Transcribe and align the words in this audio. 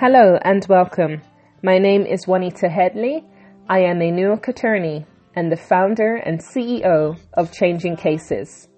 Hello 0.00 0.38
and 0.42 0.64
welcome. 0.68 1.22
My 1.64 1.78
name 1.78 2.06
is 2.06 2.28
Juanita 2.28 2.68
Headley. 2.68 3.24
I 3.68 3.80
am 3.80 4.00
a 4.00 4.12
New 4.12 4.28
York 4.28 4.46
attorney 4.46 5.04
and 5.34 5.50
the 5.50 5.56
founder 5.56 6.14
and 6.14 6.38
CEO 6.38 7.18
of 7.34 7.50
Changing 7.50 7.96
Cases. 7.96 8.68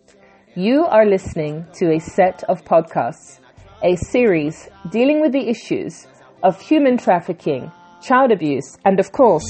You 0.57 0.87
are 0.87 1.05
listening 1.05 1.67
to 1.75 1.93
a 1.93 1.99
set 1.99 2.43
of 2.45 2.65
podcasts, 2.65 3.39
a 3.83 3.97
series 3.97 4.71
dealing 4.91 5.21
with 5.21 5.33
the 5.33 5.47
issues 5.47 6.07
of 6.43 6.59
human 6.59 6.97
trafficking, 6.97 7.71
child 8.01 8.33
abuse, 8.33 8.79
and 8.87 8.99
of 8.99 9.13
course, 9.13 9.45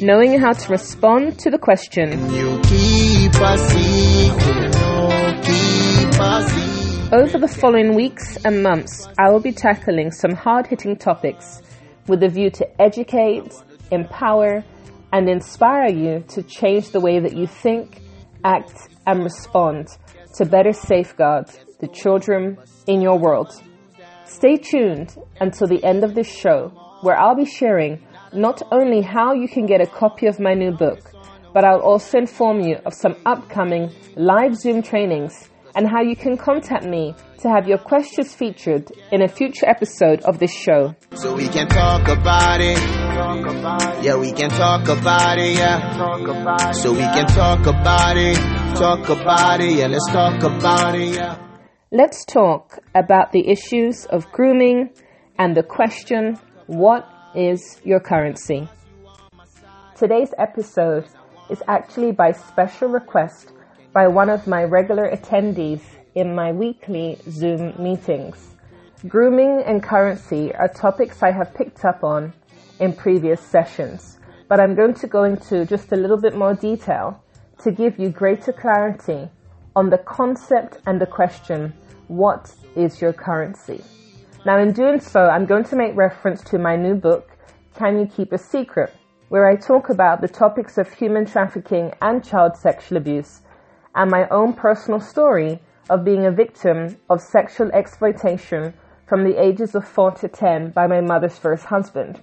knowing 0.00 0.38
how 0.38 0.52
to 0.52 0.70
respond 0.70 1.36
to 1.40 1.50
the 1.50 1.58
question 1.58 2.10
over 7.12 7.38
the 7.38 7.48
following 7.48 7.96
weeks 7.96 8.36
and 8.44 8.62
months, 8.62 9.08
I 9.18 9.30
will 9.30 9.40
be 9.40 9.50
tackling 9.50 10.12
some 10.12 10.32
hard 10.32 10.68
hitting 10.68 10.96
topics 10.96 11.60
with 12.06 12.22
a 12.22 12.28
view 12.28 12.50
to 12.50 12.80
educate, 12.80 13.52
empower, 13.90 14.62
and 15.12 15.28
inspire 15.28 15.88
you 15.88 16.22
to 16.28 16.42
change 16.44 16.90
the 16.90 17.00
way 17.00 17.18
that 17.18 17.36
you 17.36 17.48
think, 17.48 18.00
act, 18.44 18.88
and 19.08 19.24
respond 19.24 19.88
to 20.36 20.44
better 20.44 20.72
safeguard 20.72 21.46
the 21.80 21.88
children 21.88 22.56
in 22.86 23.00
your 23.00 23.18
world. 23.18 23.50
Stay 24.24 24.56
tuned 24.56 25.16
until 25.40 25.66
the 25.66 25.82
end 25.82 26.04
of 26.04 26.14
this 26.14 26.32
show, 26.32 26.68
where 27.00 27.18
I'll 27.18 27.34
be 27.34 27.44
sharing 27.44 28.06
not 28.32 28.62
only 28.70 29.00
how 29.00 29.32
you 29.32 29.48
can 29.48 29.66
get 29.66 29.80
a 29.80 29.86
copy 29.86 30.26
of 30.28 30.38
my 30.38 30.54
new 30.54 30.70
book, 30.70 31.10
but 31.52 31.64
I'll 31.64 31.80
also 31.80 32.18
inform 32.18 32.60
you 32.60 32.76
of 32.86 32.94
some 32.94 33.16
upcoming 33.26 33.90
live 34.14 34.54
Zoom 34.54 34.80
trainings 34.80 35.49
and 35.74 35.88
how 35.88 36.02
you 36.02 36.16
can 36.16 36.36
contact 36.36 36.84
me 36.84 37.14
to 37.38 37.48
have 37.48 37.66
your 37.68 37.78
questions 37.78 38.34
featured 38.34 38.90
in 39.12 39.22
a 39.22 39.28
future 39.28 39.68
episode 39.68 40.20
of 40.22 40.38
this 40.38 40.54
show. 40.54 40.94
So 41.14 41.34
we 41.34 41.48
can 41.48 41.68
talk 41.68 42.08
about 42.08 42.60
it. 42.60 42.78
Yeah, 44.04 44.16
we 44.16 44.32
can 44.32 44.50
talk 44.50 44.88
about 44.88 45.38
it. 45.38 45.56
Yeah. 45.56 46.72
So 46.72 46.92
we 46.92 46.98
can 46.98 47.26
talk 47.26 47.66
about 47.66 48.16
it. 48.16 48.36
Talk 48.76 49.08
about 49.08 49.60
it. 49.60 49.72
Yeah, 49.76 49.86
let's 49.86 50.06
talk 50.10 50.42
about 50.42 50.94
it. 50.94 51.14
Yeah. 51.14 51.38
Let's 51.92 52.24
talk 52.24 52.78
about 52.94 53.32
the 53.32 53.48
issues 53.48 54.06
of 54.06 54.30
grooming 54.30 54.90
and 55.38 55.56
the 55.56 55.62
question 55.62 56.38
what 56.66 57.08
is 57.34 57.80
your 57.84 58.00
currency? 58.00 58.68
Today's 59.96 60.32
episode 60.38 61.06
is 61.50 61.62
actually 61.66 62.12
by 62.12 62.32
special 62.32 62.88
request 62.88 63.52
by 63.92 64.06
one 64.06 64.30
of 64.30 64.46
my 64.46 64.64
regular 64.64 65.10
attendees 65.10 65.80
in 66.14 66.34
my 66.34 66.52
weekly 66.52 67.18
Zoom 67.28 67.74
meetings. 67.82 68.54
Grooming 69.08 69.62
and 69.66 69.82
currency 69.82 70.54
are 70.54 70.68
topics 70.68 71.22
I 71.22 71.30
have 71.32 71.54
picked 71.54 71.84
up 71.84 72.04
on 72.04 72.32
in 72.78 72.92
previous 72.92 73.40
sessions, 73.40 74.18
but 74.48 74.60
I'm 74.60 74.74
going 74.74 74.94
to 74.94 75.06
go 75.06 75.24
into 75.24 75.64
just 75.64 75.92
a 75.92 75.96
little 75.96 76.16
bit 76.16 76.36
more 76.36 76.54
detail 76.54 77.22
to 77.62 77.72
give 77.72 77.98
you 77.98 78.10
greater 78.10 78.52
clarity 78.52 79.28
on 79.74 79.90
the 79.90 79.98
concept 79.98 80.78
and 80.86 81.00
the 81.00 81.06
question, 81.06 81.72
what 82.08 82.54
is 82.76 83.00
your 83.00 83.12
currency? 83.12 83.82
Now, 84.46 84.58
in 84.58 84.72
doing 84.72 85.00
so, 85.00 85.26
I'm 85.26 85.46
going 85.46 85.64
to 85.64 85.76
make 85.76 85.96
reference 85.96 86.42
to 86.44 86.58
my 86.58 86.76
new 86.76 86.94
book, 86.94 87.30
Can 87.76 87.98
You 87.98 88.06
Keep 88.06 88.32
a 88.32 88.38
Secret? 88.38 88.94
where 89.30 89.46
I 89.46 89.54
talk 89.54 89.90
about 89.90 90.20
the 90.20 90.28
topics 90.28 90.76
of 90.76 90.92
human 90.92 91.24
trafficking 91.24 91.92
and 92.02 92.24
child 92.24 92.56
sexual 92.56 92.98
abuse 92.98 93.42
and 93.94 94.10
my 94.10 94.28
own 94.28 94.52
personal 94.52 95.00
story 95.00 95.60
of 95.88 96.04
being 96.04 96.24
a 96.24 96.30
victim 96.30 96.96
of 97.08 97.20
sexual 97.20 97.70
exploitation 97.72 98.72
from 99.06 99.24
the 99.24 99.42
ages 99.42 99.74
of 99.74 99.86
4 99.86 100.12
to 100.12 100.28
10 100.28 100.70
by 100.70 100.86
my 100.86 101.00
mother's 101.00 101.36
first 101.36 101.64
husband. 101.64 102.20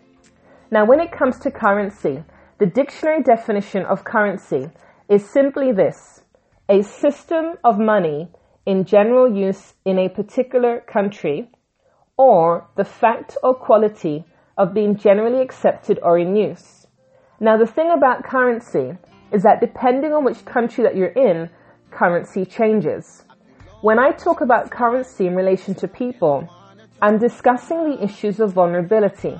Now, 0.71 0.85
when 0.85 0.99
it 0.99 1.11
comes 1.11 1.39
to 1.39 1.51
currency, 1.51 2.23
the 2.59 2.65
dictionary 2.65 3.21
definition 3.23 3.83
of 3.85 4.03
currency 4.03 4.69
is 5.09 5.29
simply 5.29 5.71
this 5.71 6.21
a 6.69 6.81
system 6.81 7.57
of 7.63 7.79
money 7.79 8.29
in 8.65 8.83
general 8.83 9.33
use 9.33 9.73
in 9.85 9.97
a 9.97 10.09
particular 10.09 10.81
country 10.81 11.49
or 12.17 12.67
the 12.75 12.83
fact 12.83 13.37
or 13.43 13.53
quality 13.53 14.25
of 14.57 14.73
being 14.73 14.95
generally 14.95 15.41
accepted 15.41 15.99
or 16.01 16.17
in 16.17 16.35
use. 16.35 16.87
Now, 17.39 17.57
the 17.57 17.67
thing 17.67 17.91
about 17.91 18.23
currency 18.23 18.97
is 19.31 19.43
that 19.43 19.59
depending 19.61 20.13
on 20.13 20.23
which 20.23 20.45
country 20.45 20.83
that 20.83 20.95
you're 20.95 21.07
in, 21.07 21.49
currency 21.91 22.45
changes. 22.45 23.23
When 23.81 23.99
I 23.99 24.11
talk 24.11 24.41
about 24.41 24.71
currency 24.71 25.27
in 25.27 25.35
relation 25.35 25.75
to 25.75 25.87
people, 25.87 26.47
I'm 27.01 27.17
discussing 27.19 27.89
the 27.89 28.03
issues 28.03 28.39
of 28.39 28.53
vulnerability, 28.53 29.39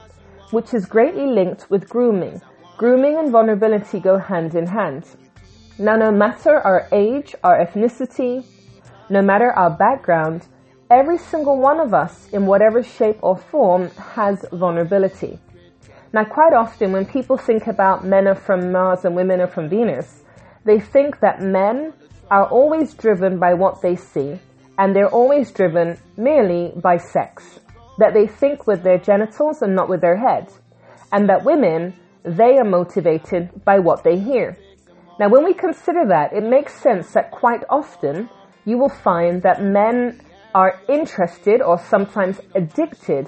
which 0.51 0.73
is 0.73 0.85
greatly 0.85 1.25
linked 1.25 1.69
with 1.69 1.89
grooming. 1.89 2.41
Grooming 2.77 3.17
and 3.17 3.31
vulnerability 3.31 3.99
go 3.99 4.19
hand 4.19 4.53
in 4.53 4.67
hand. 4.67 5.05
Now, 5.79 5.95
no 5.95 6.11
matter 6.11 6.59
our 6.59 6.87
age, 6.91 7.33
our 7.43 7.65
ethnicity, 7.65 8.45
no 9.09 9.21
matter 9.21 9.51
our 9.51 9.71
background, 9.71 10.47
every 10.91 11.17
single 11.17 11.59
one 11.59 11.79
of 11.79 11.93
us, 11.93 12.29
in 12.33 12.45
whatever 12.45 12.83
shape 12.83 13.17
or 13.21 13.37
form, 13.37 13.89
has 13.91 14.45
vulnerability. 14.51 15.39
Now, 16.13 16.23
quite 16.23 16.53
often 16.53 16.93
when 16.93 17.05
people 17.05 17.37
think 17.37 17.67
about 17.67 18.05
men 18.05 18.27
are 18.27 18.35
from 18.35 18.71
Mars 18.71 19.03
and 19.03 19.15
women 19.15 19.41
are 19.41 19.47
from 19.47 19.67
Venus, 19.67 20.23
they 20.63 20.79
think 20.79 21.19
that 21.19 21.41
men 21.41 21.93
are 22.31 22.45
always 22.45 22.93
driven 22.93 23.39
by 23.39 23.53
what 23.53 23.81
they 23.81 23.95
see, 23.95 24.39
and 24.77 24.95
they're 24.95 25.09
always 25.09 25.51
driven 25.51 25.97
merely 26.15 26.71
by 26.75 26.97
sex. 26.97 27.59
That 27.97 28.13
they 28.13 28.27
think 28.27 28.67
with 28.67 28.83
their 28.83 28.97
genitals 28.97 29.61
and 29.61 29.75
not 29.75 29.89
with 29.89 30.01
their 30.01 30.17
head. 30.17 30.49
And 31.11 31.27
that 31.29 31.43
women, 31.43 31.93
they 32.23 32.57
are 32.57 32.63
motivated 32.63 33.63
by 33.65 33.79
what 33.79 34.03
they 34.03 34.19
hear. 34.19 34.57
Now, 35.19 35.29
when 35.29 35.43
we 35.43 35.53
consider 35.53 36.05
that, 36.07 36.31
it 36.31 36.43
makes 36.43 36.73
sense 36.73 37.11
that 37.13 37.31
quite 37.31 37.63
often 37.69 38.29
you 38.65 38.77
will 38.77 38.89
find 38.89 39.41
that 39.41 39.63
men 39.63 40.21
are 40.53 40.79
interested 40.87 41.61
or 41.61 41.79
sometimes 41.79 42.39
addicted 42.55 43.27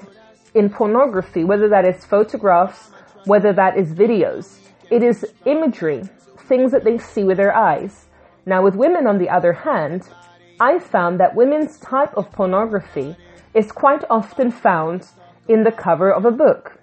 in 0.54 0.70
pornography, 0.70 1.44
whether 1.44 1.70
that 1.70 1.86
is 1.86 2.06
photographs, 2.06 2.92
whether 3.26 3.54
that 3.54 3.78
is 3.78 3.94
videos. 3.94 4.58
It 4.90 5.04
is 5.04 5.26
imagery, 5.46 6.04
things 6.48 6.72
that 6.72 6.84
they 6.84 6.98
see 6.98 7.24
with 7.24 7.38
their 7.38 7.56
eyes. 7.56 8.06
Now, 8.46 8.64
with 8.64 8.76
women, 8.76 9.06
on 9.06 9.18
the 9.20 9.30
other 9.30 9.54
hand, 9.54 10.08
I 10.60 10.80
found 10.80 11.20
that 11.20 11.36
women's 11.36 11.78
type 11.78 12.16
of 12.18 12.32
pornography 12.32 13.16
is 13.54 13.72
quite 13.72 14.04
often 14.10 14.52
found 14.52 15.08
in 15.48 15.64
the 15.64 15.72
cover 15.72 16.12
of 16.12 16.26
a 16.26 16.32
book. 16.32 16.80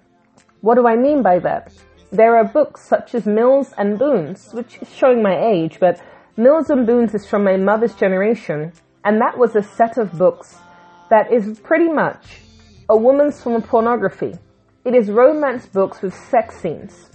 What 0.61 0.75
do 0.75 0.87
I 0.87 0.95
mean 0.95 1.21
by 1.21 1.39
that? 1.39 1.73
There 2.11 2.37
are 2.37 2.45
books 2.45 2.81
such 2.81 3.13
as 3.13 3.25
Mills 3.25 3.73
and 3.77 3.99
Boons, 3.99 4.53
which 4.53 4.77
is 4.81 4.93
showing 4.93 5.21
my 5.21 5.37
age, 5.37 5.77
but 5.79 6.01
Mills 6.37 6.69
and 6.69 6.85
Boons 6.85 7.13
is 7.13 7.25
from 7.25 7.43
my 7.43 7.57
mother's 7.57 7.95
generation, 7.95 8.71
and 9.03 9.19
that 9.19 9.37
was 9.37 9.55
a 9.55 9.63
set 9.63 9.97
of 9.97 10.17
books 10.17 10.57
that 11.09 11.31
is 11.31 11.59
pretty 11.59 11.89
much 11.89 12.41
a 12.89 12.95
woman's 12.95 13.45
of 13.45 13.67
pornography. 13.67 14.33
It 14.85 14.95
is 14.95 15.09
romance 15.09 15.65
books 15.65 16.01
with 16.01 16.13
sex 16.13 16.61
scenes. 16.61 17.09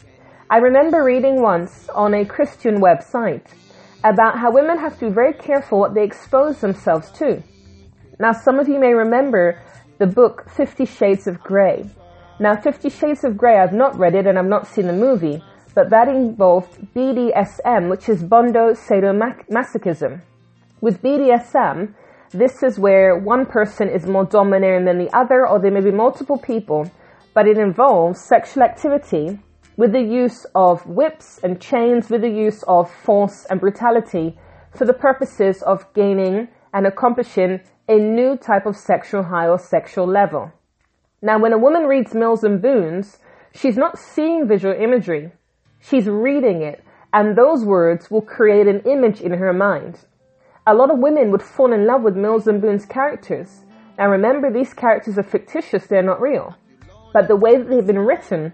I 0.51 0.59
remember 0.59 1.03
reading 1.03 1.41
once 1.41 1.89
on 1.95 2.13
a 2.13 2.27
Christian 2.27 2.79
website 2.79 3.47
about 4.05 4.39
how 4.39 4.53
women 4.53 4.79
have 4.79 4.99
to 4.99 5.07
be 5.07 5.15
very 5.15 5.33
careful 5.33 5.79
what 5.81 5.95
they 5.95 6.05
expose 6.05 6.61
themselves 6.61 7.11
to. 7.13 7.43
Now, 8.21 8.33
some 8.33 8.59
of 8.59 8.69
you 8.69 8.79
may 8.79 8.93
remember 8.93 9.63
the 9.99 10.07
book 10.07 10.51
Fifty 10.51 10.85
Shades 10.85 11.27
of 11.27 11.41
Grey. 11.43 11.89
Now, 12.39 12.55
Fifty 12.55 12.91
Shades 12.91 13.25
of 13.25 13.39
Grey, 13.39 13.59
I've 13.59 13.73
not 13.73 13.99
read 13.99 14.15
it 14.15 14.27
and 14.27 14.39
I've 14.39 14.45
not 14.45 14.67
seen 14.67 14.89
the 14.89 14.93
movie, 14.93 15.43
but 15.75 15.89
that 15.89 16.07
involved 16.07 16.87
BDSM, 16.95 17.89
which 17.89 18.11
is 18.11 18.23
Bondage 18.23 18.77
Sadomasochism. 18.77 20.21
With 20.83 21.01
BDSM, 21.01 21.95
this 22.33 22.63
is 22.63 22.79
where 22.79 23.17
one 23.17 23.47
person 23.47 23.89
is 23.89 24.07
more 24.07 24.25
domineering 24.25 24.87
than 24.87 24.99
the 24.99 25.15
other, 25.15 25.47
or 25.47 25.59
there 25.61 25.71
may 25.71 25.81
be 25.81 25.91
multiple 25.91 26.39
people, 26.39 26.91
but 27.35 27.47
it 27.47 27.59
involves 27.59 28.21
sexual 28.21 28.63
activity 28.63 29.39
with 29.77 29.93
the 29.93 30.03
use 30.03 30.47
of 30.55 30.87
whips 30.87 31.39
and 31.43 31.61
chains, 31.61 32.09
with 32.09 32.23
the 32.23 32.31
use 32.31 32.63
of 32.65 32.91
force 32.91 33.47
and 33.51 33.61
brutality 33.61 34.39
for 34.75 34.85
the 34.85 34.93
purposes 34.93 35.63
of 35.63 35.93
gaining 35.95 36.49
and 36.73 36.87
accomplishing 36.87 37.61
a 37.89 37.97
new 37.97 38.37
type 38.37 38.65
of 38.65 38.77
sexual 38.77 39.25
high 39.25 39.49
or 39.49 39.59
sexual 39.59 40.07
level. 40.07 40.53
Now, 41.21 41.39
when 41.39 41.53
a 41.53 41.59
woman 41.59 41.85
reads 41.85 42.15
Mills 42.15 42.45
and 42.45 42.63
Boons, 42.63 43.19
she's 43.55 43.77
not 43.77 43.99
seeing 43.99 44.49
visual 44.49 44.75
imagery. 44.75 45.33
She's 45.81 46.07
reading 46.07 46.63
it, 46.63 46.83
and 47.13 47.37
those 47.37 47.65
words 47.65 48.11
will 48.11 48.23
create 48.23 48.67
an 48.67 48.81
image 48.81 49.21
in 49.21 49.33
her 49.33 49.53
mind. 49.53 49.99
A 50.67 50.75
lot 50.75 50.91
of 50.91 50.99
women 50.99 51.33
would 51.33 51.43
fall 51.43 51.73
in 51.73 51.87
love 51.87 52.03
with 52.03 52.17
Mills 52.17 52.47
and 52.47 52.61
Boons 52.61 52.87
characters. 52.87 53.65
Now 53.99 54.09
remember, 54.09 54.51
these 54.51 54.73
characters 54.73 55.19
are 55.19 55.25
fictitious, 55.25 55.87
they're 55.87 56.03
not 56.03 56.21
real. 56.21 56.55
But 57.13 57.27
the 57.27 57.37
way 57.37 57.57
that 57.57 57.69
they've 57.69 57.87
been 57.87 57.99
written 57.99 58.53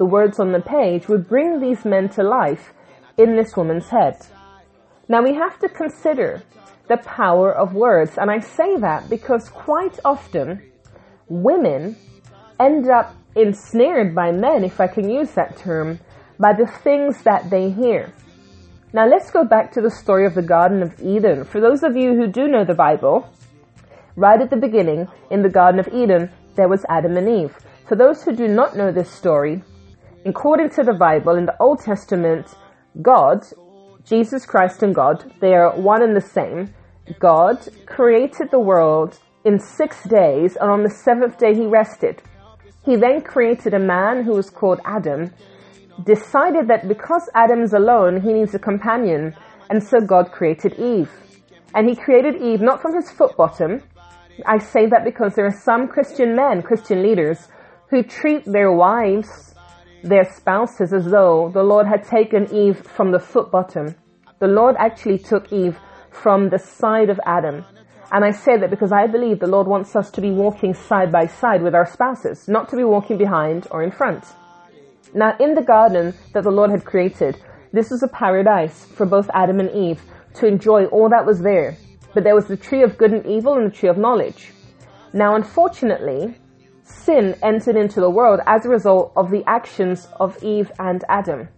the 0.00 0.06
words 0.06 0.40
on 0.40 0.52
the 0.52 0.60
page 0.60 1.08
would 1.08 1.28
bring 1.28 1.60
these 1.60 1.84
men 1.84 2.08
to 2.08 2.22
life 2.22 2.72
in 3.18 3.36
this 3.36 3.54
woman's 3.54 3.88
head. 3.88 4.16
Now 5.08 5.22
we 5.22 5.34
have 5.34 5.58
to 5.58 5.68
consider 5.68 6.42
the 6.88 6.96
power 6.96 7.52
of 7.52 7.74
words, 7.74 8.16
and 8.16 8.30
I 8.30 8.40
say 8.40 8.78
that 8.78 9.10
because 9.10 9.50
quite 9.50 9.98
often 10.02 10.62
women 11.28 11.96
end 12.58 12.88
up 12.88 13.14
ensnared 13.36 14.14
by 14.14 14.32
men, 14.32 14.64
if 14.64 14.80
I 14.80 14.86
can 14.86 15.10
use 15.10 15.32
that 15.32 15.58
term, 15.58 16.00
by 16.38 16.54
the 16.54 16.66
things 16.66 17.22
that 17.24 17.50
they 17.50 17.70
hear. 17.70 18.10
Now 18.92 19.06
let's 19.06 19.30
go 19.30 19.44
back 19.44 19.70
to 19.72 19.80
the 19.80 19.90
story 19.90 20.26
of 20.26 20.34
the 20.34 20.42
Garden 20.42 20.82
of 20.82 21.00
Eden. 21.00 21.44
For 21.44 21.60
those 21.60 21.84
of 21.84 21.96
you 21.96 22.16
who 22.16 22.26
do 22.26 22.48
know 22.48 22.64
the 22.64 22.74
Bible, 22.74 23.32
right 24.16 24.40
at 24.40 24.50
the 24.50 24.56
beginning 24.56 25.06
in 25.30 25.42
the 25.42 25.48
Garden 25.48 25.78
of 25.78 25.86
Eden, 25.94 26.28
there 26.56 26.68
was 26.68 26.84
Adam 26.88 27.16
and 27.16 27.28
Eve. 27.28 27.56
For 27.86 27.94
those 27.94 28.24
who 28.24 28.34
do 28.34 28.48
not 28.48 28.76
know 28.76 28.90
this 28.90 29.08
story, 29.08 29.62
according 30.26 30.70
to 30.70 30.82
the 30.82 30.92
Bible 30.92 31.36
in 31.36 31.46
the 31.46 31.56
Old 31.60 31.78
Testament, 31.80 32.48
God, 33.00 33.46
Jesus 34.02 34.44
Christ 34.44 34.82
and 34.82 34.92
God, 34.92 35.34
they 35.40 35.54
are 35.54 35.70
one 35.78 36.02
and 36.02 36.16
the 36.16 36.20
same. 36.20 36.74
God 37.20 37.58
created 37.86 38.50
the 38.50 38.58
world 38.58 39.20
in 39.44 39.60
six 39.60 40.02
days, 40.02 40.56
and 40.60 40.68
on 40.68 40.82
the 40.82 40.90
seventh 40.90 41.38
day 41.38 41.54
he 41.54 41.66
rested. 41.66 42.22
He 42.84 42.96
then 42.96 43.20
created 43.20 43.72
a 43.72 43.78
man 43.78 44.24
who 44.24 44.32
was 44.32 44.50
called 44.50 44.80
Adam, 44.84 45.32
decided 46.04 46.68
that 46.68 46.88
because 46.88 47.28
Adam's 47.34 47.72
alone, 47.72 48.20
he 48.20 48.32
needs 48.32 48.54
a 48.54 48.58
companion, 48.58 49.34
and 49.68 49.82
so 49.82 50.00
God 50.00 50.32
created 50.32 50.74
Eve. 50.74 51.10
And 51.74 51.88
he 51.88 51.94
created 51.94 52.42
Eve 52.42 52.60
not 52.60 52.82
from 52.82 52.94
his 52.94 53.10
foot 53.10 53.36
bottom. 53.36 53.82
I 54.46 54.58
say 54.58 54.86
that 54.86 55.04
because 55.04 55.34
there 55.34 55.46
are 55.46 55.60
some 55.64 55.88
Christian 55.88 56.34
men, 56.34 56.62
Christian 56.62 57.02
leaders, 57.02 57.48
who 57.88 58.02
treat 58.02 58.44
their 58.44 58.72
wives, 58.72 59.54
their 60.02 60.24
spouses, 60.24 60.92
as 60.92 61.10
though 61.10 61.50
the 61.52 61.62
Lord 61.62 61.86
had 61.86 62.04
taken 62.04 62.52
Eve 62.54 62.78
from 62.78 63.12
the 63.12 63.18
foot 63.18 63.50
bottom. 63.50 63.94
The 64.38 64.48
Lord 64.48 64.76
actually 64.78 65.18
took 65.18 65.52
Eve 65.52 65.78
from 66.10 66.48
the 66.48 66.58
side 66.58 67.10
of 67.10 67.20
Adam. 67.26 67.64
And 68.12 68.24
I 68.24 68.32
say 68.32 68.56
that 68.56 68.70
because 68.70 68.90
I 68.90 69.06
believe 69.06 69.38
the 69.38 69.46
Lord 69.46 69.68
wants 69.68 69.94
us 69.94 70.10
to 70.12 70.20
be 70.20 70.30
walking 70.30 70.74
side 70.74 71.12
by 71.12 71.26
side 71.26 71.62
with 71.62 71.74
our 71.74 71.86
spouses, 71.86 72.48
not 72.48 72.68
to 72.70 72.76
be 72.76 72.84
walking 72.84 73.18
behind 73.18 73.68
or 73.70 73.82
in 73.82 73.92
front. 73.92 74.24
Now, 75.12 75.36
in 75.40 75.54
the 75.54 75.62
garden 75.62 76.14
that 76.32 76.44
the 76.44 76.50
Lord 76.50 76.70
had 76.70 76.84
created, 76.84 77.36
this 77.72 77.90
was 77.90 78.02
a 78.02 78.08
paradise 78.08 78.84
for 78.84 79.06
both 79.06 79.30
Adam 79.34 79.60
and 79.60 79.70
Eve 79.70 80.00
to 80.34 80.46
enjoy 80.46 80.86
all 80.86 81.08
that 81.08 81.26
was 81.26 81.40
there. 81.40 81.76
But 82.14 82.24
there 82.24 82.34
was 82.34 82.46
the 82.46 82.56
tree 82.56 82.82
of 82.82 82.96
good 82.96 83.12
and 83.12 83.26
evil 83.26 83.54
and 83.54 83.66
the 83.66 83.74
tree 83.74 83.88
of 83.88 83.98
knowledge. 83.98 84.52
Now, 85.12 85.34
unfortunately, 85.34 86.36
sin 86.84 87.36
entered 87.42 87.76
into 87.76 88.00
the 88.00 88.10
world 88.10 88.40
as 88.46 88.64
a 88.64 88.68
result 88.68 89.12
of 89.16 89.30
the 89.30 89.42
actions 89.46 90.08
of 90.18 90.42
Eve 90.42 90.70
and 90.78 91.04
Adam. 91.08 91.48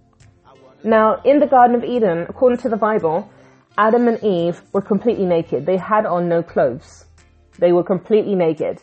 Now, 0.84 1.20
in 1.24 1.38
the 1.38 1.46
Garden 1.46 1.76
of 1.76 1.84
Eden, 1.84 2.26
according 2.28 2.58
to 2.58 2.68
the 2.68 2.76
Bible, 2.76 3.30
Adam 3.78 4.08
and 4.08 4.22
Eve 4.22 4.62
were 4.72 4.82
completely 4.82 5.26
naked. 5.26 5.64
They 5.64 5.76
had 5.76 6.06
on 6.06 6.28
no 6.28 6.42
clothes. 6.42 7.06
They 7.58 7.72
were 7.72 7.84
completely 7.84 8.34
naked. 8.34 8.82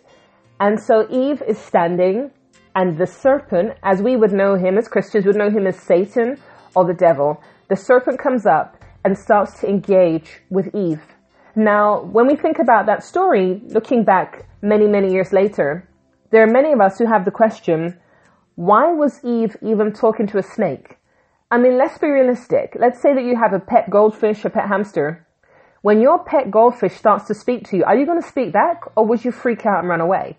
And 0.59 0.79
so 0.79 1.07
Eve 1.09 1.41
is 1.47 1.57
standing 1.57 2.31
and 2.79 2.97
the 2.97 3.05
serpent, 3.05 3.73
as 3.83 4.01
we 4.01 4.15
would 4.15 4.31
know 4.31 4.55
him 4.55 4.77
as 4.77 4.87
Christians, 4.87 5.25
would 5.25 5.35
know 5.35 5.49
him 5.49 5.67
as 5.67 5.75
Satan 5.75 6.37
or 6.73 6.85
the 6.85 6.93
devil. 6.93 7.43
The 7.67 7.75
serpent 7.75 8.17
comes 8.19 8.45
up 8.45 8.77
and 9.03 9.17
starts 9.17 9.59
to 9.59 9.67
engage 9.67 10.39
with 10.49 10.73
Eve. 10.73 11.01
Now, 11.57 12.01
when 12.03 12.25
we 12.25 12.37
think 12.37 12.57
about 12.57 12.85
that 12.85 13.03
story, 13.03 13.61
looking 13.65 14.05
back 14.05 14.47
many, 14.61 14.87
many 14.87 15.11
years 15.11 15.33
later, 15.33 15.89
there 16.31 16.41
are 16.41 16.47
many 16.47 16.71
of 16.71 16.79
us 16.79 16.97
who 16.97 17.05
have 17.05 17.25
the 17.25 17.31
question, 17.31 17.99
why 18.55 18.93
was 18.93 19.25
Eve 19.25 19.57
even 19.61 19.91
talking 19.91 20.27
to 20.27 20.37
a 20.37 20.43
snake? 20.43 20.95
I 21.51 21.57
mean, 21.57 21.77
let's 21.77 21.97
be 21.97 22.07
realistic. 22.07 22.77
Let's 22.79 23.01
say 23.01 23.13
that 23.13 23.25
you 23.25 23.35
have 23.35 23.51
a 23.51 23.59
pet 23.59 23.89
goldfish, 23.89 24.45
a 24.45 24.49
pet 24.49 24.69
hamster. 24.69 25.27
When 25.81 25.99
your 25.99 26.23
pet 26.23 26.49
goldfish 26.49 26.93
starts 26.93 27.27
to 27.27 27.33
speak 27.33 27.67
to 27.67 27.75
you, 27.75 27.83
are 27.83 27.97
you 27.97 28.05
going 28.05 28.21
to 28.21 28.27
speak 28.35 28.53
back 28.53 28.83
or 28.95 29.05
would 29.05 29.25
you 29.25 29.33
freak 29.33 29.65
out 29.65 29.79
and 29.79 29.89
run 29.89 29.99
away? 29.99 30.37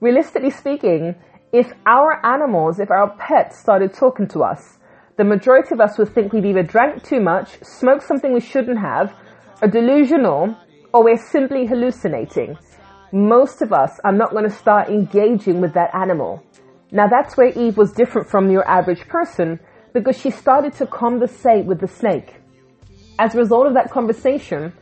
Realistically 0.00 0.50
speaking, 0.50 1.16
if 1.52 1.70
our 1.84 2.24
animals, 2.24 2.80
if 2.80 2.90
our 2.90 3.10
pets 3.16 3.58
started 3.58 3.92
talking 3.92 4.26
to 4.28 4.42
us, 4.42 4.78
the 5.18 5.24
majority 5.24 5.74
of 5.74 5.80
us 5.80 5.98
would 5.98 6.14
think 6.14 6.32
we've 6.32 6.46
either 6.46 6.62
drank 6.62 7.02
too 7.04 7.20
much, 7.20 7.62
smoked 7.62 8.04
something 8.04 8.32
we 8.32 8.40
shouldn't 8.40 8.78
have, 8.78 9.12
are 9.60 9.68
delusional, 9.68 10.56
or 10.94 11.04
we're 11.04 11.18
simply 11.18 11.66
hallucinating. 11.66 12.56
Most 13.12 13.60
of 13.60 13.72
us 13.72 14.00
are 14.02 14.12
not 14.12 14.30
going 14.30 14.44
to 14.44 14.50
start 14.50 14.88
engaging 14.88 15.60
with 15.60 15.74
that 15.74 15.94
animal. 15.94 16.42
Now 16.90 17.06
that's 17.06 17.36
where 17.36 17.48
Eve 17.48 17.76
was 17.76 17.92
different 17.92 18.28
from 18.28 18.50
your 18.50 18.66
average 18.66 19.06
person 19.08 19.60
because 19.92 20.18
she 20.18 20.30
started 20.30 20.72
to 20.74 20.86
conversate 20.86 21.66
with 21.66 21.80
the 21.80 21.88
snake. 21.88 22.40
As 23.18 23.34
a 23.34 23.38
result 23.38 23.66
of 23.66 23.74
that 23.74 23.90
conversation, 23.90 24.72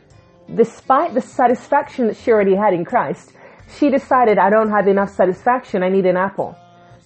despite 0.55 1.13
the 1.13 1.21
satisfaction 1.21 2.07
that 2.07 2.15
she 2.15 2.31
already 2.31 2.55
had 2.55 2.73
in 2.73 2.85
Christ, 2.85 3.33
she 3.77 3.89
decided, 3.89 4.37
I 4.37 4.49
don't 4.49 4.69
have 4.69 4.87
enough 4.87 5.09
satisfaction, 5.09 5.83
I 5.83 5.89
need 5.89 6.05
an 6.05 6.17
apple. 6.17 6.55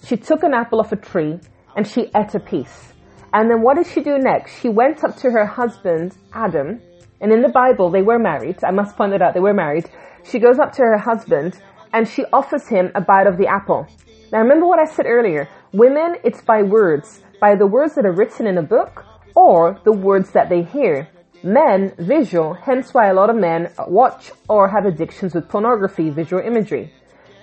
She 0.04 0.16
took 0.16 0.42
an 0.42 0.54
apple 0.54 0.80
off 0.80 0.92
a 0.92 0.96
tree 0.96 1.38
and 1.76 1.86
she 1.86 2.10
ate 2.14 2.34
a 2.34 2.40
piece. 2.40 2.92
And 3.32 3.50
then 3.50 3.62
what 3.62 3.76
did 3.76 3.86
she 3.86 4.02
do 4.02 4.18
next? 4.18 4.60
She 4.60 4.68
went 4.68 5.04
up 5.04 5.16
to 5.16 5.30
her 5.30 5.44
husband, 5.46 6.16
Adam, 6.32 6.80
and 7.20 7.32
in 7.32 7.42
the 7.42 7.48
Bible, 7.48 7.90
they 7.90 8.02
were 8.02 8.18
married. 8.18 8.62
I 8.64 8.70
must 8.70 8.96
point 8.96 9.12
that 9.12 9.22
out, 9.22 9.34
they 9.34 9.40
were 9.40 9.54
married. 9.54 9.88
She 10.24 10.38
goes 10.38 10.58
up 10.58 10.72
to 10.72 10.82
her 10.82 10.98
husband 10.98 11.60
and 11.92 12.08
she 12.08 12.24
offers 12.32 12.68
him 12.68 12.90
a 12.94 13.00
bite 13.00 13.26
of 13.26 13.38
the 13.38 13.46
apple. 13.46 13.86
Now 14.32 14.40
remember 14.40 14.66
what 14.66 14.78
I 14.78 14.84
said 14.84 15.06
earlier. 15.06 15.48
Women, 15.72 16.16
it's 16.24 16.42
by 16.42 16.62
words. 16.62 17.22
By 17.40 17.54
the 17.54 17.66
words 17.66 17.94
that 17.94 18.06
are 18.06 18.12
written 18.12 18.46
in 18.46 18.58
a 18.58 18.62
book 18.62 19.04
or 19.34 19.80
the 19.84 19.92
words 19.92 20.30
that 20.32 20.48
they 20.48 20.62
hear. 20.62 21.08
Men, 21.46 21.92
visual, 21.96 22.54
hence 22.54 22.92
why 22.92 23.06
a 23.06 23.14
lot 23.14 23.30
of 23.30 23.36
men 23.36 23.70
watch 23.86 24.32
or 24.48 24.68
have 24.68 24.84
addictions 24.84 25.32
with 25.32 25.48
pornography, 25.48 26.10
visual 26.10 26.42
imagery. 26.42 26.92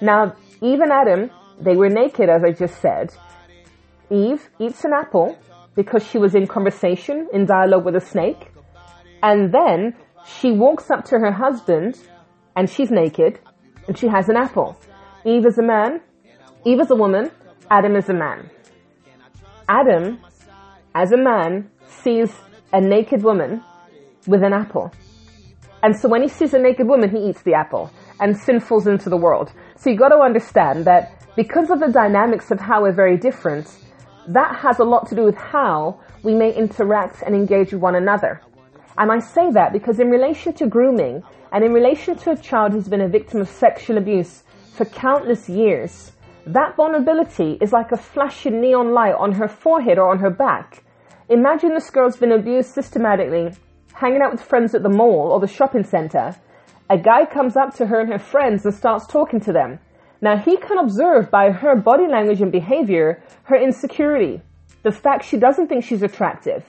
Now, 0.02 0.36
even 0.60 0.92
Adam, 0.92 1.32
they 1.58 1.78
were 1.78 1.88
naked, 1.88 2.28
as 2.28 2.44
I 2.44 2.52
just 2.52 2.82
said. 2.82 3.14
Eve 4.10 4.50
eats 4.60 4.84
an 4.84 4.92
apple 4.92 5.38
because 5.74 6.06
she 6.06 6.18
was 6.18 6.36
in 6.36 6.48
conversation, 6.48 7.30
in 7.32 7.46
dialogue 7.46 7.86
with 7.86 7.96
a 7.96 8.02
snake. 8.02 8.52
And 9.22 9.54
then 9.54 9.96
she 10.26 10.52
walks 10.52 10.92
up 10.92 11.06
to 11.06 11.20
her 11.20 11.32
husband 11.32 11.98
and 12.58 12.70
she's 12.70 12.92
naked 12.92 13.40
and 13.88 13.98
she 13.98 14.08
has 14.08 14.28
an 14.28 14.36
apple. 14.36 14.78
Eve 15.24 15.46
is 15.46 15.58
a 15.58 15.64
man, 15.64 16.02
Eve 16.66 16.82
is 16.82 16.92
a 16.92 16.96
woman, 16.96 17.32
Adam 17.72 17.96
is 17.96 18.10
a 18.10 18.14
man. 18.14 18.50
Adam, 19.70 20.20
as 20.94 21.14
a 21.14 21.18
man, 21.18 21.70
sees 21.88 22.34
a 22.74 22.82
naked 22.82 23.24
woman 23.24 23.64
with 24.28 24.44
an 24.44 24.54
apple. 24.54 24.92
And 25.84 25.96
so 25.96 26.08
when 26.08 26.22
he 26.22 26.30
sees 26.30 26.54
a 26.54 26.60
naked 26.60 26.88
woman, 26.88 27.10
he 27.10 27.30
eats 27.30 27.42
the 27.42 27.54
apple 27.54 27.92
and 28.20 28.38
sin 28.38 28.60
falls 28.60 28.88
into 28.88 29.10
the 29.10 29.18
world. 29.18 29.52
So 29.76 29.90
you've 29.90 30.00
got 30.00 30.10
to 30.10 30.20
understand 30.20 30.86
that 30.86 31.26
because 31.36 31.70
of 31.70 31.80
the 31.80 31.92
dynamics 31.92 32.52
of 32.52 32.60
how 32.60 32.84
we're 32.84 32.94
very 32.94 33.18
different, 33.18 33.68
that 34.28 34.56
has 34.56 34.80
a 34.80 34.84
lot 34.86 35.10
to 35.10 35.16
do 35.16 35.24
with 35.24 35.36
how 35.36 36.00
we 36.24 36.34
may 36.34 36.54
interact 36.56 37.22
and 37.24 37.36
engage 37.36 37.74
with 37.74 37.82
one 37.82 37.96
another. 37.96 38.42
And 38.98 39.12
I 39.12 39.20
say 39.20 39.52
that 39.52 39.74
because 39.74 40.00
in 40.00 40.10
relation 40.10 40.54
to 40.54 40.68
grooming 40.68 41.24
and 41.52 41.64
in 41.64 41.74
relation 41.74 42.16
to 42.18 42.32
a 42.32 42.38
child 42.38 42.72
who's 42.72 42.88
been 42.88 43.02
a 43.02 43.10
victim 43.10 43.42
of 43.42 43.50
sexual 43.50 43.98
abuse 43.98 44.44
for 44.74 44.86
countless 44.86 45.50
years, 45.50 46.12
that 46.46 46.76
vulnerability 46.76 47.58
is 47.60 47.74
like 47.74 47.92
a 47.92 47.98
flashing 47.98 48.62
neon 48.62 48.94
light 48.94 49.16
on 49.16 49.34
her 49.34 49.48
forehead 49.48 49.98
or 49.98 50.10
on 50.10 50.20
her 50.20 50.30
back. 50.30 50.84
Imagine 51.30 51.74
this 51.74 51.90
girl's 51.90 52.18
been 52.18 52.32
abused 52.32 52.74
systematically, 52.74 53.52
hanging 53.94 54.22
out 54.22 54.32
with 54.32 54.42
friends 54.42 54.76
at 54.76 54.84
the 54.84 54.90
mall 54.90 55.32
or 55.32 55.40
the 55.40 55.48
shopping 55.48 55.84
center. 55.84 56.36
A 56.90 56.98
guy 56.98 57.26
comes 57.26 57.56
up 57.56 57.76
to 57.76 57.88
her 57.88 58.00
and 58.00 58.12
her 58.12 58.20
friends 58.20 58.66
and 58.66 58.74
starts 58.74 59.08
talking 59.08 59.40
to 59.42 59.54
them. 59.54 59.80
Now 60.22 60.38
he 60.38 60.58
can 60.58 60.78
observe 60.78 61.30
by 61.30 61.52
her 61.52 61.76
body 61.76 62.08
language 62.08 62.42
and 62.42 62.52
behavior 62.52 63.22
her 63.44 63.56
insecurity, 63.56 64.42
the 64.84 64.92
fact 64.92 65.26
she 65.26 65.38
doesn't 65.38 65.68
think 65.68 65.84
she's 65.84 66.04
attractive. 66.04 66.64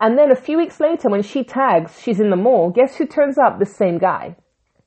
And 0.00 0.18
then 0.18 0.30
a 0.30 0.36
few 0.36 0.58
weeks 0.58 0.80
later, 0.80 1.08
when 1.08 1.22
she 1.22 1.42
tags 1.42 2.00
she's 2.00 2.20
in 2.20 2.30
the 2.30 2.36
mall, 2.36 2.70
guess 2.70 2.96
who 2.96 3.06
turns 3.06 3.38
up? 3.38 3.58
The 3.58 3.66
same 3.66 3.98
guy. 3.98 4.36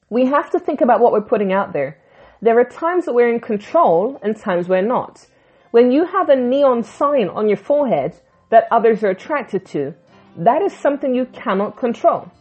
We 0.09 0.25
have 0.25 0.51
to 0.51 0.59
think 0.59 0.81
about 0.81 0.99
what 0.99 1.11
we're 1.11 1.21
putting 1.21 1.51
out 1.51 1.73
there. 1.73 1.97
There 2.41 2.59
are 2.59 2.65
times 2.65 3.05
that 3.05 3.13
we're 3.13 3.33
in 3.33 3.39
control 3.39 4.19
and 4.23 4.35
times 4.35 4.67
we're 4.67 4.81
not. 4.81 5.25
When 5.71 5.91
you 5.91 6.05
have 6.05 6.29
a 6.29 6.35
neon 6.35 6.83
sign 6.83 7.29
on 7.29 7.47
your 7.47 7.57
forehead 7.57 8.19
that 8.49 8.67
others 8.71 9.03
are 9.03 9.09
attracted 9.09 9.65
to, 9.67 9.93
that 10.37 10.61
is 10.61 10.73
something 10.73 11.13
you 11.13 11.25
cannot 11.27 11.77
control. 11.77 12.31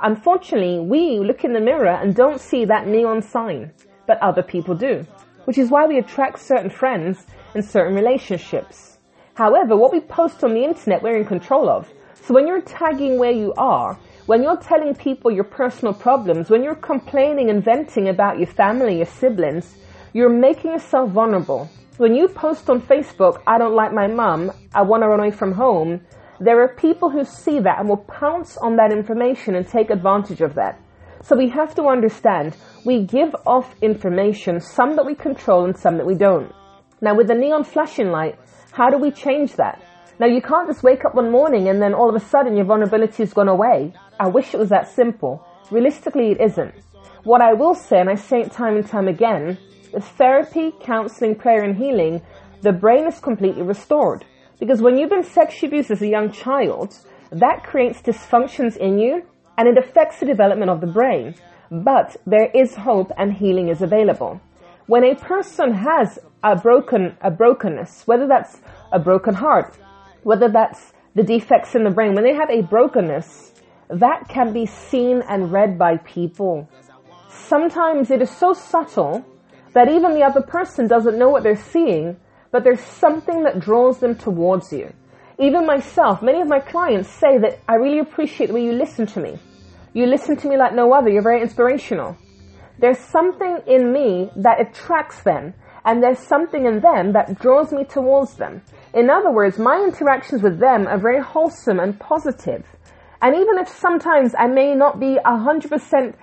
Unfortunately, 0.00 0.78
we 0.78 1.18
look 1.18 1.44
in 1.44 1.52
the 1.52 1.60
mirror 1.60 1.88
and 1.88 2.14
don't 2.14 2.40
see 2.40 2.64
that 2.64 2.86
neon 2.86 3.22
sign, 3.22 3.72
but 4.06 4.18
other 4.22 4.42
people 4.42 4.74
do 4.74 5.06
which 5.48 5.56
is 5.56 5.70
why 5.70 5.86
we 5.86 5.96
attract 5.96 6.38
certain 6.38 6.68
friends 6.68 7.24
and 7.54 7.64
certain 7.64 7.94
relationships. 7.94 8.98
However, 9.32 9.78
what 9.78 9.94
we 9.94 10.00
post 10.00 10.44
on 10.44 10.52
the 10.52 10.62
internet, 10.62 11.02
we're 11.02 11.16
in 11.16 11.24
control 11.24 11.70
of. 11.70 11.90
So 12.22 12.34
when 12.34 12.46
you're 12.46 12.60
tagging 12.60 13.18
where 13.18 13.30
you 13.30 13.54
are, 13.56 13.98
when 14.26 14.42
you're 14.42 14.58
telling 14.58 14.94
people 14.94 15.30
your 15.30 15.44
personal 15.44 15.94
problems, 15.94 16.50
when 16.50 16.62
you're 16.62 16.74
complaining 16.74 17.48
and 17.48 17.64
venting 17.64 18.10
about 18.10 18.36
your 18.36 18.46
family, 18.46 18.98
your 18.98 19.06
siblings, 19.06 19.74
you're 20.12 20.28
making 20.28 20.72
yourself 20.72 21.12
vulnerable. 21.12 21.66
When 21.96 22.14
you 22.14 22.28
post 22.28 22.68
on 22.68 22.82
Facebook, 22.82 23.40
I 23.46 23.56
don't 23.56 23.74
like 23.74 23.94
my 23.94 24.06
mum, 24.06 24.52
I 24.74 24.82
want 24.82 25.02
to 25.02 25.08
run 25.08 25.20
away 25.20 25.30
from 25.30 25.52
home, 25.52 26.02
there 26.40 26.62
are 26.62 26.68
people 26.68 27.10
who 27.10 27.24
see 27.24 27.58
that 27.60 27.80
and 27.80 27.88
will 27.88 27.96
pounce 27.96 28.56
on 28.58 28.76
that 28.76 28.92
information 28.92 29.54
and 29.54 29.66
take 29.66 29.90
advantage 29.90 30.40
of 30.40 30.54
that. 30.54 30.80
So 31.22 31.36
we 31.36 31.48
have 31.48 31.74
to 31.74 31.88
understand 31.88 32.56
we 32.84 33.04
give 33.04 33.34
off 33.44 33.74
information, 33.82 34.60
some 34.60 34.94
that 34.96 35.04
we 35.04 35.14
control 35.14 35.64
and 35.64 35.76
some 35.76 35.96
that 35.96 36.06
we 36.06 36.14
don't. 36.14 36.52
Now 37.00 37.14
with 37.16 37.26
the 37.26 37.34
neon 37.34 37.64
flashing 37.64 38.10
light, 38.10 38.38
how 38.70 38.88
do 38.88 38.98
we 38.98 39.10
change 39.10 39.56
that? 39.56 39.82
Now 40.20 40.26
you 40.26 40.40
can't 40.40 40.68
just 40.68 40.82
wake 40.82 41.04
up 41.04 41.14
one 41.14 41.30
morning 41.30 41.68
and 41.68 41.82
then 41.82 41.94
all 41.94 42.08
of 42.08 42.14
a 42.14 42.24
sudden 42.24 42.56
your 42.56 42.66
vulnerability 42.66 43.22
has 43.24 43.32
gone 43.32 43.48
away. 43.48 43.92
I 44.20 44.28
wish 44.28 44.54
it 44.54 44.58
was 44.58 44.68
that 44.68 44.88
simple. 44.88 45.44
Realistically, 45.70 46.30
it 46.32 46.40
isn't. 46.40 46.74
What 47.24 47.40
I 47.40 47.52
will 47.52 47.74
say, 47.74 47.98
and 48.00 48.08
I 48.08 48.14
say 48.14 48.42
it 48.42 48.52
time 48.52 48.76
and 48.76 48.86
time 48.86 49.08
again, 49.08 49.58
with 49.92 50.04
therapy, 50.04 50.72
counseling, 50.80 51.34
prayer 51.34 51.62
and 51.62 51.76
healing, 51.76 52.22
the 52.62 52.72
brain 52.72 53.06
is 53.06 53.20
completely 53.20 53.62
restored. 53.62 54.24
Because 54.58 54.82
when 54.82 54.98
you've 54.98 55.10
been 55.10 55.24
sexually 55.24 55.68
abused 55.68 55.90
as 55.90 56.02
a 56.02 56.08
young 56.08 56.32
child, 56.32 56.96
that 57.30 57.64
creates 57.64 58.02
dysfunctions 58.02 58.76
in 58.76 58.98
you 58.98 59.22
and 59.56 59.68
it 59.68 59.78
affects 59.78 60.20
the 60.20 60.26
development 60.26 60.70
of 60.70 60.80
the 60.80 60.86
brain. 60.86 61.34
But 61.70 62.16
there 62.26 62.50
is 62.54 62.74
hope 62.74 63.12
and 63.16 63.32
healing 63.32 63.68
is 63.68 63.82
available. 63.82 64.40
When 64.86 65.04
a 65.04 65.14
person 65.14 65.74
has 65.74 66.18
a 66.42 66.56
broken, 66.56 67.16
a 67.20 67.30
brokenness, 67.30 68.06
whether 68.06 68.26
that's 68.26 68.60
a 68.90 68.98
broken 68.98 69.34
heart, 69.34 69.76
whether 70.22 70.48
that's 70.48 70.92
the 71.14 71.22
defects 71.22 71.74
in 71.74 71.84
the 71.84 71.90
brain, 71.90 72.14
when 72.14 72.24
they 72.24 72.34
have 72.34 72.50
a 72.50 72.62
brokenness, 72.62 73.52
that 73.90 74.28
can 74.28 74.52
be 74.52 74.66
seen 74.66 75.22
and 75.28 75.52
read 75.52 75.78
by 75.78 75.98
people. 75.98 76.68
Sometimes 77.28 78.10
it 78.10 78.22
is 78.22 78.30
so 78.30 78.52
subtle 78.52 79.24
that 79.74 79.88
even 79.88 80.14
the 80.14 80.22
other 80.22 80.42
person 80.42 80.86
doesn't 80.86 81.18
know 81.18 81.28
what 81.28 81.42
they're 81.42 81.56
seeing, 81.56 82.16
but 82.50 82.64
there's 82.64 82.80
something 82.80 83.42
that 83.44 83.60
draws 83.60 83.98
them 83.98 84.14
towards 84.14 84.72
you. 84.72 84.92
Even 85.38 85.66
myself, 85.66 86.22
many 86.22 86.40
of 86.40 86.48
my 86.48 86.58
clients 86.58 87.08
say 87.08 87.38
that 87.38 87.60
I 87.68 87.74
really 87.74 88.00
appreciate 88.00 88.48
the 88.48 88.54
way 88.54 88.64
you 88.64 88.72
listen 88.72 89.06
to 89.06 89.20
me. 89.20 89.38
You 89.94 90.06
listen 90.06 90.36
to 90.36 90.48
me 90.48 90.56
like 90.56 90.74
no 90.74 90.92
other. 90.92 91.08
You're 91.08 91.22
very 91.22 91.42
inspirational. 91.42 92.16
There's 92.78 92.98
something 92.98 93.58
in 93.66 93.92
me 93.92 94.30
that 94.36 94.60
attracts 94.60 95.22
them, 95.22 95.54
and 95.84 96.02
there's 96.02 96.18
something 96.18 96.66
in 96.66 96.80
them 96.80 97.12
that 97.12 97.40
draws 97.40 97.72
me 97.72 97.84
towards 97.84 98.34
them. 98.34 98.62
In 98.94 99.10
other 99.10 99.30
words, 99.30 99.58
my 99.58 99.82
interactions 99.82 100.42
with 100.42 100.58
them 100.58 100.86
are 100.86 100.98
very 100.98 101.20
wholesome 101.20 101.80
and 101.80 101.98
positive. 101.98 102.64
And 103.20 103.34
even 103.34 103.58
if 103.58 103.68
sometimes 103.68 104.34
I 104.38 104.46
may 104.46 104.74
not 104.74 105.00
be 105.00 105.18
100% 105.24 106.14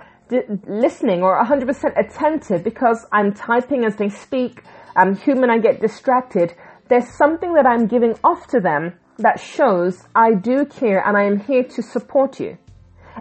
listening 0.67 1.21
or 1.21 1.43
100% 1.43 1.99
attentive 1.99 2.63
because 2.63 3.05
I'm 3.11 3.33
typing 3.33 3.85
as 3.85 3.95
they 3.97 4.09
speak, 4.09 4.63
I'm 4.95 5.15
human, 5.15 5.49
I 5.49 5.59
get 5.59 5.81
distracted, 5.81 6.53
there's 6.87 7.09
something 7.17 7.53
that 7.53 7.65
I'm 7.65 7.87
giving 7.87 8.15
off 8.23 8.47
to 8.47 8.59
them 8.59 8.93
that 9.17 9.39
shows 9.39 10.03
I 10.15 10.33
do 10.33 10.65
care 10.65 11.05
and 11.05 11.17
I 11.17 11.23
am 11.23 11.39
here 11.39 11.63
to 11.63 11.81
support 11.81 12.39
you. 12.39 12.57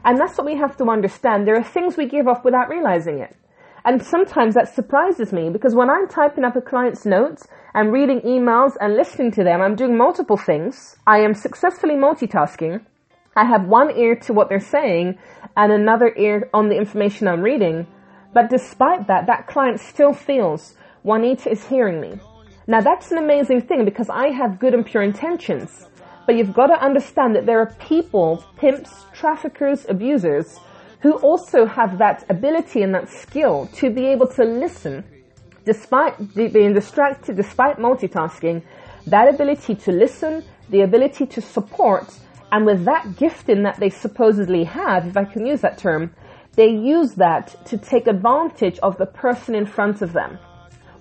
And 0.04 0.18
that's 0.18 0.36
what 0.36 0.46
we 0.46 0.56
have 0.56 0.76
to 0.78 0.90
understand. 0.90 1.46
There 1.46 1.56
are 1.56 1.64
things 1.64 1.96
we 1.96 2.06
give 2.06 2.28
off 2.28 2.44
without 2.44 2.68
realizing 2.68 3.20
it. 3.20 3.36
And 3.84 4.02
sometimes 4.02 4.54
that 4.54 4.74
surprises 4.74 5.32
me 5.32 5.50
because 5.50 5.74
when 5.74 5.90
I'm 5.90 6.08
typing 6.08 6.44
up 6.44 6.56
a 6.56 6.60
client's 6.60 7.04
notes, 7.04 7.46
I'm 7.74 7.90
reading 7.90 8.20
emails 8.20 8.72
and 8.80 8.96
listening 8.96 9.30
to 9.32 9.44
them, 9.44 9.60
I'm 9.60 9.76
doing 9.76 9.96
multiple 9.96 10.36
things. 10.36 10.96
I 11.06 11.18
am 11.18 11.34
successfully 11.34 11.94
multitasking. 11.94 12.84
I 13.36 13.44
have 13.44 13.66
one 13.66 13.90
ear 13.96 14.16
to 14.16 14.32
what 14.32 14.48
they're 14.48 14.60
saying 14.60 15.18
and 15.56 15.72
another 15.72 16.14
ear 16.16 16.48
on 16.54 16.68
the 16.68 16.76
information 16.76 17.28
I'm 17.28 17.42
reading. 17.42 17.86
But 18.32 18.48
despite 18.48 19.06
that, 19.08 19.26
that 19.26 19.46
client 19.46 19.80
still 19.80 20.12
feels 20.12 20.74
Juanita 21.04 21.50
is 21.50 21.66
hearing 21.66 22.00
me. 22.00 22.18
Now 22.66 22.80
that's 22.80 23.12
an 23.12 23.18
amazing 23.18 23.60
thing 23.60 23.84
because 23.84 24.08
I 24.08 24.30
have 24.30 24.58
good 24.58 24.72
and 24.72 24.84
pure 24.84 25.02
intentions. 25.02 25.86
But 26.26 26.36
you've 26.36 26.54
got 26.54 26.68
to 26.68 26.82
understand 26.82 27.36
that 27.36 27.44
there 27.44 27.60
are 27.60 27.74
people, 27.78 28.42
pimps, 28.56 29.04
traffickers, 29.12 29.84
abusers, 29.88 30.58
who 31.00 31.12
also 31.18 31.66
have 31.66 31.98
that 31.98 32.24
ability 32.30 32.82
and 32.82 32.94
that 32.94 33.10
skill 33.10 33.68
to 33.74 33.90
be 33.90 34.06
able 34.06 34.26
to 34.28 34.44
listen 34.44 35.04
despite 35.66 36.34
being 36.34 36.72
distracted, 36.72 37.36
despite 37.36 37.76
multitasking, 37.76 38.62
that 39.06 39.28
ability 39.28 39.74
to 39.74 39.92
listen, 39.92 40.42
the 40.70 40.80
ability 40.80 41.26
to 41.26 41.40
support, 41.42 42.18
and 42.52 42.64
with 42.64 42.84
that 42.86 43.16
gifting 43.16 43.62
that 43.64 43.78
they 43.78 43.90
supposedly 43.90 44.64
have, 44.64 45.06
if 45.06 45.16
I 45.16 45.24
can 45.24 45.44
use 45.44 45.60
that 45.60 45.76
term, 45.76 46.14
they 46.52 46.68
use 46.68 47.14
that 47.14 47.66
to 47.66 47.76
take 47.76 48.06
advantage 48.06 48.78
of 48.78 48.96
the 48.96 49.06
person 49.06 49.54
in 49.54 49.66
front 49.66 50.00
of 50.00 50.14
them. 50.14 50.38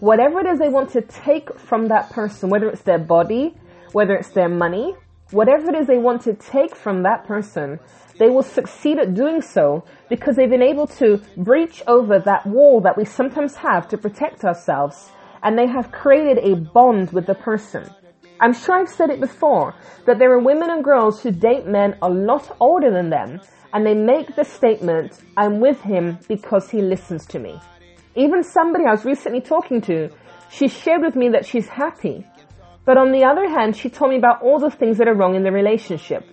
Whatever 0.03 0.41
it 0.41 0.48
is 0.48 0.60
they 0.60 0.67
want 0.67 0.89
to 0.89 1.01
take 1.01 1.57
from 1.57 1.88
that 1.88 2.10
person, 2.10 2.50
whether 2.50 2.67
it's 2.67 2.81
their 2.81 3.00
body, 3.00 3.55
whether 3.93 4.13
it's 4.15 4.31
their 4.31 4.50
money, 4.50 4.93
whatever 5.31 5.69
it 5.69 5.75
is 5.75 5.88
they 5.88 5.98
want 5.98 6.22
to 6.24 6.33
take 6.33 6.75
from 6.75 7.03
that 7.03 7.24
person, 7.24 7.79
they 8.19 8.27
will 8.27 8.43
succeed 8.43 9.00
at 9.00 9.13
doing 9.13 9.41
so 9.41 9.86
because 10.10 10.36
they've 10.36 10.50
been 10.50 10.62
able 10.62 10.88
to 10.88 11.22
breach 11.38 11.81
over 11.88 12.19
that 12.19 12.45
wall 12.45 12.81
that 12.81 12.98
we 12.98 13.05
sometimes 13.05 13.55
have 13.55 13.88
to 13.88 13.98
protect 13.98 14.43
ourselves 14.43 15.10
and 15.41 15.57
they 15.57 15.67
have 15.67 15.93
created 15.93 16.38
a 16.39 16.55
bond 16.74 17.13
with 17.13 17.25
the 17.25 17.36
person. 17.36 17.89
I'm 18.41 18.53
sure 18.53 18.75
I've 18.75 18.89
said 18.89 19.10
it 19.10 19.22
before 19.22 19.74
that 20.05 20.19
there 20.19 20.33
are 20.33 20.39
women 20.39 20.69
and 20.69 20.83
girls 20.83 21.24
who 21.24 21.31
date 21.31 21.65
men 21.65 21.95
a 22.01 22.10
lot 22.10 22.57
older 22.60 22.91
than 22.91 23.10
them 23.10 23.39
and 23.72 23.86
they 23.86 23.93
make 23.93 24.36
the 24.36 24.43
statement, 24.43 25.22
I'm 25.38 25.62
with 25.62 25.79
him 25.79 26.19
because 26.27 26.69
he 26.69 26.81
listens 26.81 27.25
to 27.27 27.39
me. 27.39 27.57
Even 28.15 28.43
somebody 28.43 28.86
I 28.86 28.91
was 28.91 29.05
recently 29.05 29.41
talking 29.41 29.82
to, 29.82 30.10
she 30.51 30.67
shared 30.67 31.01
with 31.01 31.15
me 31.15 31.29
that 31.29 31.46
she's 31.46 31.67
happy. 31.67 32.25
But 32.86 32.98
on 32.98 33.12
the 33.12 33.24
other 33.24 33.50
hand, 33.50 33.75
she 33.75 33.89
told 33.89 34.12
me 34.12 34.17
about 34.17 34.41
all 34.41 34.60
the 34.60 34.70
things 34.70 34.98
that 34.98 35.08
are 35.08 35.15
wrong 35.15 35.36
in 35.36 35.43
the 35.43 35.51
relationship. 35.51 36.24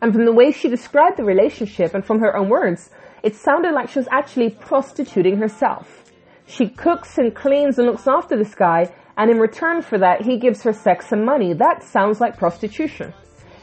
And 0.00 0.12
from 0.12 0.24
the 0.24 0.32
way 0.32 0.50
she 0.50 0.68
described 0.68 1.18
the 1.18 1.24
relationship 1.24 1.94
and 1.94 2.04
from 2.04 2.18
her 2.20 2.36
own 2.36 2.48
words, 2.48 2.90
it 3.22 3.36
sounded 3.36 3.72
like 3.72 3.88
she 3.88 4.00
was 4.00 4.08
actually 4.10 4.50
prostituting 4.50 5.36
herself. 5.36 6.10
She 6.46 6.68
cooks 6.68 7.18
and 7.18 7.34
cleans 7.34 7.78
and 7.78 7.86
looks 7.86 8.08
after 8.08 8.36
this 8.36 8.54
guy, 8.56 8.92
and 9.16 9.30
in 9.30 9.38
return 9.38 9.80
for 9.80 9.98
that, 9.98 10.22
he 10.22 10.38
gives 10.38 10.62
her 10.62 10.72
sex 10.72 11.12
and 11.12 11.24
money. 11.24 11.52
That 11.52 11.84
sounds 11.84 12.20
like 12.20 12.36
prostitution. 12.36 13.14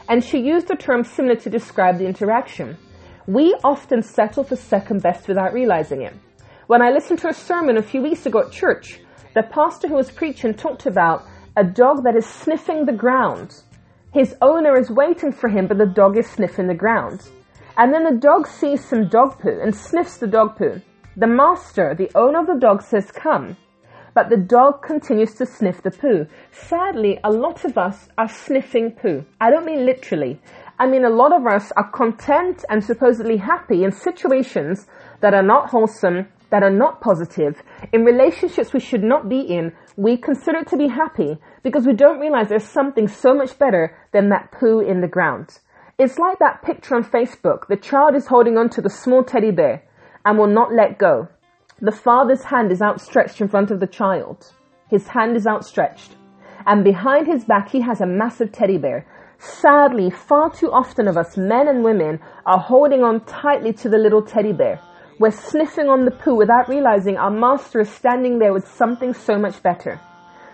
And 0.08 0.24
she 0.24 0.38
used 0.38 0.70
a 0.70 0.76
term 0.76 1.04
similar 1.04 1.36
to 1.36 1.50
describe 1.50 1.98
the 1.98 2.06
interaction. 2.06 2.78
We 3.26 3.54
often 3.62 4.02
settle 4.02 4.44
for 4.44 4.56
second 4.56 5.02
best 5.02 5.28
without 5.28 5.52
realizing 5.52 6.02
it. 6.02 6.14
When 6.70 6.82
I 6.82 6.90
listened 6.90 7.18
to 7.22 7.28
a 7.28 7.34
sermon 7.34 7.78
a 7.78 7.82
few 7.82 8.00
weeks 8.00 8.26
ago 8.26 8.42
at 8.46 8.52
church, 8.52 9.00
the 9.34 9.42
pastor 9.42 9.88
who 9.88 9.96
was 9.96 10.08
preaching 10.08 10.54
talked 10.54 10.86
about 10.86 11.24
a 11.56 11.64
dog 11.64 12.04
that 12.04 12.14
is 12.14 12.24
sniffing 12.24 12.86
the 12.86 12.92
ground 12.92 13.56
his 14.12 14.36
owner 14.40 14.78
is 14.78 14.88
waiting 14.88 15.32
for 15.32 15.48
him, 15.48 15.66
but 15.66 15.78
the 15.78 15.86
dog 15.86 16.16
is 16.16 16.30
sniffing 16.30 16.68
the 16.68 16.74
ground. 16.74 17.28
And 17.76 17.92
then 17.92 18.04
the 18.04 18.20
dog 18.20 18.46
sees 18.46 18.84
some 18.84 19.08
dog 19.08 19.40
poo 19.40 19.58
and 19.60 19.74
sniffs 19.74 20.18
the 20.18 20.28
dog 20.28 20.56
poo. 20.56 20.80
The 21.16 21.26
master, 21.26 21.92
the 21.92 22.08
owner 22.14 22.38
of 22.38 22.46
the 22.46 22.58
dog, 22.60 22.82
says, 22.82 23.10
Come. 23.10 23.56
But 24.14 24.30
the 24.30 24.36
dog 24.36 24.82
continues 24.82 25.34
to 25.34 25.46
sniff 25.46 25.82
the 25.82 25.90
poo. 25.90 26.26
Sadly, 26.52 27.18
a 27.24 27.32
lot 27.32 27.64
of 27.64 27.78
us 27.78 28.08
are 28.16 28.28
sniffing 28.28 28.92
poo. 28.92 29.24
I 29.40 29.50
don't 29.50 29.66
mean 29.66 29.86
literally. 29.86 30.40
I 30.78 30.86
mean, 30.86 31.04
a 31.04 31.10
lot 31.10 31.32
of 31.32 31.46
us 31.46 31.72
are 31.76 31.90
content 31.90 32.64
and 32.68 32.82
supposedly 32.82 33.38
happy 33.38 33.82
in 33.82 33.90
situations 33.90 34.86
that 35.20 35.34
are 35.34 35.42
not 35.42 35.70
wholesome, 35.70 36.26
that 36.50 36.62
are 36.62 36.70
not 36.70 37.00
positive, 37.00 37.62
in 37.92 38.04
relationships 38.04 38.72
we 38.72 38.80
should 38.80 39.02
not 39.02 39.28
be 39.28 39.40
in, 39.40 39.72
we 39.96 40.16
consider 40.16 40.58
it 40.58 40.68
to 40.68 40.76
be 40.76 40.88
happy 40.88 41.38
because 41.62 41.86
we 41.86 41.92
don't 41.92 42.20
realize 42.20 42.48
there's 42.48 42.64
something 42.64 43.08
so 43.08 43.34
much 43.34 43.58
better 43.58 43.96
than 44.12 44.28
that 44.28 44.52
poo 44.52 44.80
in 44.80 45.00
the 45.00 45.08
ground. 45.08 45.58
It's 45.98 46.18
like 46.18 46.38
that 46.38 46.62
picture 46.62 46.94
on 46.94 47.04
Facebook. 47.04 47.66
The 47.68 47.76
child 47.76 48.14
is 48.14 48.26
holding 48.26 48.56
on 48.56 48.70
to 48.70 48.80
the 48.80 48.88
small 48.88 49.22
teddy 49.22 49.50
bear 49.50 49.82
and 50.24 50.38
will 50.38 50.46
not 50.46 50.72
let 50.72 50.98
go. 50.98 51.28
The 51.80 51.92
father's 51.92 52.44
hand 52.44 52.72
is 52.72 52.82
outstretched 52.82 53.40
in 53.40 53.48
front 53.48 53.70
of 53.70 53.80
the 53.80 53.86
child. 53.86 54.52
His 54.88 55.08
hand 55.08 55.36
is 55.36 55.46
outstretched. 55.46 56.16
And 56.66 56.84
behind 56.84 57.26
his 57.26 57.44
back, 57.44 57.70
he 57.70 57.80
has 57.80 58.00
a 58.00 58.06
massive 58.06 58.52
teddy 58.52 58.76
bear. 58.76 59.06
Sadly, 59.38 60.10
far 60.10 60.50
too 60.50 60.70
often 60.70 61.08
of 61.08 61.16
us, 61.16 61.36
men 61.36 61.68
and 61.68 61.82
women, 61.82 62.20
are 62.44 62.58
holding 62.58 63.02
on 63.02 63.24
tightly 63.24 63.72
to 63.74 63.88
the 63.88 63.96
little 63.96 64.22
teddy 64.22 64.52
bear. 64.52 64.80
We're 65.20 65.32
sniffing 65.32 65.90
on 65.90 66.06
the 66.06 66.12
poo 66.12 66.34
without 66.34 66.70
realizing 66.70 67.18
our 67.18 67.30
master 67.30 67.80
is 67.80 67.90
standing 67.90 68.38
there 68.38 68.54
with 68.54 68.66
something 68.66 69.12
so 69.12 69.36
much 69.36 69.62
better. 69.62 70.00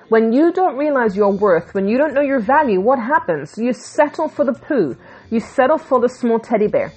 When 0.09 0.33
you 0.33 0.53
don't 0.53 0.77
realize 0.77 1.17
your 1.17 1.31
worth, 1.31 1.73
when 1.73 1.87
you 1.87 1.97
don't 1.97 2.15
know 2.15 2.21
your 2.21 2.41
value, 2.41 2.81
what 2.81 2.99
happens? 2.99 3.57
You 3.57 3.73
settle 3.73 4.27
for 4.29 4.45
the 4.45 4.55
poo. 4.55 4.97
You 5.31 5.39
settle 5.39 5.79
for 5.79 6.01
the 6.01 6.09
small 6.09 6.41
teddy 6.41 6.67
bear. 6.67 6.93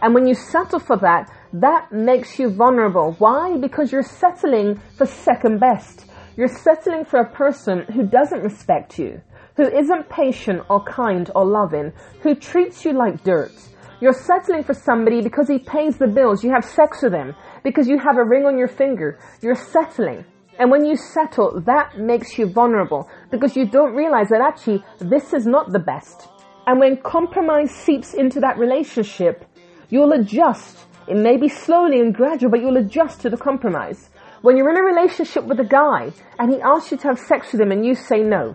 And 0.00 0.14
when 0.14 0.26
you 0.26 0.34
settle 0.34 0.78
for 0.78 0.96
that, 0.96 1.30
that 1.52 1.92
makes 1.92 2.38
you 2.38 2.48
vulnerable. 2.48 3.14
Why? 3.18 3.58
Because 3.58 3.92
you're 3.92 4.02
settling 4.02 4.80
for 4.96 5.04
second 5.04 5.60
best. 5.60 6.06
You're 6.38 6.48
settling 6.48 7.04
for 7.04 7.20
a 7.20 7.30
person 7.30 7.84
who 7.92 8.06
doesn't 8.06 8.42
respect 8.42 8.98
you, 8.98 9.20
who 9.58 9.68
isn't 9.68 10.08
patient 10.08 10.62
or 10.70 10.82
kind 10.84 11.30
or 11.34 11.44
loving, 11.44 11.92
who 12.22 12.34
treats 12.34 12.86
you 12.86 12.94
like 12.94 13.24
dirt, 13.24 13.52
you're 14.00 14.12
settling 14.12 14.64
for 14.64 14.74
somebody 14.74 15.20
because 15.20 15.48
he 15.48 15.58
pays 15.58 15.98
the 15.98 16.06
bills. 16.06 16.42
You 16.42 16.50
have 16.52 16.64
sex 16.64 17.02
with 17.02 17.12
him 17.12 17.34
because 17.62 17.86
you 17.86 17.98
have 17.98 18.16
a 18.16 18.24
ring 18.24 18.46
on 18.46 18.56
your 18.56 18.68
finger. 18.68 19.18
You're 19.42 19.54
settling. 19.54 20.24
And 20.58 20.70
when 20.70 20.84
you 20.84 20.96
settle, 20.96 21.60
that 21.66 21.98
makes 21.98 22.38
you 22.38 22.46
vulnerable 22.46 23.08
because 23.30 23.56
you 23.56 23.66
don't 23.66 23.94
realize 23.94 24.28
that 24.28 24.40
actually 24.40 24.82
this 24.98 25.32
is 25.32 25.46
not 25.46 25.72
the 25.72 25.78
best. 25.78 26.28
And 26.66 26.78
when 26.78 26.98
compromise 27.02 27.70
seeps 27.70 28.14
into 28.14 28.40
that 28.40 28.58
relationship, 28.58 29.44
you'll 29.88 30.12
adjust 30.12 30.86
It 31.10 31.16
may 31.16 31.36
be 31.36 31.48
slowly 31.48 31.98
and 31.98 32.14
gradual, 32.14 32.52
but 32.52 32.60
you'll 32.60 32.76
adjust 32.76 33.20
to 33.22 33.30
the 33.30 33.36
compromise. 33.36 34.10
When 34.42 34.56
you're 34.56 34.70
in 34.70 34.76
a 34.76 34.82
relationship 34.82 35.44
with 35.44 35.58
a 35.58 35.64
guy 35.64 36.12
and 36.38 36.52
he 36.52 36.60
asks 36.60 36.92
you 36.92 36.98
to 36.98 37.08
have 37.08 37.18
sex 37.18 37.50
with 37.50 37.60
him 37.60 37.72
and 37.72 37.84
you 37.84 37.96
say 37.96 38.20
no, 38.20 38.54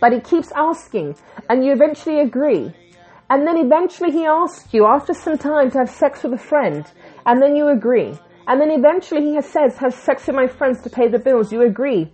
but 0.00 0.12
he 0.12 0.20
keeps 0.20 0.50
asking 0.56 1.16
and 1.50 1.62
you 1.62 1.72
eventually 1.72 2.20
agree, 2.20 2.72
and 3.32 3.46
then 3.46 3.56
eventually 3.56 4.10
he 4.10 4.26
asks 4.26 4.74
you 4.74 4.84
after 4.84 5.14
some 5.14 5.38
time 5.38 5.70
to 5.70 5.78
have 5.78 5.88
sex 5.88 6.22
with 6.22 6.34
a 6.34 6.36
friend 6.36 6.84
and 7.24 7.40
then 7.40 7.56
you 7.56 7.68
agree, 7.68 8.12
and 8.46 8.60
then 8.60 8.70
eventually 8.70 9.32
he 9.32 9.40
says, 9.40 9.78
have 9.78 9.94
sex 9.94 10.26
with 10.26 10.36
my 10.36 10.46
friends 10.46 10.82
to 10.82 10.90
pay 10.90 11.08
the 11.08 11.18
bills, 11.18 11.50
you 11.50 11.62
agree. 11.62 12.12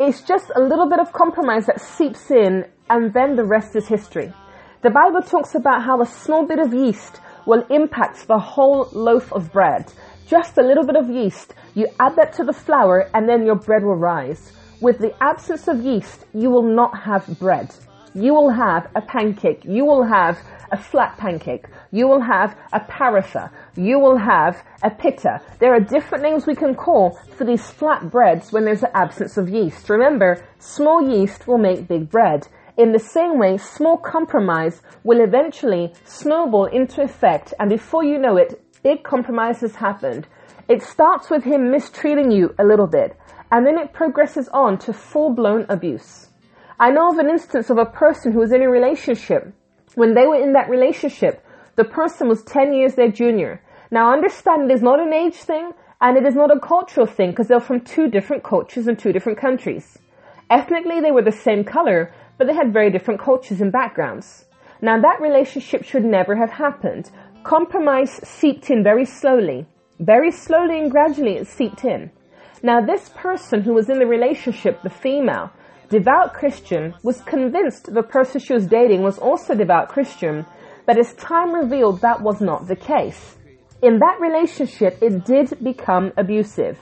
It's 0.00 0.22
just 0.22 0.50
a 0.56 0.60
little 0.60 0.88
bit 0.90 0.98
of 0.98 1.12
compromise 1.12 1.66
that 1.66 1.80
seeps 1.80 2.32
in 2.32 2.64
and 2.90 3.14
then 3.14 3.36
the 3.36 3.44
rest 3.44 3.76
is 3.76 3.86
history. 3.86 4.32
The 4.82 4.90
Bible 4.90 5.22
talks 5.22 5.54
about 5.54 5.84
how 5.84 6.02
a 6.02 6.06
small 6.06 6.44
bit 6.44 6.58
of 6.58 6.74
yeast 6.74 7.20
will 7.46 7.64
impact 7.70 8.26
the 8.26 8.40
whole 8.40 8.88
loaf 8.90 9.32
of 9.32 9.52
bread. 9.52 9.92
Just 10.26 10.58
a 10.58 10.62
little 10.62 10.84
bit 10.84 10.96
of 10.96 11.08
yeast. 11.08 11.54
You 11.74 11.86
add 12.00 12.16
that 12.16 12.32
to 12.38 12.44
the 12.44 12.52
flour 12.52 13.08
and 13.14 13.28
then 13.28 13.46
your 13.46 13.54
bread 13.54 13.84
will 13.84 13.94
rise. 13.94 14.50
With 14.80 14.98
the 14.98 15.14
absence 15.22 15.68
of 15.68 15.84
yeast, 15.84 16.24
you 16.34 16.50
will 16.50 16.68
not 16.74 16.98
have 16.98 17.38
bread. 17.38 17.72
You 18.16 18.32
will 18.32 18.48
have 18.48 18.88
a 18.94 19.02
pancake. 19.02 19.66
You 19.66 19.84
will 19.84 20.04
have 20.04 20.38
a 20.72 20.78
flat 20.78 21.18
pancake. 21.18 21.66
You 21.92 22.08
will 22.08 22.22
have 22.22 22.56
a 22.72 22.80
paratha. 22.80 23.50
You 23.76 23.98
will 23.98 24.16
have 24.16 24.62
a 24.82 24.88
pitta. 24.88 25.42
There 25.58 25.74
are 25.74 25.80
different 25.80 26.24
names 26.24 26.46
we 26.46 26.54
can 26.54 26.74
call 26.74 27.20
for 27.36 27.44
these 27.44 27.70
flat 27.70 28.10
breads 28.10 28.52
when 28.52 28.64
there's 28.64 28.82
an 28.82 28.92
absence 28.94 29.36
of 29.36 29.50
yeast. 29.50 29.90
Remember, 29.90 30.42
small 30.58 31.06
yeast 31.06 31.46
will 31.46 31.58
make 31.58 31.88
big 31.88 32.08
bread. 32.08 32.48
In 32.78 32.92
the 32.92 32.98
same 32.98 33.38
way, 33.38 33.58
small 33.58 33.98
compromise 33.98 34.80
will 35.04 35.20
eventually 35.20 35.92
snowball 36.06 36.64
into 36.64 37.02
effect 37.02 37.52
and 37.60 37.68
before 37.68 38.02
you 38.02 38.18
know 38.18 38.38
it, 38.38 38.62
big 38.82 39.04
compromise 39.04 39.60
has 39.60 39.74
happened. 39.74 40.26
It 40.70 40.82
starts 40.82 41.28
with 41.28 41.44
him 41.44 41.70
mistreating 41.70 42.30
you 42.30 42.54
a 42.58 42.64
little 42.64 42.86
bit 42.86 43.14
and 43.52 43.66
then 43.66 43.76
it 43.76 43.92
progresses 43.92 44.48
on 44.54 44.78
to 44.78 44.94
full 44.94 45.34
blown 45.34 45.66
abuse. 45.68 46.25
I 46.78 46.90
know 46.90 47.10
of 47.10 47.18
an 47.18 47.30
instance 47.30 47.70
of 47.70 47.78
a 47.78 47.86
person 47.86 48.32
who 48.32 48.40
was 48.40 48.52
in 48.52 48.60
a 48.60 48.68
relationship. 48.68 49.50
When 49.94 50.12
they 50.12 50.26
were 50.26 50.42
in 50.42 50.52
that 50.52 50.68
relationship, 50.68 51.42
the 51.76 51.84
person 51.84 52.28
was 52.28 52.42
10 52.42 52.74
years 52.74 52.94
their 52.94 53.10
junior. 53.10 53.62
Now 53.90 54.12
understand 54.12 54.70
it 54.70 54.74
is 54.74 54.82
not 54.82 55.00
an 55.00 55.14
age 55.14 55.36
thing 55.36 55.72
and 56.02 56.18
it 56.18 56.26
is 56.26 56.34
not 56.34 56.54
a 56.54 56.60
cultural 56.60 57.06
thing 57.06 57.30
because 57.30 57.48
they're 57.48 57.60
from 57.60 57.80
two 57.80 58.10
different 58.10 58.44
cultures 58.44 58.88
and 58.88 58.98
two 58.98 59.10
different 59.10 59.38
countries. 59.38 59.98
Ethnically, 60.50 61.00
they 61.00 61.12
were 61.12 61.22
the 61.22 61.32
same 61.32 61.64
color, 61.64 62.12
but 62.36 62.46
they 62.46 62.54
had 62.54 62.74
very 62.74 62.90
different 62.90 63.20
cultures 63.20 63.62
and 63.62 63.72
backgrounds. 63.72 64.44
Now 64.82 65.00
that 65.00 65.22
relationship 65.22 65.82
should 65.82 66.04
never 66.04 66.36
have 66.36 66.50
happened. 66.50 67.10
Compromise 67.42 68.20
seeped 68.22 68.68
in 68.68 68.82
very 68.84 69.06
slowly. 69.06 69.64
Very 69.98 70.30
slowly 70.30 70.78
and 70.78 70.90
gradually 70.90 71.36
it 71.36 71.46
seeped 71.46 71.86
in. 71.86 72.10
Now 72.62 72.82
this 72.82 73.08
person 73.16 73.62
who 73.62 73.72
was 73.72 73.88
in 73.88 73.98
the 73.98 74.06
relationship, 74.06 74.82
the 74.82 74.90
female, 74.90 75.50
devout 75.88 76.34
Christian, 76.34 76.94
was 77.02 77.20
convinced 77.22 77.92
the 77.92 78.02
person 78.02 78.40
she 78.40 78.54
was 78.54 78.66
dating 78.66 79.02
was 79.02 79.18
also 79.18 79.54
devout 79.54 79.88
Christian, 79.88 80.44
but 80.86 80.98
as 80.98 81.14
time 81.14 81.54
revealed 81.54 82.00
that 82.00 82.22
was 82.22 82.40
not 82.40 82.66
the 82.66 82.76
case. 82.76 83.36
In 83.82 83.98
that 83.98 84.18
relationship, 84.20 84.98
it 85.02 85.24
did 85.24 85.62
become 85.62 86.12
abusive, 86.16 86.78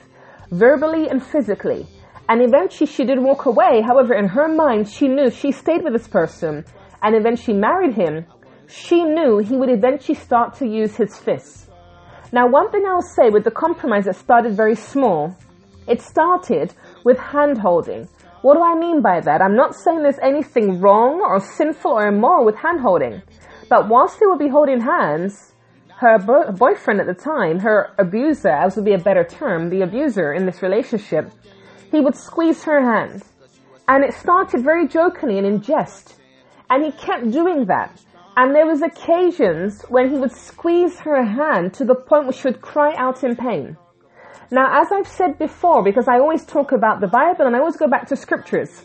verbally 0.51 1.09
and 1.09 1.23
physically. 1.23 1.85
And 2.27 2.41
eventually 2.41 2.87
she 2.87 3.03
did 3.03 3.19
walk 3.19 3.45
away. 3.45 3.81
However, 3.85 4.15
in 4.15 4.27
her 4.29 4.47
mind, 4.47 4.89
she 4.89 5.07
knew 5.07 5.29
she 5.29 5.51
stayed 5.51 5.83
with 5.83 5.93
this 5.93 6.07
person 6.07 6.65
and 7.03 7.15
eventually 7.15 7.57
married 7.57 7.95
him. 7.95 8.25
She 8.67 9.03
knew 9.03 9.37
he 9.37 9.55
would 9.55 9.69
eventually 9.69 10.15
start 10.15 10.55
to 10.55 10.67
use 10.67 10.95
his 10.95 11.17
fists. 11.17 11.69
Now, 12.31 12.47
one 12.47 12.71
thing 12.71 12.83
I'll 12.87 13.01
say 13.01 13.29
with 13.29 13.43
the 13.43 13.51
compromise 13.51 14.05
that 14.05 14.15
started 14.15 14.57
very 14.57 14.75
small, 14.75 15.35
it 15.87 16.01
started 16.01 16.73
with 17.03 17.19
hand 17.19 17.59
holding. 17.59 18.09
What 18.45 18.57
do 18.57 18.61
I 18.61 18.75
mean 18.75 19.01
by 19.01 19.21
that? 19.21 19.41
I'm 19.41 19.55
not 19.55 19.73
saying 19.73 20.03
there's 20.03 20.19
anything 20.21 20.79
wrong 20.79 21.19
or 21.19 21.39
sinful 21.39 21.89
or 21.89 22.05
immoral 22.05 22.45
with 22.45 22.55
hand 22.55 22.79
holding. 22.79 23.23
But 23.71 23.89
whilst 23.89 24.19
they 24.19 24.27
would 24.27 24.37
be 24.37 24.49
holding 24.49 24.81
hands, 24.81 25.53
her 25.97 26.19
bo- 26.19 26.51
boyfriend 26.51 26.99
at 27.01 27.07
the 27.07 27.15
time, 27.15 27.57
her 27.61 27.95
abuser, 27.97 28.49
as 28.49 28.75
would 28.75 28.85
be 28.85 28.93
a 28.93 28.99
better 28.99 29.23
term, 29.23 29.71
the 29.71 29.81
abuser 29.81 30.31
in 30.31 30.45
this 30.45 30.61
relationship, 30.61 31.31
he 31.89 31.99
would 32.01 32.15
squeeze 32.15 32.63
her 32.65 32.79
hand. 32.83 33.23
And 33.87 34.03
it 34.03 34.13
started 34.13 34.63
very 34.63 34.87
jokingly 34.87 35.39
and 35.39 35.47
in 35.47 35.63
jest. 35.63 36.21
And 36.69 36.85
he 36.85 36.91
kept 36.91 37.31
doing 37.31 37.65
that. 37.65 37.99
And 38.37 38.53
there 38.53 38.67
was 38.67 38.83
occasions 38.83 39.81
when 39.89 40.11
he 40.11 40.19
would 40.19 40.31
squeeze 40.31 40.99
her 40.99 41.23
hand 41.23 41.73
to 41.79 41.83
the 41.83 41.95
point 41.95 42.25
where 42.25 42.33
she 42.33 42.49
would 42.49 42.61
cry 42.61 42.93
out 42.95 43.23
in 43.23 43.35
pain. 43.35 43.75
Now, 44.51 44.81
as 44.81 44.91
I've 44.91 45.07
said 45.07 45.39
before, 45.39 45.83
because 45.83 46.07
I 46.07 46.19
always 46.19 46.45
talk 46.45 46.71
about 46.71 47.01
the 47.01 47.07
Bible 47.07 47.47
and 47.47 47.55
I 47.55 47.59
always 47.59 47.77
go 47.77 47.87
back 47.87 48.07
to 48.07 48.15
scriptures, 48.15 48.83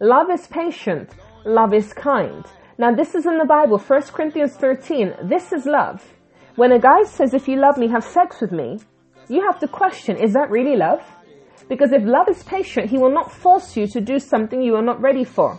love 0.00 0.30
is 0.30 0.46
patient, 0.46 1.10
love 1.44 1.74
is 1.74 1.92
kind. 1.92 2.44
Now, 2.78 2.94
this 2.94 3.14
is 3.14 3.26
in 3.26 3.38
the 3.38 3.44
Bible, 3.44 3.78
1 3.78 4.02
Corinthians 4.02 4.54
13. 4.54 5.14
This 5.24 5.52
is 5.52 5.66
love. 5.66 6.04
When 6.56 6.72
a 6.72 6.78
guy 6.78 7.04
says, 7.04 7.34
if 7.34 7.48
you 7.48 7.56
love 7.56 7.76
me, 7.76 7.88
have 7.88 8.04
sex 8.04 8.40
with 8.40 8.52
me, 8.52 8.78
you 9.28 9.42
have 9.42 9.58
to 9.60 9.68
question, 9.68 10.16
is 10.16 10.32
that 10.34 10.50
really 10.50 10.76
love? 10.76 11.02
Because 11.68 11.92
if 11.92 12.02
love 12.04 12.28
is 12.28 12.42
patient, 12.42 12.90
he 12.90 12.98
will 12.98 13.12
not 13.12 13.32
force 13.32 13.76
you 13.76 13.86
to 13.88 14.00
do 14.00 14.18
something 14.18 14.62
you 14.62 14.76
are 14.76 14.82
not 14.82 15.00
ready 15.00 15.24
for. 15.24 15.58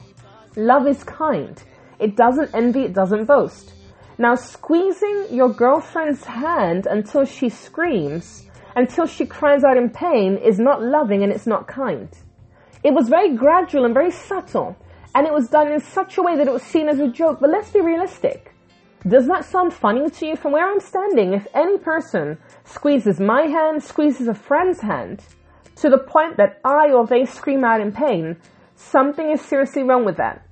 Love 0.56 0.88
is 0.88 1.04
kind. 1.04 1.62
It 2.00 2.16
doesn't 2.16 2.54
envy, 2.54 2.84
it 2.84 2.94
doesn't 2.94 3.26
boast. 3.26 3.74
Now, 4.18 4.36
squeezing 4.36 5.28
your 5.32 5.50
girlfriend's 5.50 6.24
hand 6.24 6.86
until 6.86 7.26
she 7.26 7.50
screams, 7.50 8.48
until 8.76 9.06
she 9.06 9.26
cries 9.26 9.64
out 9.64 9.78
in 9.78 9.90
pain, 9.90 10.38
is 10.38 10.60
not 10.60 10.82
loving 10.82 11.24
and 11.24 11.32
it's 11.32 11.48
not 11.48 11.68
kind. 11.68 12.10
It 12.84 12.94
was 12.94 13.10
very 13.10 13.36
gradual 13.36 13.86
and 13.86 13.94
very 13.94 14.12
subtle, 14.12 14.76
and 15.16 15.26
it 15.26 15.34
was 15.34 15.50
done 15.50 15.72
in 15.72 15.80
such 15.80 16.18
a 16.18 16.22
way 16.22 16.36
that 16.36 16.48
it 16.48 16.54
was 16.54 16.64
seen 16.64 16.90
as 16.90 17.00
a 17.00 17.08
joke. 17.08 17.40
But 17.40 17.50
let's 17.50 17.72
be 17.72 17.82
realistic. 17.82 18.54
Does 19.08 19.28
that 19.28 19.46
sound 19.46 19.74
funny 19.74 20.10
to 20.10 20.26
you? 20.26 20.36
From 20.36 20.52
where 20.52 20.70
I'm 20.70 20.80
standing, 20.80 21.34
if 21.34 21.48
any 21.54 21.78
person 21.78 22.38
squeezes 22.64 23.20
my 23.20 23.44
hand, 23.44 23.84
squeezes 23.84 24.28
a 24.28 24.34
friend's 24.34 24.82
hand, 24.82 25.24
to 25.78 25.90
the 25.90 25.98
point 25.98 26.38
that 26.38 26.60
I 26.66 26.92
or 26.92 27.06
they 27.06 27.26
scream 27.26 27.64
out 27.64 27.82
in 27.82 27.92
pain, 27.92 28.38
something 28.76 29.30
is 29.32 29.42
seriously 29.42 29.84
wrong 29.84 30.06
with 30.06 30.18
that. 30.18 30.46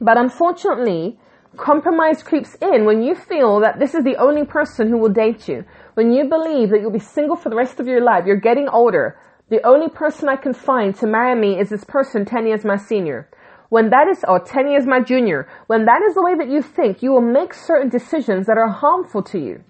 But 0.00 0.18
unfortunately, 0.18 1.18
compromise 1.56 2.22
creeps 2.22 2.54
in 2.60 2.84
when 2.84 3.02
you 3.02 3.14
feel 3.14 3.60
that 3.60 3.78
this 3.78 3.94
is 3.94 4.04
the 4.04 4.16
only 4.16 4.44
person 4.44 4.88
who 4.88 4.98
will 4.98 5.12
date 5.12 5.48
you. 5.48 5.64
When 5.94 6.12
you 6.12 6.24
believe 6.28 6.70
that 6.70 6.80
you'll 6.80 6.90
be 6.90 6.98
single 6.98 7.36
for 7.36 7.50
the 7.50 7.56
rest 7.56 7.78
of 7.78 7.86
your 7.86 8.02
life, 8.02 8.24
you're 8.26 8.36
getting 8.36 8.68
older. 8.68 9.16
The 9.48 9.64
only 9.64 9.88
person 9.88 10.28
I 10.28 10.34
can 10.34 10.52
find 10.52 10.92
to 10.96 11.06
marry 11.06 11.38
me 11.40 11.60
is 11.60 11.68
this 11.68 11.84
person 11.84 12.24
10 12.24 12.48
years 12.48 12.64
my 12.64 12.76
senior. 12.76 13.28
When 13.68 13.90
that 13.90 14.08
is, 14.08 14.24
or 14.26 14.40
10 14.40 14.68
years 14.68 14.86
my 14.86 15.00
junior, 15.00 15.48
when 15.68 15.84
that 15.84 16.02
is 16.02 16.14
the 16.14 16.22
way 16.22 16.34
that 16.34 16.48
you 16.48 16.62
think, 16.62 17.00
you 17.00 17.12
will 17.12 17.20
make 17.20 17.54
certain 17.54 17.90
decisions 17.90 18.46
that 18.46 18.58
are 18.58 18.68
harmful 18.68 19.22
to 19.22 19.38
you. 19.38 19.62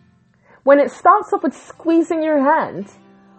When 0.63 0.81
it 0.81 0.91
starts 0.91 1.31
off 1.35 1.43
with 1.43 1.55
squeezing 1.55 2.23
your 2.23 2.43
hand, 2.43 2.91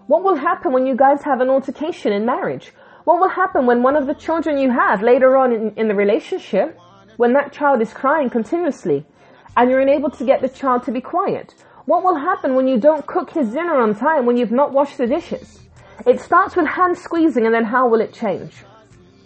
what 0.06 0.24
will 0.24 0.36
happen 0.36 0.72
when 0.72 0.86
you 0.86 0.96
guys 0.96 1.24
have 1.24 1.42
an 1.42 1.50
altercation 1.50 2.14
in 2.14 2.24
marriage? 2.24 2.72
What 3.06 3.20
will 3.20 3.30
happen 3.30 3.66
when 3.66 3.82
one 3.82 3.96
of 3.96 4.06
the 4.06 4.14
children 4.14 4.60
you 4.60 4.70
have 4.70 5.02
later 5.02 5.36
on 5.38 5.52
in, 5.52 5.74
in 5.76 5.88
the 5.88 5.96
relationship, 5.96 6.80
when 7.18 7.34
that 7.34 7.52
child 7.52 7.82
is 7.82 7.94
crying 7.94 8.30
continuously 8.30 9.08
and 9.58 9.72
you're 9.72 9.80
unable 9.80 10.12
to 10.12 10.26
get 10.26 10.42
the 10.42 10.50
child 10.50 10.84
to 10.84 10.92
be 10.92 11.02
quiet? 11.02 11.56
What 11.86 12.04
will 12.04 12.16
happen 12.16 12.56
when 12.56 12.68
you 12.68 12.80
don't 12.80 13.06
cook 13.06 13.30
his 13.30 13.52
dinner 13.52 13.80
on 13.80 13.94
time 13.94 14.26
when 14.26 14.38
you've 14.38 14.52
not 14.52 14.74
washed 14.74 14.98
the 14.98 15.06
dishes? 15.06 15.60
It 16.08 16.20
starts 16.20 16.56
with 16.56 16.66
hand 16.66 16.98
squeezing 16.98 17.46
and 17.46 17.54
then 17.54 17.64
how 17.64 17.88
will 17.88 18.02
it 18.02 18.12
change? 18.12 18.64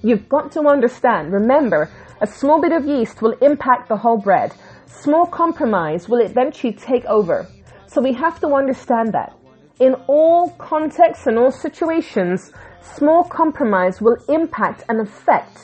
You've 0.03 0.27
got 0.27 0.51
to 0.53 0.67
understand, 0.67 1.31
remember, 1.31 1.89
a 2.19 2.27
small 2.27 2.61
bit 2.61 2.73
of 2.73 2.85
yeast 2.85 3.21
will 3.21 3.37
impact 3.41 3.87
the 3.87 3.95
whole 3.95 4.17
bread. 4.17 4.53
Small 4.87 5.25
compromise 5.25 6.09
will 6.09 6.19
eventually 6.19 6.73
take 6.73 7.05
over. 7.05 7.47
So 7.87 8.01
we 8.01 8.11
have 8.13 8.41
to 8.41 8.47
understand 8.47 9.13
that 9.13 9.33
in 9.79 9.93
all 10.07 10.49
contexts 10.57 11.27
and 11.27 11.39
all 11.39 11.51
situations, 11.51 12.51
small 12.81 13.23
compromise 13.23 14.01
will 14.01 14.17
impact 14.27 14.83
and 14.89 14.99
affect. 14.99 15.59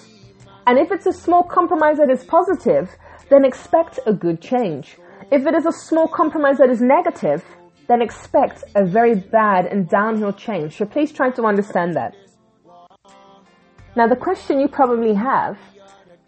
And 0.66 0.80
if 0.80 0.94
it's 0.94 1.06
a 1.06 1.14
small 1.14 1.44
compromise 1.44 1.98
that 1.98 2.10
is 2.10 2.24
positive, 2.24 2.90
then 3.30 3.44
expect 3.44 4.00
a 4.06 4.14
good 4.14 4.42
change. 4.42 4.98
If 5.32 5.46
it 5.46 5.54
is 5.54 5.66
a 5.66 5.72
small 5.72 6.08
compromise 6.08 6.58
that 6.58 6.70
is 6.70 6.82
negative, 6.82 7.44
then 7.88 8.02
expect 8.02 8.64
a 8.76 8.86
very 8.86 9.16
bad 9.16 9.66
and 9.66 9.88
downhill 9.90 10.34
change. 10.34 10.78
So 10.78 10.86
please 10.86 11.12
try 11.12 11.30
to 11.32 11.44
understand 11.44 11.96
that. 11.96 12.16
Now 13.96 14.08
the 14.08 14.16
question 14.16 14.60
you 14.60 14.68
probably 14.68 15.14
have, 15.14 15.58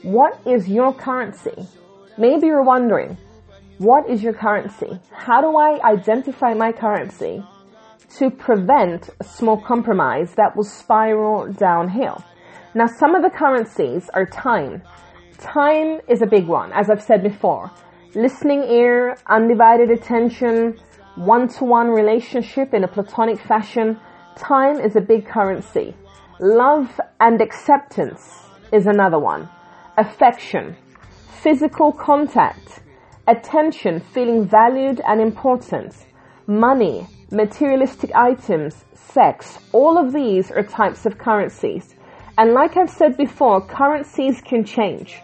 what 0.04 0.40
is 0.46 0.68
your 0.68 0.94
currency? 0.94 1.68
Maybe 2.18 2.48
you're 2.48 2.64
wondering, 2.64 3.18
what 3.78 4.10
is 4.10 4.24
your 4.24 4.34
currency? 4.34 5.00
How 5.12 5.42
do 5.42 5.58
I 5.58 5.80
identify 5.84 6.54
my 6.54 6.72
currency? 6.72 7.44
to 8.16 8.30
prevent 8.30 9.10
a 9.20 9.24
small 9.24 9.58
compromise 9.58 10.34
that 10.36 10.56
will 10.56 10.64
spiral 10.64 11.52
downhill. 11.54 12.24
Now, 12.74 12.88
some 12.88 13.16
of 13.16 13.24
the 13.24 13.30
currencies 13.30 14.10
are 14.14 14.26
time. 14.26 14.82
Time 15.40 16.00
is 16.08 16.22
a 16.22 16.26
big 16.26 16.48
one, 16.48 16.72
as 16.74 16.90
I've 16.90 17.04
said 17.04 17.22
before. 17.22 17.72
Listening 18.18 18.64
ear, 18.64 19.16
undivided 19.28 19.92
attention, 19.92 20.76
one-to-one 21.18 21.90
relationship 21.90 22.74
in 22.74 22.84
a 22.84 22.88
platonic 22.88 23.40
fashion, 23.40 24.00
time 24.36 24.80
is 24.80 24.96
a 24.96 25.02
big 25.02 25.28
currency. 25.28 25.96
Love 26.40 27.00
and 27.20 27.40
acceptance 27.40 28.48
is 28.74 28.88
another 28.88 29.20
one. 29.20 29.48
Affection, 30.00 30.76
physical 31.44 31.92
contact, 31.92 32.80
attention, 33.28 34.00
feeling 34.00 34.48
valued 34.48 35.00
and 35.08 35.22
important, 35.22 35.96
money, 36.48 37.06
materialistic 37.30 38.10
items, 38.16 38.84
sex, 38.96 39.60
all 39.74 39.96
of 39.96 40.12
these 40.12 40.50
are 40.50 40.64
types 40.64 41.06
of 41.06 41.20
currencies. 41.20 41.94
And 42.40 42.54
like 42.54 42.78
I've 42.78 42.90
said 42.90 43.16
before, 43.16 43.62
currencies 43.62 44.42
can 44.42 44.66
change. 44.66 45.22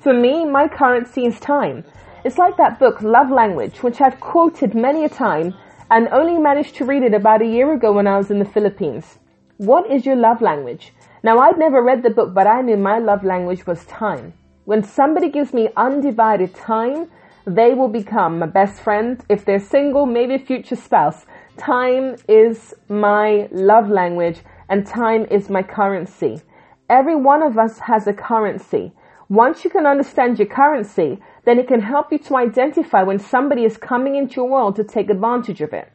For 0.00 0.12
me, 0.12 0.44
my 0.44 0.66
currency 0.66 1.26
is 1.26 1.38
time. 1.38 1.84
It's 2.24 2.38
like 2.38 2.56
that 2.56 2.78
book, 2.78 3.02
Love 3.02 3.30
Language, 3.30 3.82
which 3.82 4.00
I've 4.00 4.18
quoted 4.18 4.74
many 4.74 5.04
a 5.04 5.10
time 5.10 5.52
and 5.90 6.08
only 6.08 6.38
managed 6.38 6.74
to 6.76 6.86
read 6.86 7.02
it 7.02 7.12
about 7.12 7.42
a 7.42 7.46
year 7.46 7.70
ago 7.74 7.92
when 7.92 8.06
I 8.06 8.16
was 8.16 8.30
in 8.30 8.38
the 8.38 8.46
Philippines. 8.46 9.18
What 9.58 9.90
is 9.90 10.06
your 10.06 10.16
love 10.16 10.40
language? 10.40 10.94
Now, 11.22 11.38
I'd 11.40 11.58
never 11.58 11.82
read 11.82 12.02
the 12.02 12.08
book, 12.08 12.32
but 12.32 12.46
I 12.46 12.62
knew 12.62 12.78
my 12.78 12.98
love 12.98 13.24
language 13.24 13.66
was 13.66 13.84
time. 13.84 14.32
When 14.64 14.82
somebody 14.82 15.28
gives 15.28 15.52
me 15.52 15.68
undivided 15.76 16.54
time, 16.54 17.10
they 17.46 17.74
will 17.74 17.88
become 17.88 18.38
my 18.38 18.46
best 18.46 18.80
friend. 18.80 19.22
If 19.28 19.44
they're 19.44 19.60
single, 19.60 20.06
maybe 20.06 20.36
a 20.36 20.38
future 20.38 20.76
spouse. 20.76 21.26
Time 21.58 22.16
is 22.26 22.72
my 22.88 23.50
love 23.52 23.90
language 23.90 24.40
and 24.70 24.86
time 24.86 25.26
is 25.30 25.50
my 25.50 25.62
currency. 25.62 26.40
Every 26.88 27.16
one 27.16 27.42
of 27.42 27.58
us 27.58 27.80
has 27.80 28.06
a 28.06 28.14
currency. 28.14 28.92
Once 29.28 29.62
you 29.62 29.68
can 29.68 29.84
understand 29.84 30.38
your 30.38 30.48
currency, 30.48 31.18
then 31.44 31.58
it 31.58 31.68
can 31.68 31.80
help 31.80 32.12
you 32.12 32.18
to 32.18 32.36
identify 32.36 33.02
when 33.02 33.18
somebody 33.18 33.64
is 33.64 33.76
coming 33.76 34.16
into 34.16 34.36
your 34.36 34.48
world 34.48 34.76
to 34.76 34.84
take 34.84 35.10
advantage 35.10 35.60
of 35.60 35.72
it. 35.72 35.90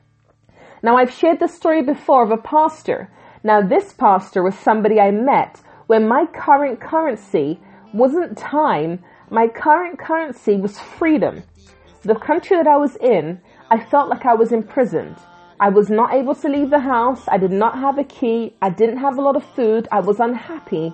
Now 0.81 0.97
I've 0.97 1.11
shared 1.11 1.39
the 1.39 1.47
story 1.47 1.81
before 1.81 2.23
of 2.23 2.31
a 2.31 2.37
pastor. 2.37 3.11
Now 3.43 3.61
this 3.61 3.93
pastor 3.93 4.43
was 4.43 4.55
somebody 4.55 4.99
I 4.99 5.11
met 5.11 5.61
when 5.87 6.07
my 6.07 6.25
current 6.33 6.79
currency 6.79 7.59
wasn't 7.93 8.37
time, 8.37 9.03
my 9.29 9.47
current 9.47 9.97
currency 9.97 10.55
was 10.55 10.79
freedom. 10.79 11.43
The 12.03 12.15
country 12.15 12.57
that 12.57 12.67
I 12.67 12.77
was 12.77 12.95
in, 12.97 13.41
I 13.69 13.79
felt 13.79 14.09
like 14.09 14.25
I 14.25 14.35
was 14.35 14.51
imprisoned. 14.51 15.17
I 15.59 15.69
was 15.69 15.89
not 15.89 16.13
able 16.13 16.35
to 16.35 16.47
leave 16.47 16.69
the 16.69 16.79
house. 16.79 17.27
I 17.27 17.37
did 17.37 17.51
not 17.51 17.77
have 17.77 17.97
a 17.97 18.03
key. 18.03 18.55
I 18.61 18.69
didn't 18.69 18.97
have 18.97 19.17
a 19.17 19.21
lot 19.21 19.35
of 19.35 19.43
food. 19.55 19.87
I 19.91 19.99
was 19.99 20.19
unhappy 20.19 20.93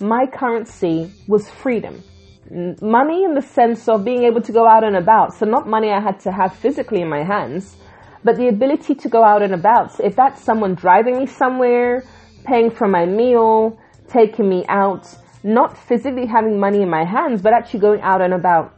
my 0.00 0.26
currency 0.26 1.12
was 1.28 1.48
freedom. 1.48 2.02
Money 2.50 3.24
in 3.24 3.34
the 3.34 3.42
sense 3.42 3.88
of 3.88 4.04
being 4.04 4.24
able 4.24 4.42
to 4.42 4.52
go 4.52 4.66
out 4.66 4.84
and 4.84 4.96
about. 4.96 5.34
So 5.34 5.46
not 5.46 5.66
money 5.66 5.90
I 5.90 6.00
had 6.00 6.20
to 6.20 6.32
have 6.32 6.54
physically 6.54 7.00
in 7.00 7.08
my 7.08 7.22
hands, 7.22 7.76
but 8.22 8.36
the 8.36 8.48
ability 8.48 8.94
to 8.96 9.08
go 9.08 9.24
out 9.24 9.42
and 9.42 9.54
about. 9.54 9.92
So 9.92 10.04
if 10.04 10.14
that's 10.14 10.42
someone 10.42 10.74
driving 10.74 11.18
me 11.18 11.26
somewhere, 11.26 12.04
paying 12.44 12.70
for 12.70 12.86
my 12.86 13.06
meal, 13.06 13.78
taking 14.08 14.48
me 14.48 14.64
out, 14.68 15.08
not 15.42 15.76
physically 15.76 16.26
having 16.26 16.58
money 16.58 16.82
in 16.82 16.90
my 16.90 17.04
hands, 17.04 17.42
but 17.42 17.52
actually 17.52 17.80
going 17.80 18.00
out 18.02 18.20
and 18.20 18.34
about. 18.34 18.74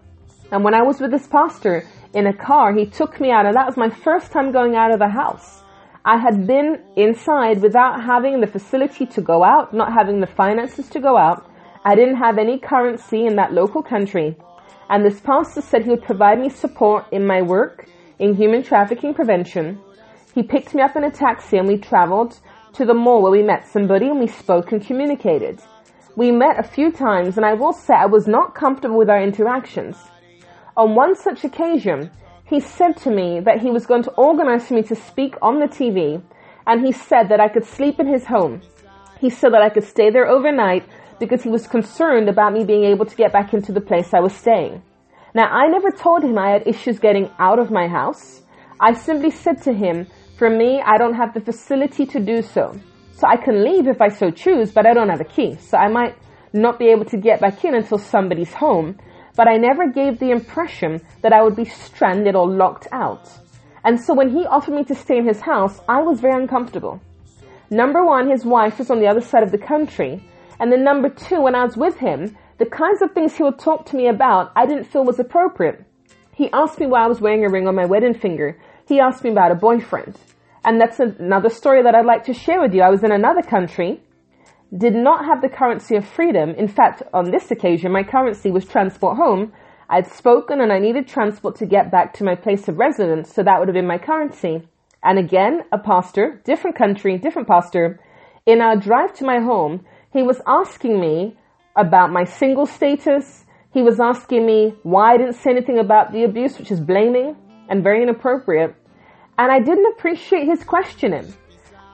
And 0.52 0.62
when 0.62 0.74
I 0.74 0.82
was 0.82 1.00
with 1.00 1.10
this 1.10 1.26
pastor 1.26 1.84
in 2.14 2.26
a 2.26 2.32
car, 2.32 2.72
he 2.72 2.86
took 2.86 3.20
me 3.20 3.30
out 3.30 3.46
and 3.46 3.56
that 3.56 3.66
was 3.66 3.76
my 3.76 3.90
first 3.90 4.30
time 4.30 4.52
going 4.52 4.76
out 4.76 4.92
of 4.92 5.00
the 5.00 5.08
house. 5.08 5.62
I 6.04 6.18
had 6.18 6.46
been 6.46 6.80
inside 6.94 7.60
without 7.62 8.00
having 8.00 8.40
the 8.40 8.46
facility 8.46 9.06
to 9.06 9.20
go 9.20 9.42
out, 9.42 9.74
not 9.74 9.92
having 9.92 10.20
the 10.20 10.28
finances 10.28 10.88
to 10.90 11.00
go 11.00 11.16
out. 11.16 11.50
I 11.86 11.94
didn't 11.94 12.16
have 12.16 12.36
any 12.36 12.58
currency 12.58 13.26
in 13.26 13.36
that 13.36 13.52
local 13.52 13.80
country. 13.80 14.34
And 14.90 15.04
this 15.04 15.20
pastor 15.20 15.60
said 15.60 15.84
he 15.84 15.90
would 15.90 16.02
provide 16.02 16.40
me 16.40 16.48
support 16.48 17.04
in 17.12 17.24
my 17.24 17.42
work 17.42 17.86
in 18.18 18.34
human 18.34 18.64
trafficking 18.64 19.14
prevention. 19.14 19.78
He 20.34 20.42
picked 20.42 20.74
me 20.74 20.82
up 20.82 20.96
in 20.96 21.04
a 21.04 21.12
taxi 21.12 21.58
and 21.58 21.68
we 21.68 21.78
traveled 21.78 22.40
to 22.72 22.84
the 22.84 22.92
mall 22.92 23.22
where 23.22 23.30
we 23.30 23.44
met 23.44 23.68
somebody 23.68 24.06
and 24.08 24.18
we 24.18 24.26
spoke 24.26 24.72
and 24.72 24.84
communicated. 24.84 25.60
We 26.16 26.32
met 26.32 26.58
a 26.58 26.64
few 26.64 26.90
times 26.90 27.36
and 27.36 27.46
I 27.46 27.54
will 27.54 27.72
say 27.72 27.94
I 27.94 28.06
was 28.06 28.26
not 28.26 28.56
comfortable 28.56 28.98
with 28.98 29.08
our 29.08 29.22
interactions. 29.22 29.96
On 30.76 30.96
one 30.96 31.14
such 31.14 31.44
occasion, 31.44 32.10
he 32.46 32.58
said 32.58 32.96
to 33.04 33.10
me 33.12 33.38
that 33.38 33.60
he 33.60 33.70
was 33.70 33.86
going 33.86 34.02
to 34.02 34.12
organize 34.14 34.66
for 34.66 34.74
me 34.74 34.82
to 34.82 34.96
speak 34.96 35.36
on 35.40 35.60
the 35.60 35.66
TV, 35.66 36.20
and 36.66 36.84
he 36.84 36.90
said 36.90 37.28
that 37.28 37.40
I 37.40 37.48
could 37.48 37.64
sleep 37.64 38.00
in 38.00 38.08
his 38.08 38.26
home. 38.26 38.60
He 39.20 39.30
said 39.30 39.52
that 39.52 39.62
I 39.62 39.70
could 39.70 39.84
stay 39.84 40.10
there 40.10 40.26
overnight 40.28 40.84
because 41.18 41.42
he 41.42 41.48
was 41.48 41.66
concerned 41.66 42.28
about 42.28 42.52
me 42.52 42.64
being 42.64 42.84
able 42.84 43.06
to 43.06 43.16
get 43.16 43.32
back 43.32 43.54
into 43.54 43.72
the 43.72 43.80
place 43.80 44.12
I 44.12 44.20
was 44.20 44.34
staying. 44.34 44.82
Now, 45.34 45.48
I 45.48 45.68
never 45.68 45.90
told 45.90 46.22
him 46.22 46.38
I 46.38 46.50
had 46.50 46.66
issues 46.66 46.98
getting 46.98 47.30
out 47.38 47.58
of 47.58 47.70
my 47.70 47.88
house. 47.88 48.42
I 48.80 48.94
simply 48.94 49.30
said 49.30 49.62
to 49.62 49.72
him, 49.72 50.06
for 50.38 50.48
me, 50.48 50.80
I 50.80 50.98
don't 50.98 51.14
have 51.14 51.34
the 51.34 51.40
facility 51.40 52.06
to 52.06 52.20
do 52.20 52.42
so. 52.42 52.78
So 53.12 53.26
I 53.26 53.36
can 53.36 53.64
leave 53.64 53.86
if 53.86 54.00
I 54.00 54.08
so 54.08 54.30
choose, 54.30 54.72
but 54.72 54.86
I 54.86 54.94
don't 54.94 55.08
have 55.08 55.20
a 55.20 55.24
key. 55.24 55.56
So 55.56 55.78
I 55.78 55.88
might 55.88 56.14
not 56.52 56.78
be 56.78 56.88
able 56.88 57.04
to 57.06 57.16
get 57.16 57.40
back 57.40 57.64
in 57.64 57.74
until 57.74 57.98
somebody's 57.98 58.52
home 58.52 58.98
but 59.36 59.46
I 59.46 59.58
never 59.58 59.86
gave 59.92 60.18
the 60.18 60.30
impression 60.30 61.02
that 61.22 61.32
I 61.32 61.42
would 61.42 61.54
be 61.54 61.66
stranded 61.66 62.34
or 62.34 62.48
locked 62.48 62.88
out. 62.90 63.28
And 63.84 64.00
so 64.00 64.14
when 64.14 64.30
he 64.30 64.46
offered 64.46 64.74
me 64.74 64.84
to 64.84 64.94
stay 64.94 65.18
in 65.18 65.28
his 65.28 65.40
house, 65.40 65.80
I 65.88 66.00
was 66.00 66.20
very 66.20 66.42
uncomfortable. 66.42 67.00
Number 67.70 68.04
one, 68.04 68.30
his 68.30 68.44
wife 68.44 68.78
was 68.78 68.90
on 68.90 68.98
the 68.98 69.06
other 69.06 69.20
side 69.20 69.42
of 69.42 69.52
the 69.52 69.58
country. 69.58 70.24
And 70.58 70.72
then 70.72 70.84
number 70.84 71.08
two, 71.08 71.40
when 71.40 71.54
I 71.54 71.64
was 71.64 71.76
with 71.76 71.98
him, 71.98 72.36
the 72.58 72.66
kinds 72.66 73.02
of 73.02 73.12
things 73.12 73.36
he 73.36 73.42
would 73.42 73.58
talk 73.58 73.86
to 73.86 73.96
me 73.96 74.08
about, 74.08 74.52
I 74.56 74.66
didn't 74.66 74.84
feel 74.84 75.04
was 75.04 75.18
appropriate. 75.18 75.84
He 76.32 76.50
asked 76.52 76.78
me 76.78 76.86
why 76.86 77.04
I 77.04 77.08
was 77.08 77.20
wearing 77.20 77.44
a 77.44 77.48
ring 77.48 77.68
on 77.68 77.74
my 77.74 77.84
wedding 77.84 78.14
finger. 78.14 78.58
He 78.86 79.00
asked 79.00 79.24
me 79.24 79.30
about 79.30 79.52
a 79.52 79.56
boyfriend. 79.56 80.16
And 80.64 80.80
that's 80.80 81.00
another 81.00 81.50
story 81.50 81.82
that 81.82 81.94
I'd 81.94 82.06
like 82.06 82.24
to 82.24 82.34
share 82.34 82.60
with 82.60 82.74
you. 82.74 82.82
I 82.82 82.90
was 82.90 83.04
in 83.04 83.12
another 83.12 83.42
country 83.42 84.00
did 84.76 84.94
not 84.94 85.24
have 85.24 85.42
the 85.42 85.48
currency 85.48 85.96
of 85.96 86.06
freedom. 86.06 86.50
In 86.50 86.68
fact, 86.68 87.02
on 87.12 87.30
this 87.30 87.50
occasion, 87.50 87.92
my 87.92 88.02
currency 88.02 88.50
was 88.50 88.64
transport 88.64 89.16
home. 89.16 89.52
I'd 89.88 90.06
spoken 90.06 90.60
and 90.60 90.72
I 90.72 90.78
needed 90.78 91.06
transport 91.06 91.56
to 91.56 91.66
get 91.66 91.90
back 91.90 92.12
to 92.14 92.24
my 92.24 92.34
place 92.34 92.66
of 92.68 92.78
residence, 92.78 93.32
so 93.32 93.42
that 93.42 93.58
would 93.58 93.68
have 93.68 93.74
been 93.74 93.86
my 93.86 93.98
currency. 93.98 94.66
And 95.02 95.18
again, 95.18 95.62
a 95.70 95.78
pastor, 95.78 96.40
different 96.44 96.76
country, 96.76 97.16
different 97.16 97.46
pastor, 97.46 98.00
in 98.44 98.60
our 98.60 98.76
drive 98.76 99.14
to 99.14 99.24
my 99.24 99.38
home, 99.38 99.84
he 100.16 100.22
was 100.22 100.40
asking 100.46 100.98
me 101.00 101.36
about 101.76 102.10
my 102.10 102.24
single 102.24 102.66
status. 102.66 103.44
He 103.72 103.82
was 103.82 104.00
asking 104.00 104.46
me 104.46 104.74
why 104.82 105.12
I 105.12 105.16
didn't 105.18 105.34
say 105.34 105.50
anything 105.50 105.78
about 105.78 106.12
the 106.12 106.24
abuse, 106.24 106.58
which 106.58 106.70
is 106.70 106.80
blaming 106.80 107.36
and 107.68 107.82
very 107.82 108.02
inappropriate. 108.02 108.74
And 109.38 109.52
I 109.52 109.58
didn't 109.58 109.92
appreciate 109.92 110.46
his 110.46 110.64
questioning. 110.64 111.34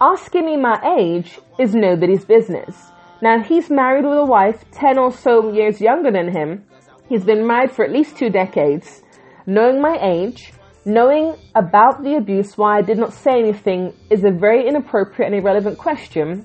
Asking 0.01 0.47
me 0.47 0.57
my 0.57 0.79
age 0.99 1.39
is 1.59 1.75
nobody's 1.75 2.25
business. 2.25 2.93
Now 3.21 3.43
he's 3.43 3.71
married 3.71 4.05
with 4.05 4.19
a 4.19 4.25
wife 4.25 4.65
10 4.73 4.99
or 4.99 5.13
so 5.13 5.53
years 5.53 5.81
younger 5.81 6.13
than 6.13 6.33
him. 6.33 6.65
He's 7.09 7.25
been 7.25 7.47
married 7.47 7.73
for 7.73 7.85
at 7.85 7.93
least 7.93 8.17
two 8.17 8.31
decades. 8.31 9.03
Knowing 9.47 9.81
my 9.81 9.99
age, 10.01 10.53
knowing 10.85 11.35
about 11.57 12.03
the 12.03 12.17
abuse, 12.17 12.57
why 12.57 12.79
I 12.79 12.83
did 12.83 12.99
not 12.99 13.13
say 13.13 13.39
anything 13.41 13.93
is 14.11 14.23
a 14.25 14.31
very 14.31 14.69
inappropriate 14.69 15.33
and 15.33 15.41
irrelevant 15.41 15.79
question. 15.79 16.45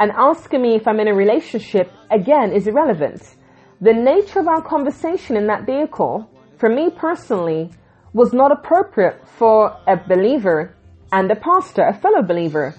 And 0.00 0.12
asking 0.12 0.62
me 0.62 0.76
if 0.76 0.88
I'm 0.88 0.98
in 0.98 1.08
a 1.08 1.14
relationship, 1.14 1.92
again, 2.10 2.52
is 2.52 2.66
irrelevant. 2.66 3.36
The 3.82 3.92
nature 3.92 4.40
of 4.40 4.48
our 4.48 4.62
conversation 4.62 5.36
in 5.36 5.46
that 5.48 5.66
vehicle, 5.66 6.28
for 6.56 6.70
me 6.70 6.88
personally, 6.90 7.70
was 8.14 8.32
not 8.32 8.50
appropriate 8.50 9.28
for 9.28 9.76
a 9.86 9.96
believer 9.96 10.74
and 11.12 11.30
a 11.30 11.36
pastor, 11.36 11.82
a 11.82 11.92
fellow 11.92 12.22
believer. 12.22 12.74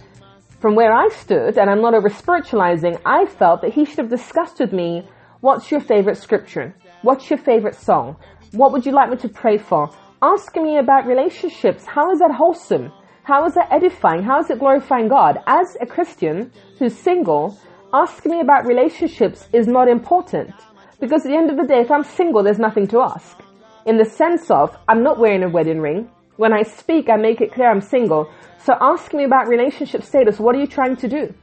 From 0.59 0.73
where 0.73 0.93
I 0.93 1.09
stood, 1.09 1.59
and 1.59 1.69
I'm 1.69 1.81
not 1.81 1.93
over 1.93 2.09
spiritualizing, 2.09 2.97
I 3.05 3.25
felt 3.25 3.61
that 3.61 3.73
he 3.73 3.85
should 3.85 3.99
have 3.99 4.09
discussed 4.09 4.59
with 4.59 4.73
me 4.73 5.07
what's 5.41 5.69
your 5.69 5.79
favorite 5.79 6.17
scripture? 6.17 6.75
What's 7.03 7.29
your 7.29 7.39
favorite 7.39 7.75
song? 7.75 8.17
What 8.51 8.71
would 8.71 8.85
you 8.85 8.93
like 8.93 9.11
me 9.11 9.17
to 9.17 9.29
pray 9.29 9.59
for? 9.59 9.91
Asking 10.23 10.63
me 10.63 10.77
about 10.77 11.05
relationships. 11.05 11.85
How 11.85 12.11
is 12.11 12.19
that 12.19 12.31
wholesome? 12.31 12.91
How 13.23 13.45
is 13.45 13.53
that 13.53 13.71
edifying? 13.71 14.23
How 14.23 14.39
is 14.39 14.49
it 14.49 14.57
glorifying 14.57 15.07
God? 15.07 15.37
As 15.45 15.77
a 15.79 15.85
Christian 15.85 16.51
who's 16.79 16.95
single, 16.95 17.55
asking 17.93 18.31
me 18.31 18.39
about 18.39 18.65
relationships 18.65 19.47
is 19.53 19.67
not 19.67 19.87
important. 19.87 20.53
Because 20.99 21.23
at 21.23 21.29
the 21.29 21.37
end 21.37 21.51
of 21.51 21.57
the 21.57 21.67
day, 21.67 21.81
if 21.81 21.91
I'm 21.91 22.03
single, 22.03 22.41
there's 22.41 22.57
nothing 22.57 22.87
to 22.87 23.01
ask. 23.01 23.37
In 23.85 23.97
the 23.97 24.05
sense 24.05 24.49
of, 24.49 24.75
I'm 24.87 25.03
not 25.03 25.19
wearing 25.19 25.43
a 25.43 25.49
wedding 25.49 25.79
ring. 25.81 26.09
When 26.37 26.51
I 26.51 26.63
speak, 26.63 27.09
I 27.09 27.17
make 27.17 27.41
it 27.41 27.51
clear 27.53 27.69
I'm 27.69 27.81
single. 27.81 28.31
So 28.57 28.75
ask 28.81 29.13
me 29.13 29.23
about 29.23 29.47
relationship 29.47 30.01
status. 30.01 30.39
What 30.39 30.55
are 30.55 30.59
you 30.59 30.67
trying 30.67 30.95
to 30.97 31.07
do? 31.07 31.33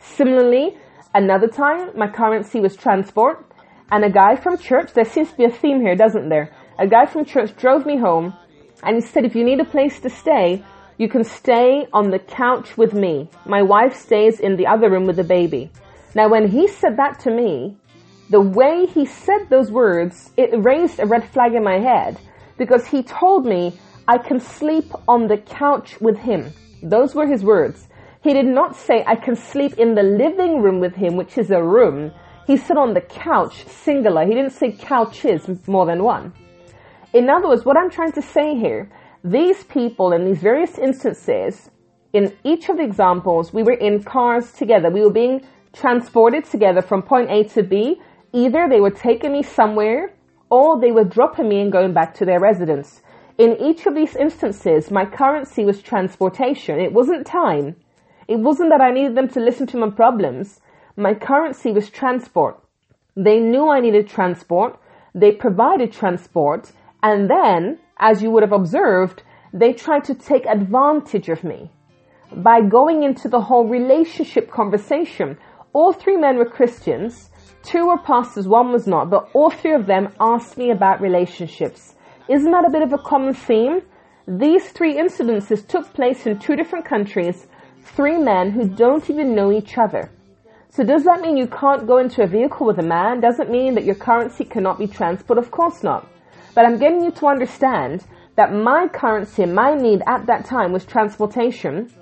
Similarly, 0.00 0.76
another 1.14 1.48
time, 1.48 1.90
my 1.98 2.08
currency 2.08 2.60
was 2.60 2.76
transport. 2.76 3.44
And 3.90 4.04
a 4.04 4.10
guy 4.10 4.36
from 4.36 4.56
church, 4.56 4.94
there 4.94 5.04
seems 5.04 5.30
to 5.32 5.36
be 5.36 5.44
a 5.44 5.50
theme 5.50 5.82
here, 5.82 5.96
doesn't 5.96 6.30
there? 6.30 6.50
A 6.78 6.86
guy 6.86 7.04
from 7.04 7.26
church 7.26 7.54
drove 7.56 7.84
me 7.84 7.98
home 7.98 8.34
and 8.82 8.96
he 8.96 9.00
said, 9.02 9.24
if 9.24 9.34
you 9.34 9.44
need 9.44 9.60
a 9.60 9.64
place 9.64 10.00
to 10.00 10.10
stay, 10.10 10.64
you 10.98 11.08
can 11.08 11.24
stay 11.24 11.86
on 11.92 12.10
the 12.10 12.18
couch 12.18 12.76
with 12.76 12.94
me. 12.94 13.28
My 13.44 13.62
wife 13.62 13.94
stays 13.94 14.40
in 14.40 14.56
the 14.56 14.66
other 14.66 14.90
room 14.90 15.06
with 15.06 15.16
the 15.16 15.24
baby. 15.24 15.70
Now, 16.14 16.28
when 16.28 16.48
he 16.48 16.68
said 16.68 16.96
that 16.96 17.20
to 17.20 17.30
me, 17.30 17.76
the 18.30 18.40
way 18.40 18.86
he 18.86 19.04
said 19.04 19.48
those 19.50 19.70
words, 19.70 20.30
it 20.36 20.50
raised 20.64 20.98
a 20.98 21.06
red 21.06 21.28
flag 21.30 21.54
in 21.54 21.62
my 21.62 21.78
head 21.78 22.18
because 22.56 22.86
he 22.86 23.02
told 23.02 23.44
me 23.44 23.78
I 24.08 24.18
can 24.18 24.40
sleep 24.40 24.90
on 25.06 25.26
the 25.26 25.36
couch 25.36 26.00
with 26.00 26.16
him. 26.16 26.52
Those 26.82 27.14
were 27.14 27.26
his 27.26 27.44
words. 27.44 27.88
He 28.22 28.32
did 28.32 28.46
not 28.46 28.74
say, 28.74 29.04
I 29.06 29.16
can 29.16 29.36
sleep 29.36 29.74
in 29.74 29.94
the 29.94 30.02
living 30.02 30.62
room 30.62 30.80
with 30.80 30.94
him, 30.94 31.16
which 31.16 31.38
is 31.38 31.50
a 31.50 31.62
room. 31.62 32.12
He 32.46 32.56
said 32.56 32.76
on 32.76 32.94
the 32.94 33.00
couch, 33.00 33.64
singular. 33.66 34.24
He 34.24 34.34
didn't 34.34 34.52
say 34.52 34.72
couches, 34.72 35.48
more 35.68 35.86
than 35.86 36.02
one. 36.02 36.32
In 37.12 37.28
other 37.28 37.48
words, 37.48 37.64
what 37.64 37.76
I'm 37.76 37.90
trying 37.90 38.12
to 38.12 38.22
say 38.22 38.56
here, 38.56 38.90
these 39.26 39.64
people 39.64 40.12
in 40.12 40.24
these 40.24 40.38
various 40.38 40.78
instances, 40.78 41.70
in 42.12 42.32
each 42.44 42.68
of 42.68 42.76
the 42.76 42.84
examples, 42.84 43.52
we 43.52 43.64
were 43.64 43.72
in 43.72 44.04
cars 44.04 44.52
together. 44.52 44.88
We 44.88 45.02
were 45.02 45.10
being 45.10 45.44
transported 45.72 46.44
together 46.44 46.80
from 46.80 47.02
point 47.02 47.30
A 47.30 47.42
to 47.54 47.64
B. 47.64 48.00
Either 48.32 48.68
they 48.68 48.80
were 48.80 48.90
taking 48.90 49.32
me 49.32 49.42
somewhere 49.42 50.12
or 50.48 50.80
they 50.80 50.92
were 50.92 51.04
dropping 51.04 51.48
me 51.48 51.60
and 51.60 51.72
going 51.72 51.92
back 51.92 52.14
to 52.14 52.24
their 52.24 52.38
residence. 52.38 53.02
In 53.36 53.56
each 53.60 53.84
of 53.86 53.96
these 53.96 54.14
instances, 54.14 54.92
my 54.92 55.04
currency 55.04 55.64
was 55.64 55.82
transportation. 55.82 56.78
It 56.78 56.92
wasn't 56.92 57.26
time. 57.26 57.74
It 58.28 58.38
wasn't 58.38 58.70
that 58.70 58.80
I 58.80 58.92
needed 58.92 59.16
them 59.16 59.28
to 59.30 59.40
listen 59.40 59.66
to 59.68 59.76
my 59.76 59.90
problems. 59.90 60.60
My 60.96 61.14
currency 61.14 61.72
was 61.72 61.90
transport. 61.90 62.62
They 63.16 63.40
knew 63.40 63.68
I 63.68 63.80
needed 63.80 64.08
transport. 64.08 64.78
They 65.14 65.32
provided 65.32 65.92
transport. 65.92 66.70
And 67.02 67.28
then, 67.28 67.78
as 67.98 68.22
you 68.22 68.30
would 68.30 68.42
have 68.42 68.52
observed, 68.52 69.22
they 69.52 69.72
tried 69.72 70.04
to 70.04 70.14
take 70.14 70.46
advantage 70.46 71.28
of 71.28 71.44
me 71.44 71.70
by 72.36 72.60
going 72.60 73.02
into 73.02 73.28
the 73.28 73.40
whole 73.40 73.66
relationship 73.66 74.50
conversation. 74.50 75.38
All 75.72 75.92
three 75.92 76.16
men 76.16 76.36
were 76.36 76.44
Christians. 76.48 77.30
Two 77.62 77.86
were 77.86 77.98
pastors, 77.98 78.46
one 78.46 78.70
was 78.72 78.86
not, 78.86 79.10
but 79.10 79.28
all 79.32 79.50
three 79.50 79.74
of 79.74 79.86
them 79.86 80.12
asked 80.20 80.56
me 80.56 80.70
about 80.70 81.00
relationships. 81.00 81.94
Isn't 82.28 82.52
that 82.52 82.64
a 82.64 82.70
bit 82.70 82.82
of 82.82 82.92
a 82.92 82.98
common 82.98 83.34
theme? 83.34 83.82
These 84.28 84.70
three 84.72 84.94
incidences 84.94 85.66
took 85.66 85.92
place 85.92 86.26
in 86.26 86.38
two 86.38 86.56
different 86.56 86.84
countries, 86.84 87.46
three 87.82 88.18
men 88.18 88.50
who 88.50 88.68
don't 88.68 89.08
even 89.08 89.34
know 89.34 89.52
each 89.52 89.78
other. 89.78 90.10
So 90.68 90.84
does 90.84 91.04
that 91.04 91.20
mean 91.20 91.36
you 91.36 91.46
can't 91.46 91.86
go 91.86 91.98
into 91.98 92.22
a 92.22 92.26
vehicle 92.26 92.66
with 92.66 92.78
a 92.78 92.82
man? 92.82 93.20
Does 93.20 93.40
it 93.40 93.50
mean 93.50 93.74
that 93.74 93.84
your 93.84 93.94
currency 93.94 94.44
cannot 94.44 94.78
be 94.78 94.86
transport? 94.86 95.38
Of 95.38 95.50
course 95.50 95.82
not. 95.82 96.06
But 96.56 96.64
I'm 96.64 96.78
getting 96.78 97.02
you 97.02 97.10
to 97.12 97.26
understand 97.26 98.06
that 98.36 98.50
my 98.50 98.88
currency, 98.88 99.44
my 99.44 99.74
need 99.74 100.02
at 100.06 100.24
that 100.26 100.46
time 100.46 100.72
was 100.72 100.86
transportation. 100.86 101.92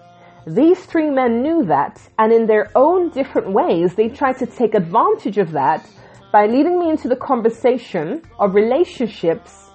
These 0.46 0.86
three 0.86 1.10
men 1.10 1.42
knew 1.42 1.64
that, 1.64 2.00
and 2.20 2.32
in 2.32 2.46
their 2.46 2.70
own 2.76 3.10
different 3.10 3.52
ways, 3.52 3.96
they 3.96 4.08
tried 4.08 4.38
to 4.38 4.46
take 4.46 4.74
advantage 4.76 5.38
of 5.38 5.50
that 5.52 5.84
by 6.30 6.46
leading 6.46 6.78
me 6.78 6.90
into 6.90 7.08
the 7.08 7.16
conversation 7.16 8.22
of 8.38 8.54
relationships, 8.54 9.70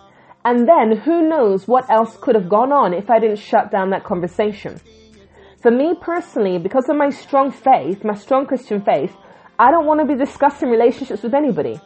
and 0.46 0.66
then 0.66 0.98
who 0.98 1.28
knows 1.28 1.68
what 1.68 1.90
else 1.90 2.16
could 2.22 2.36
have 2.36 2.48
gone 2.48 2.72
on 2.72 2.94
if 2.94 3.10
I 3.10 3.20
didn't 3.20 3.40
shut 3.40 3.72
down 3.72 3.90
that 3.90 4.06
conversation. 4.06 4.80
For 5.62 5.72
me 5.72 5.94
personally, 6.00 6.58
because 6.58 6.88
of 6.88 6.96
my 6.96 7.10
strong 7.10 7.52
faith, 7.52 8.06
my 8.06 8.16
strong 8.16 8.46
Christian 8.46 8.82
faith, 8.82 9.14
I 9.60 9.72
don't 9.72 9.86
want 9.86 10.00
to 10.00 10.06
be 10.06 10.16
discussing 10.16 10.70
relationships 10.70 11.22
with 11.22 11.34
anybody. 11.34 11.82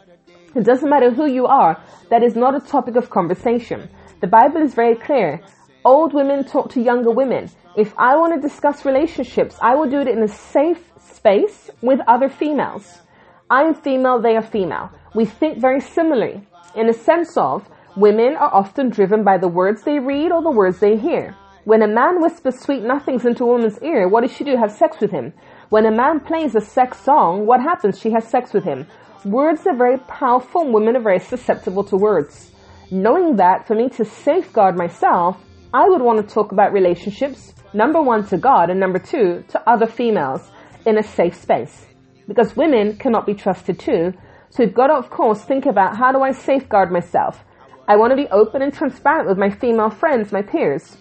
It 0.54 0.64
doesn't 0.64 0.88
matter 0.88 1.10
who 1.10 1.26
you 1.26 1.46
are. 1.46 1.82
That 2.10 2.22
is 2.22 2.36
not 2.36 2.54
a 2.54 2.60
topic 2.60 2.94
of 2.96 3.10
conversation. 3.10 3.88
The 4.20 4.28
Bible 4.28 4.62
is 4.62 4.74
very 4.74 4.94
clear. 4.94 5.40
Old 5.84 6.14
women 6.14 6.44
talk 6.44 6.70
to 6.70 6.80
younger 6.80 7.10
women. 7.10 7.50
If 7.76 7.92
I 7.98 8.16
want 8.16 8.34
to 8.34 8.40
discuss 8.40 8.84
relationships, 8.84 9.56
I 9.60 9.74
will 9.74 9.90
do 9.90 9.98
it 9.98 10.06
in 10.06 10.22
a 10.22 10.28
safe 10.28 10.92
space 11.00 11.70
with 11.82 11.98
other 12.06 12.28
females. 12.28 13.02
I'm 13.50 13.74
female, 13.74 14.20
they 14.20 14.36
are 14.36 14.42
female. 14.42 14.90
We 15.14 15.24
think 15.24 15.58
very 15.58 15.80
similarly 15.80 16.46
in 16.76 16.88
a 16.88 16.92
sense 16.92 17.36
of 17.36 17.68
women 17.96 18.36
are 18.36 18.54
often 18.54 18.90
driven 18.90 19.24
by 19.24 19.38
the 19.38 19.48
words 19.48 19.82
they 19.82 19.98
read 19.98 20.30
or 20.30 20.42
the 20.42 20.50
words 20.50 20.78
they 20.78 20.96
hear. 20.96 21.36
When 21.64 21.82
a 21.82 21.88
man 21.88 22.20
whispers 22.20 22.60
sweet 22.60 22.82
nothings 22.82 23.24
into 23.24 23.44
a 23.44 23.46
woman's 23.46 23.80
ear, 23.82 24.06
what 24.06 24.20
does 24.20 24.32
she 24.32 24.44
do? 24.44 24.56
Have 24.56 24.70
sex 24.70 24.98
with 25.00 25.10
him. 25.10 25.32
When 25.70 25.86
a 25.86 25.90
man 25.90 26.20
plays 26.20 26.54
a 26.54 26.60
sex 26.60 27.00
song, 27.00 27.46
what 27.46 27.60
happens? 27.60 27.98
She 27.98 28.10
has 28.10 28.28
sex 28.28 28.52
with 28.52 28.64
him. 28.64 28.86
Words 29.24 29.66
are 29.66 29.76
very 29.76 29.98
powerful 29.98 30.62
and 30.62 30.74
women 30.74 30.96
are 30.96 31.02
very 31.02 31.18
susceptible 31.18 31.84
to 31.84 31.96
words. 31.96 32.52
Knowing 32.90 33.36
that, 33.36 33.66
for 33.66 33.74
me 33.74 33.88
to 33.90 34.04
safeguard 34.04 34.76
myself, 34.76 35.36
I 35.72 35.88
would 35.88 36.02
want 36.02 36.26
to 36.26 36.34
talk 36.34 36.52
about 36.52 36.72
relationships, 36.72 37.54
number 37.72 38.00
one 38.00 38.26
to 38.28 38.38
God 38.38 38.70
and 38.70 38.78
number 38.78 38.98
two 38.98 39.44
to 39.48 39.68
other 39.68 39.86
females 39.86 40.50
in 40.86 40.98
a 40.98 41.02
safe 41.02 41.34
space. 41.34 41.86
Because 42.28 42.56
women 42.56 42.96
cannot 42.96 43.26
be 43.26 43.34
trusted 43.34 43.78
too. 43.78 44.12
So 44.50 44.64
we've 44.64 44.74
got 44.74 44.88
to, 44.88 44.94
of 44.94 45.10
course, 45.10 45.42
think 45.42 45.66
about 45.66 45.96
how 45.96 46.12
do 46.12 46.20
I 46.20 46.32
safeguard 46.32 46.92
myself? 46.92 47.44
I 47.88 47.96
want 47.96 48.10
to 48.10 48.16
be 48.16 48.28
open 48.28 48.62
and 48.62 48.72
transparent 48.72 49.28
with 49.28 49.38
my 49.38 49.50
female 49.50 49.90
friends, 49.90 50.32
my 50.32 50.42
peers 50.42 50.96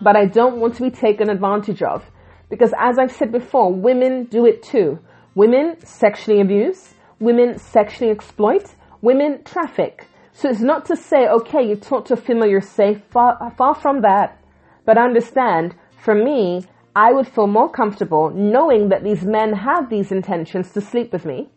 but 0.00 0.16
I 0.16 0.26
don't 0.26 0.60
want 0.60 0.76
to 0.76 0.82
be 0.82 0.90
taken 0.90 1.28
advantage 1.30 1.82
of. 1.82 2.04
Because 2.50 2.72
as 2.78 2.98
I've 2.98 3.12
said 3.12 3.32
before, 3.32 3.72
women 3.72 4.24
do 4.24 4.46
it 4.46 4.62
too. 4.62 4.98
Women 5.34 5.76
sexually 5.84 6.40
abuse, 6.40 6.94
women 7.20 7.58
sexually 7.58 8.10
exploit, 8.10 8.74
women 9.02 9.42
traffic. 9.44 10.06
So 10.32 10.48
it's 10.48 10.60
not 10.60 10.84
to 10.86 10.96
say, 10.96 11.26
okay, 11.28 11.66
you 11.68 11.76
talk 11.76 12.04
to 12.06 12.14
a 12.14 12.16
female, 12.16 12.48
you're 12.48 12.60
safe, 12.60 13.00
far, 13.10 13.52
far 13.56 13.74
from 13.74 14.02
that. 14.02 14.40
But 14.84 14.98
understand, 14.98 15.74
for 15.98 16.14
me, 16.14 16.64
I 16.94 17.12
would 17.12 17.28
feel 17.28 17.46
more 17.46 17.70
comfortable 17.70 18.30
knowing 18.30 18.88
that 18.88 19.04
these 19.04 19.24
men 19.24 19.52
have 19.52 19.90
these 19.90 20.10
intentions 20.10 20.72
to 20.72 20.80
sleep 20.80 21.12
with 21.12 21.24
me. 21.24 21.50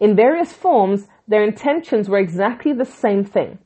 In 0.00 0.16
various 0.16 0.52
forms, 0.52 1.06
their 1.28 1.44
intentions 1.44 2.08
were 2.08 2.18
exactly 2.18 2.72
the 2.72 2.84
same 2.84 3.24
thing. 3.24 3.58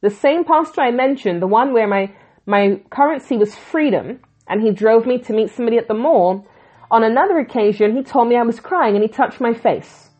The 0.00 0.10
same 0.10 0.44
pastor 0.44 0.80
I 0.80 0.90
mentioned, 0.90 1.40
the 1.40 1.46
one 1.46 1.72
where 1.72 1.86
my 1.86 2.12
my 2.46 2.80
currency 2.90 3.36
was 3.38 3.54
freedom, 3.54 4.20
and 4.48 4.60
he 4.60 4.70
drove 4.70 5.06
me 5.06 5.18
to 5.18 5.32
meet 5.32 5.50
somebody 5.50 5.78
at 5.78 5.88
the 5.88 5.94
mall. 5.94 6.46
On 6.90 7.02
another 7.02 7.38
occasion, 7.38 7.96
he 7.96 8.02
told 8.02 8.28
me 8.28 8.36
I 8.36 8.42
was 8.42 8.60
crying 8.60 8.94
and 8.94 9.02
he 9.02 9.08
touched 9.08 9.40
my 9.40 9.54
face. 9.54 10.10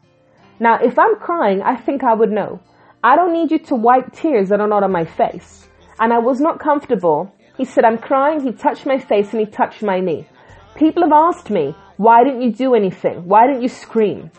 Now, 0.61 0.79
if 0.83 0.99
I'm 0.99 1.17
crying, 1.17 1.63
I 1.63 1.77
think 1.77 2.05
I 2.05 2.15
would 2.15 2.31
know. 2.31 2.61
I 3.03 3.17
don't 3.17 3.33
need 3.33 3.51
you 3.51 3.59
to 3.59 3.75
wipe 3.75 4.13
tears 4.13 4.49
that 4.49 4.61
are 4.61 4.69
not 4.69 4.83
on 4.83 4.93
my 4.93 5.05
face. 5.05 5.69
And 5.99 6.13
I 6.13 6.19
was 6.19 6.41
not 6.41 6.61
comfortable. 6.61 7.33
He 7.57 7.65
said, 7.65 7.85
I'm 7.85 7.99
crying. 7.99 8.41
He 8.41 8.53
touched 8.53 8.87
my 8.87 8.99
face 8.99 9.33
and 9.33 9.41
he 9.41 9.47
touched 9.47 9.83
my 9.83 10.01
knee. 10.01 10.27
People 10.75 11.03
have 11.03 11.13
asked 11.13 11.51
me, 11.51 11.75
why 11.97 12.25
didn't 12.25 12.43
you 12.43 12.53
do 12.53 12.75
anything? 12.75 13.27
Why 13.29 13.47
didn't 13.47 13.63
you 13.63 13.69
scream? 13.69 14.31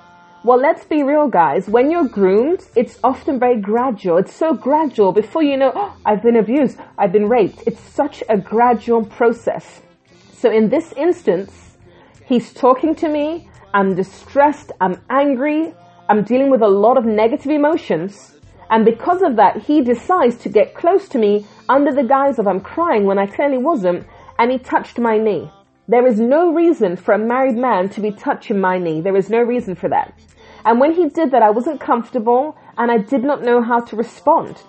Well, 0.43 0.59
let's 0.59 0.85
be 0.85 1.01
real, 1.01 1.27
guys. 1.27 1.67
When 1.67 1.89
you're 1.89 2.07
groomed, 2.07 2.61
it's 2.75 2.99
often 3.03 3.39
very 3.39 3.59
gradual. 3.59 4.17
It's 4.17 4.35
so 4.35 4.53
gradual. 4.53 5.11
Before 5.11 5.41
you 5.41 5.57
know, 5.57 5.71
oh, 5.73 5.97
I've 6.05 6.21
been 6.21 6.35
abused, 6.35 6.77
I've 6.97 7.11
been 7.11 7.27
raped. 7.29 7.63
It's 7.65 7.79
such 7.79 8.23
a 8.29 8.37
gradual 8.37 9.05
process. 9.05 9.81
So 10.33 10.51
in 10.51 10.69
this 10.69 10.91
instance, 10.97 11.77
he's 12.25 12.53
talking 12.53 12.93
to 12.95 13.07
me. 13.07 13.49
I'm 13.73 13.95
distressed. 13.95 14.71
I'm 14.79 15.01
angry. 15.09 15.73
I'm 16.07 16.23
dealing 16.23 16.51
with 16.51 16.61
a 16.61 16.67
lot 16.67 16.97
of 16.97 17.05
negative 17.05 17.51
emotions. 17.51 18.35
And 18.69 18.85
because 18.85 19.23
of 19.23 19.35
that, 19.37 19.63
he 19.63 19.81
decides 19.81 20.35
to 20.37 20.49
get 20.49 20.75
close 20.75 21.07
to 21.09 21.17
me 21.17 21.47
under 21.67 21.91
the 21.91 22.03
guise 22.03 22.37
of 22.37 22.47
I'm 22.47 22.61
crying 22.61 23.05
when 23.05 23.17
I 23.17 23.25
clearly 23.25 23.57
wasn't. 23.57 24.05
And 24.37 24.51
he 24.51 24.59
touched 24.59 24.99
my 24.99 25.17
knee. 25.17 25.49
There 25.87 26.05
is 26.05 26.19
no 26.19 26.53
reason 26.53 26.95
for 26.95 27.13
a 27.13 27.17
married 27.19 27.55
man 27.55 27.89
to 27.89 28.01
be 28.01 28.11
touching 28.11 28.59
my 28.59 28.77
knee. 28.77 29.01
There 29.01 29.15
is 29.15 29.29
no 29.29 29.41
reason 29.41 29.75
for 29.75 29.89
that. 29.89 30.13
And 30.65 30.79
when 30.79 30.93
he 30.93 31.09
did 31.09 31.31
that, 31.31 31.43
I 31.43 31.51
wasn't 31.51 31.79
comfortable 31.79 32.55
and 32.77 32.91
I 32.91 32.97
did 32.97 33.23
not 33.23 33.43
know 33.43 33.61
how 33.61 33.79
to 33.81 33.95
respond. 33.95 34.61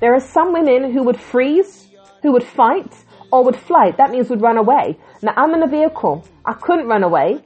There 0.00 0.14
are 0.14 0.20
some 0.20 0.52
women 0.52 0.92
who 0.92 1.02
would 1.04 1.20
freeze, 1.20 1.88
who 2.22 2.32
would 2.32 2.44
fight, 2.44 2.94
or 3.30 3.44
would 3.44 3.56
flight. 3.56 3.96
That 3.96 4.10
means 4.10 4.28
would 4.30 4.42
run 4.42 4.58
away. 4.58 4.98
Now 5.22 5.32
I'm 5.36 5.54
in 5.54 5.62
a 5.62 5.66
vehicle. 5.66 6.24
I 6.44 6.54
couldn't 6.54 6.88
run 6.88 7.04
away. 7.04 7.42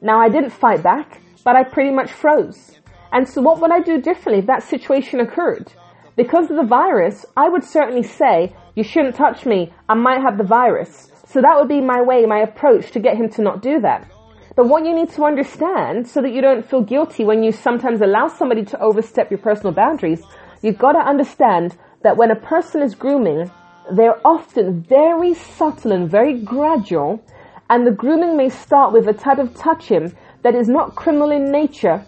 Now 0.00 0.20
I 0.20 0.28
didn't 0.28 0.50
fight 0.50 0.82
back, 0.82 1.20
but 1.44 1.56
I 1.56 1.64
pretty 1.64 1.90
much 1.90 2.10
froze. 2.10 2.78
And 3.12 3.28
so 3.28 3.40
what 3.40 3.60
would 3.60 3.70
I 3.70 3.80
do 3.80 4.00
differently 4.00 4.40
if 4.40 4.46
that 4.46 4.62
situation 4.62 5.20
occurred? 5.20 5.72
Because 6.16 6.50
of 6.50 6.56
the 6.56 6.64
virus, 6.64 7.24
I 7.36 7.48
would 7.48 7.64
certainly 7.64 8.02
say, 8.02 8.54
you 8.74 8.82
shouldn't 8.82 9.14
touch 9.14 9.46
me. 9.46 9.72
I 9.88 9.94
might 9.94 10.20
have 10.20 10.36
the 10.36 10.44
virus. 10.44 11.10
So 11.26 11.40
that 11.40 11.56
would 11.58 11.68
be 11.68 11.80
my 11.80 12.02
way, 12.02 12.26
my 12.26 12.40
approach 12.40 12.90
to 12.92 13.00
get 13.00 13.16
him 13.16 13.28
to 13.30 13.42
not 13.42 13.62
do 13.62 13.80
that. 13.80 14.10
But 14.56 14.68
what 14.68 14.84
you 14.84 14.94
need 14.94 15.10
to 15.10 15.24
understand 15.24 16.08
so 16.08 16.20
that 16.20 16.32
you 16.32 16.40
don't 16.40 16.68
feel 16.68 16.82
guilty 16.82 17.24
when 17.24 17.44
you 17.44 17.52
sometimes 17.52 18.00
allow 18.00 18.26
somebody 18.26 18.64
to 18.64 18.80
overstep 18.80 19.30
your 19.30 19.38
personal 19.38 19.72
boundaries, 19.72 20.22
you've 20.62 20.78
got 20.78 20.92
to 20.92 20.98
understand 20.98 21.76
that 22.02 22.16
when 22.16 22.30
a 22.30 22.36
person 22.36 22.82
is 22.82 22.94
grooming, 22.94 23.50
they're 23.92 24.26
often 24.26 24.82
very 24.82 25.34
subtle 25.34 25.92
and 25.92 26.10
very 26.10 26.40
gradual, 26.40 27.22
and 27.70 27.86
the 27.86 27.92
grooming 27.92 28.36
may 28.36 28.48
start 28.48 28.92
with 28.92 29.06
a 29.08 29.12
type 29.12 29.38
of 29.38 29.54
touching 29.54 30.16
that 30.48 30.58
is 30.58 30.68
not 30.68 30.94
criminal 30.94 31.30
in 31.30 31.52
nature. 31.52 32.02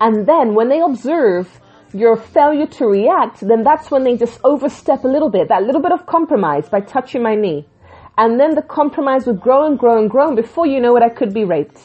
And 0.00 0.26
then 0.26 0.54
when 0.54 0.70
they 0.70 0.80
observe 0.80 1.60
your 1.92 2.16
failure 2.16 2.66
to 2.66 2.86
react, 2.86 3.40
then 3.40 3.62
that's 3.64 3.90
when 3.90 4.02
they 4.02 4.16
just 4.16 4.40
overstep 4.44 5.04
a 5.04 5.08
little 5.08 5.28
bit, 5.28 5.48
that 5.48 5.64
little 5.64 5.82
bit 5.82 5.92
of 5.92 6.06
compromise 6.06 6.70
by 6.70 6.80
touching 6.80 7.22
my 7.22 7.34
knee. 7.34 7.68
And 8.16 8.40
then 8.40 8.54
the 8.54 8.62
compromise 8.62 9.26
would 9.26 9.42
grow 9.42 9.66
and 9.66 9.78
grow 9.78 9.98
and 9.98 10.08
grow. 10.08 10.28
And 10.28 10.36
before 10.36 10.66
you 10.66 10.80
know 10.80 10.96
it, 10.96 11.02
I 11.02 11.10
could 11.10 11.34
be 11.34 11.44
raped 11.44 11.78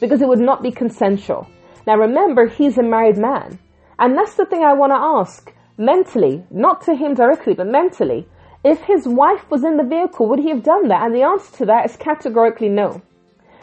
because 0.00 0.22
it 0.22 0.28
would 0.28 0.38
not 0.38 0.62
be 0.62 0.70
consensual. 0.70 1.48
Now 1.88 1.96
remember, 1.96 2.46
he's 2.46 2.78
a 2.78 2.82
married 2.84 3.18
man. 3.18 3.58
And 3.98 4.16
that's 4.16 4.36
the 4.36 4.46
thing 4.46 4.62
I 4.62 4.74
want 4.74 4.92
to 4.92 5.08
ask 5.20 5.52
mentally, 5.76 6.44
not 6.52 6.82
to 6.82 6.94
him 6.94 7.14
directly, 7.14 7.54
but 7.54 7.66
mentally. 7.66 8.28
If 8.64 8.80
his 8.82 9.08
wife 9.08 9.50
was 9.50 9.64
in 9.64 9.76
the 9.76 9.82
vehicle, 9.82 10.28
would 10.28 10.38
he 10.38 10.50
have 10.50 10.62
done 10.62 10.86
that? 10.86 11.02
And 11.02 11.12
the 11.12 11.22
answer 11.22 11.56
to 11.56 11.66
that 11.66 11.90
is 11.90 11.96
categorically 11.96 12.68
no. 12.68 13.02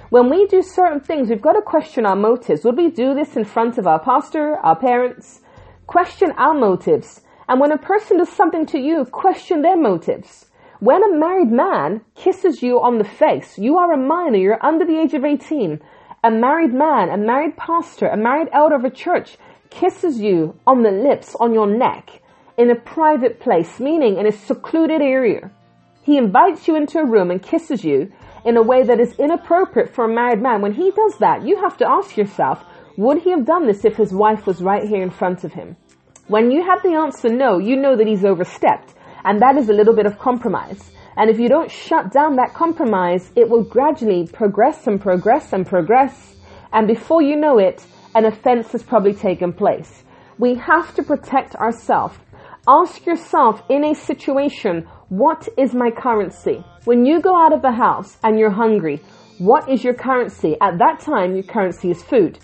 When 0.10 0.32
we 0.32 0.48
do 0.48 0.64
certain 0.64 1.02
things, 1.02 1.30
we've 1.30 1.40
got 1.40 1.54
to 1.54 1.62
question 1.62 2.04
our 2.04 2.16
motives. 2.16 2.64
Would 2.64 2.78
we 2.78 2.90
do 2.90 3.14
this 3.14 3.38
in 3.38 3.46
front 3.46 3.78
of 3.78 3.86
our 3.86 4.00
pastor, 4.00 4.56
our 4.56 4.76
parents? 4.76 5.42
Question 5.86 6.32
our 6.32 6.56
motives. 6.56 7.22
And 7.48 7.60
when 7.60 7.72
a 7.72 7.78
person 7.78 8.18
does 8.18 8.30
something 8.30 8.66
to 8.68 8.80
you, 8.80 9.06
question 9.06 9.62
their 9.62 9.78
motives. 9.78 10.48
When 10.80 11.04
a 11.04 11.16
married 11.16 11.52
man 11.52 12.02
kisses 12.16 12.64
you 12.64 12.82
on 12.82 12.98
the 12.98 13.04
face, 13.04 13.60
you 13.60 13.78
are 13.78 13.94
a 13.94 13.98
minor, 13.98 14.40
you're 14.40 14.66
under 14.66 14.84
the 14.84 15.00
age 15.00 15.14
of 15.14 15.26
18. 15.26 15.80
A 16.24 16.32
married 16.32 16.74
man, 16.74 17.10
a 17.10 17.18
married 17.18 17.56
pastor, 17.56 18.08
a 18.08 18.18
married 18.18 18.50
elder 18.52 18.76
of 18.76 18.86
a 18.86 18.90
church 18.90 19.38
kisses 19.70 20.20
you 20.20 20.60
on 20.66 20.82
the 20.82 20.90
lips, 20.90 21.36
on 21.40 21.54
your 21.54 21.68
neck, 21.68 22.24
in 22.58 22.72
a 22.72 22.76
private 22.76 23.40
place, 23.40 23.80
meaning 23.80 24.18
in 24.18 24.26
a 24.26 24.32
secluded 24.32 25.02
area. 25.02 25.52
He 26.02 26.18
invites 26.18 26.68
you 26.68 26.76
into 26.76 26.98
a 26.98 27.06
room 27.06 27.30
and 27.30 27.44
kisses 27.44 27.84
you 27.84 28.12
in 28.46 28.58
a 28.58 28.62
way 28.62 28.84
that 28.84 29.00
is 29.00 29.14
inappropriate 29.20 29.94
for 29.94 30.06
a 30.06 30.14
married 30.14 30.42
man. 30.42 30.62
When 30.62 30.74
he 30.74 30.92
does 30.92 31.18
that, 31.20 31.46
you 31.46 31.62
have 31.62 31.78
to 31.78 31.90
ask 31.90 32.18
yourself, 32.18 32.64
would 32.98 33.22
he 33.22 33.32
have 33.32 33.46
done 33.46 33.68
this 33.68 33.86
if 33.86 33.96
his 33.96 34.14
wife 34.14 34.46
was 34.46 34.62
right 34.62 34.88
here 34.88 35.02
in 35.02 35.10
front 35.10 35.44
of 35.44 35.54
him? 35.54 35.76
When 36.28 36.52
you 36.52 36.64
have 36.64 36.84
the 36.84 36.94
answer 36.94 37.30
no, 37.30 37.58
you 37.58 37.76
know 37.76 37.96
that 37.96 38.08
he's 38.08 38.26
overstepped. 38.26 38.94
And 39.26 39.42
that 39.42 39.58
is 39.58 39.70
a 39.70 39.74
little 39.74 39.96
bit 39.96 40.06
of 40.06 40.20
compromise. 40.20 40.92
And 41.18 41.30
if 41.30 41.40
you 41.40 41.50
don't 41.50 41.70
shut 41.70 42.12
down 42.12 42.36
that 42.38 42.54
compromise, 42.54 43.32
it 43.36 43.50
will 43.50 43.64
gradually 43.64 44.28
progress 44.28 44.88
and 44.88 45.02
progress 45.02 45.52
and 45.54 45.66
progress. 45.66 46.36
And 46.72 46.88
before 46.88 47.22
you 47.22 47.36
know 47.36 47.58
it, 47.58 47.86
an 48.16 48.26
offense 48.26 48.72
has 48.72 48.84
probably 48.84 49.14
taken 49.14 49.52
place. 49.54 50.04
We 50.38 50.56
have 50.56 50.96
to 50.96 51.04
protect 51.04 51.56
ourselves. 51.56 52.18
Ask 52.68 53.06
yourself 53.06 53.62
in 53.70 53.84
a 53.84 53.96
situation, 53.96 54.88
what 55.10 55.50
is 55.58 55.74
my 55.74 55.90
currency? 55.90 56.64
When 56.86 57.04
you 57.04 57.20
go 57.20 57.36
out 57.36 57.52
of 57.52 57.64
the 57.64 57.72
house 57.72 58.18
and 58.24 58.38
you're 58.38 58.52
hungry, 58.52 59.02
what 59.40 59.68
is 59.68 59.84
your 59.84 59.96
currency? 59.96 60.56
At 60.62 60.78
that 60.78 61.00
time, 61.00 61.34
your 61.34 61.44
currency 61.44 61.90
is 61.90 62.04
food. 62.04 62.38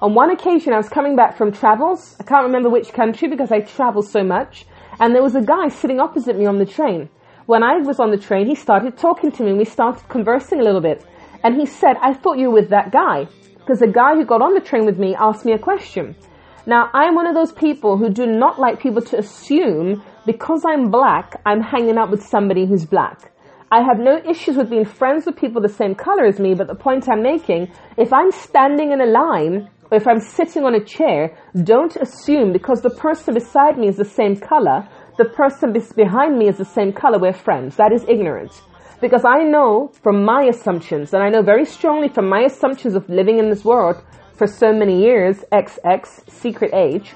On 0.00 0.14
one 0.14 0.30
occasion, 0.30 0.72
I 0.72 0.78
was 0.78 0.88
coming 0.88 1.14
back 1.14 1.36
from 1.36 1.52
travels. 1.52 2.16
I 2.18 2.24
can't 2.24 2.46
remember 2.46 2.70
which 2.70 2.94
country 2.94 3.28
because 3.28 3.52
I 3.52 3.60
travel 3.60 4.02
so 4.02 4.24
much. 4.24 4.66
And 4.98 5.14
there 5.14 5.22
was 5.22 5.34
a 5.34 5.42
guy 5.42 5.68
sitting 5.68 6.00
opposite 6.00 6.38
me 6.38 6.46
on 6.46 6.56
the 6.58 6.64
train. 6.64 7.10
When 7.44 7.62
I 7.62 7.76
was 7.78 8.00
on 8.00 8.10
the 8.10 8.16
train, 8.16 8.46
he 8.46 8.54
started 8.54 8.96
talking 8.96 9.30
to 9.32 9.42
me. 9.42 9.50
And 9.50 9.58
we 9.58 9.66
started 9.66 10.08
conversing 10.08 10.60
a 10.60 10.64
little 10.64 10.80
bit. 10.80 11.04
And 11.44 11.54
he 11.54 11.66
said, 11.66 11.96
I 12.00 12.14
thought 12.14 12.38
you 12.38 12.48
were 12.48 12.60
with 12.62 12.70
that 12.70 12.92
guy 12.92 13.26
because 13.58 13.80
the 13.80 13.88
guy 13.88 14.14
who 14.14 14.24
got 14.24 14.40
on 14.40 14.54
the 14.54 14.60
train 14.60 14.86
with 14.86 14.98
me 14.98 15.14
asked 15.16 15.44
me 15.44 15.52
a 15.52 15.58
question. 15.58 16.16
Now, 16.64 16.88
I'm 16.94 17.14
one 17.14 17.26
of 17.26 17.34
those 17.34 17.52
people 17.52 17.98
who 17.98 18.08
do 18.08 18.26
not 18.26 18.58
like 18.58 18.80
people 18.80 19.02
to 19.02 19.18
assume 19.18 20.02
because 20.26 20.64
I'm 20.66 20.90
black, 20.90 21.40
I'm 21.46 21.60
hanging 21.60 21.96
out 21.96 22.10
with 22.10 22.22
somebody 22.22 22.66
who's 22.66 22.84
black. 22.84 23.32
I 23.70 23.82
have 23.82 23.98
no 23.98 24.18
issues 24.28 24.56
with 24.56 24.70
being 24.70 24.84
friends 24.84 25.24
with 25.24 25.36
people 25.36 25.62
the 25.62 25.68
same 25.68 25.94
color 25.94 26.24
as 26.24 26.38
me, 26.38 26.54
but 26.54 26.66
the 26.66 26.74
point 26.74 27.08
I'm 27.08 27.22
making, 27.22 27.72
if 27.96 28.12
I'm 28.12 28.32
standing 28.32 28.92
in 28.92 29.00
a 29.00 29.06
line, 29.06 29.70
or 29.90 29.96
if 29.96 30.06
I'm 30.06 30.20
sitting 30.20 30.64
on 30.64 30.74
a 30.74 30.84
chair, 30.84 31.36
don't 31.62 31.94
assume 31.96 32.52
because 32.52 32.82
the 32.82 32.90
person 32.90 33.34
beside 33.34 33.78
me 33.78 33.88
is 33.88 33.96
the 33.96 34.04
same 34.04 34.36
color, 34.36 34.86
the 35.16 35.24
person 35.24 35.72
behind 35.96 36.38
me 36.38 36.48
is 36.48 36.58
the 36.58 36.64
same 36.64 36.92
color, 36.92 37.18
we're 37.18 37.32
friends. 37.32 37.76
That 37.76 37.92
is 37.92 38.04
ignorance. 38.08 38.62
Because 39.00 39.24
I 39.24 39.44
know 39.44 39.92
from 40.02 40.24
my 40.24 40.44
assumptions, 40.44 41.12
and 41.12 41.22
I 41.22 41.28
know 41.28 41.42
very 41.42 41.64
strongly 41.64 42.08
from 42.08 42.28
my 42.28 42.40
assumptions 42.40 42.94
of 42.94 43.08
living 43.08 43.38
in 43.38 43.48
this 43.48 43.64
world 43.64 44.02
for 44.34 44.46
so 44.46 44.72
many 44.72 45.02
years, 45.02 45.44
XX, 45.52 46.30
secret 46.30 46.72
age, 46.74 47.14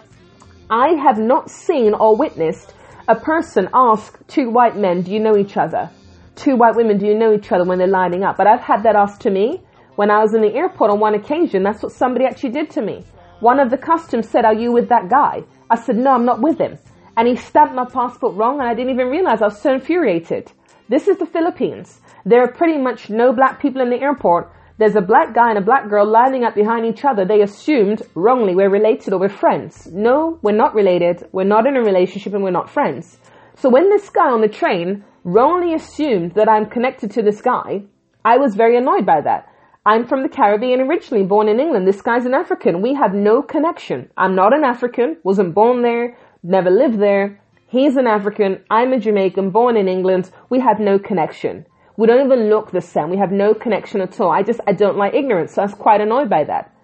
I 0.71 0.91
have 0.91 1.19
not 1.19 1.51
seen 1.51 1.95
or 1.95 2.17
witnessed 2.17 2.75
a 3.11 3.17
person 3.17 3.69
ask 3.75 4.17
two 4.29 4.51
white 4.51 4.77
men, 4.77 5.03
do 5.03 5.11
you 5.11 5.19
know 5.19 5.37
each 5.37 5.57
other? 5.57 5.91
Two 6.37 6.55
white 6.55 6.77
women, 6.77 6.97
do 6.97 7.07
you 7.07 7.19
know 7.19 7.35
each 7.35 7.51
other 7.51 7.65
when 7.65 7.79
they're 7.79 7.89
lining 7.89 8.23
up? 8.23 8.37
But 8.37 8.47
I've 8.47 8.61
had 8.61 8.85
that 8.85 8.95
asked 8.95 9.23
to 9.23 9.31
me 9.31 9.61
when 9.97 10.13
I 10.13 10.23
was 10.23 10.33
in 10.33 10.43
the 10.43 10.55
airport 10.55 10.93
on 10.93 11.01
one 11.01 11.17
occasion. 11.17 11.65
That's 11.65 11.83
what 11.83 11.91
somebody 11.91 12.25
actually 12.25 12.51
did 12.51 12.71
to 12.71 12.83
me. 12.83 13.05
One 13.41 13.59
of 13.59 13.69
the 13.69 13.79
customs 13.79 14.29
said, 14.29 14.45
are 14.45 14.55
you 14.55 14.71
with 14.71 14.89
that 14.91 15.11
guy? 15.11 15.43
I 15.69 15.75
said, 15.75 15.97
no, 15.97 16.13
I'm 16.13 16.25
not 16.25 16.41
with 16.41 16.61
him. 16.61 16.79
And 17.17 17.27
he 17.27 17.35
stamped 17.35 17.75
my 17.75 17.85
passport 17.85 18.37
wrong 18.37 18.61
and 18.61 18.69
I 18.69 18.75
didn't 18.75 18.93
even 18.93 19.09
realize 19.09 19.43
I 19.43 19.47
was 19.47 19.61
so 19.61 19.75
infuriated. 19.75 20.53
This 20.89 21.09
is 21.09 21.19
the 21.19 21.27
Philippines. 21.27 22.01
There 22.25 22.45
are 22.45 22.53
pretty 22.53 22.79
much 22.79 23.11
no 23.11 23.33
black 23.33 23.61
people 23.61 23.83
in 23.83 23.91
the 23.91 24.01
airport. 24.01 24.53
There's 24.81 24.97
a 24.97 25.03
black 25.03 25.35
guy 25.35 25.51
and 25.51 25.59
a 25.59 25.61
black 25.61 25.91
girl 25.91 26.07
lining 26.07 26.43
up 26.43 26.55
behind 26.55 26.87
each 26.87 27.05
other. 27.05 27.27
They 27.27 27.43
assumed 27.43 28.01
wrongly 28.15 28.55
we're 28.55 28.71
related 28.71 29.13
or 29.13 29.21
we're 29.21 29.29
friends. 29.29 29.87
No, 29.93 30.39
we're 30.41 30.57
not 30.57 30.75
related. 30.75 31.23
We're 31.33 31.45
not 31.45 31.67
in 31.67 31.77
a 31.77 31.83
relationship 31.83 32.33
and 32.33 32.43
we're 32.43 32.51
not 32.51 32.71
friends. 32.71 33.19
So 33.57 33.69
when 33.69 33.91
this 33.91 34.09
guy 34.09 34.31
on 34.31 34.41
the 34.41 34.49
train 34.49 35.05
wrongly 35.23 35.75
assumed 35.75 36.33
that 36.33 36.49
I'm 36.49 36.65
connected 36.65 37.11
to 37.11 37.23
this 37.23 37.43
guy, 37.43 37.83
I 38.25 38.39
was 38.39 38.55
very 38.55 38.79
annoyed 38.79 39.05
by 39.05 39.21
that. 39.21 39.53
I'm 39.85 40.07
from 40.07 40.23
the 40.23 40.31
Caribbean 40.31 40.81
originally, 40.81 41.27
born 41.27 41.51
in 41.51 41.61
England. 41.61 41.87
This 41.87 42.01
guy's 42.01 42.25
an 42.25 42.33
African. 42.33 42.81
We 42.81 42.95
have 42.95 43.13
no 43.13 43.43
connection. 43.43 44.09
I'm 44.17 44.35
not 44.35 44.55
an 44.55 44.65
African, 44.65 45.19
wasn't 45.25 45.55
born 45.55 45.83
there, 45.83 46.17
never 46.43 46.71
lived 46.71 46.99
there. 46.99 47.39
He's 47.67 47.97
an 47.97 48.07
African. 48.07 48.65
I'm 48.71 48.95
a 48.95 48.99
Jamaican, 48.99 49.51
born 49.51 49.77
in 49.77 49.89
England. 49.89 50.31
We 50.49 50.61
have 50.61 50.81
no 50.81 50.99
connection. 50.99 51.67
We 52.01 52.07
don't 52.07 52.25
even 52.25 52.49
look 52.49 52.71
the 52.71 52.81
same. 52.81 53.11
We 53.11 53.19
have 53.19 53.31
no 53.31 53.53
connection 53.53 54.01
at 54.01 54.19
all. 54.19 54.31
I 54.31 54.43
just, 54.43 54.59
I 54.67 54.73
don't 54.73 54.97
like 54.97 55.13
ignorance. 55.13 55.53
So 55.53 55.61
I 55.61 55.67
was 55.67 55.75
quite 55.75 56.01
annoyed 56.01 56.31
by 56.31 56.45
that. 56.45 56.75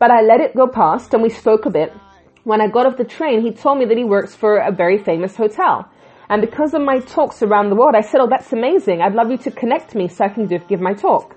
But 0.00 0.10
I 0.10 0.20
let 0.22 0.40
it 0.40 0.56
go 0.56 0.66
past 0.66 1.14
and 1.14 1.22
we 1.22 1.28
spoke 1.28 1.64
a 1.64 1.70
bit. 1.70 1.92
When 2.42 2.60
I 2.60 2.66
got 2.66 2.84
off 2.84 2.96
the 2.96 3.04
train, 3.04 3.40
he 3.40 3.52
told 3.52 3.78
me 3.78 3.84
that 3.84 3.96
he 3.96 4.02
works 4.02 4.34
for 4.34 4.56
a 4.56 4.72
very 4.72 4.98
famous 4.98 5.36
hotel. 5.36 5.88
And 6.28 6.42
because 6.42 6.74
of 6.74 6.82
my 6.82 6.98
talks 6.98 7.40
around 7.40 7.70
the 7.70 7.76
world, 7.76 7.94
I 7.94 8.00
said, 8.00 8.20
Oh, 8.20 8.26
that's 8.26 8.52
amazing. 8.52 9.00
I'd 9.00 9.14
love 9.14 9.30
you 9.30 9.38
to 9.46 9.50
connect 9.52 9.94
me 9.94 10.08
so 10.08 10.24
I 10.24 10.28
can 10.28 10.48
give 10.48 10.80
my 10.80 10.92
talk. 10.92 11.36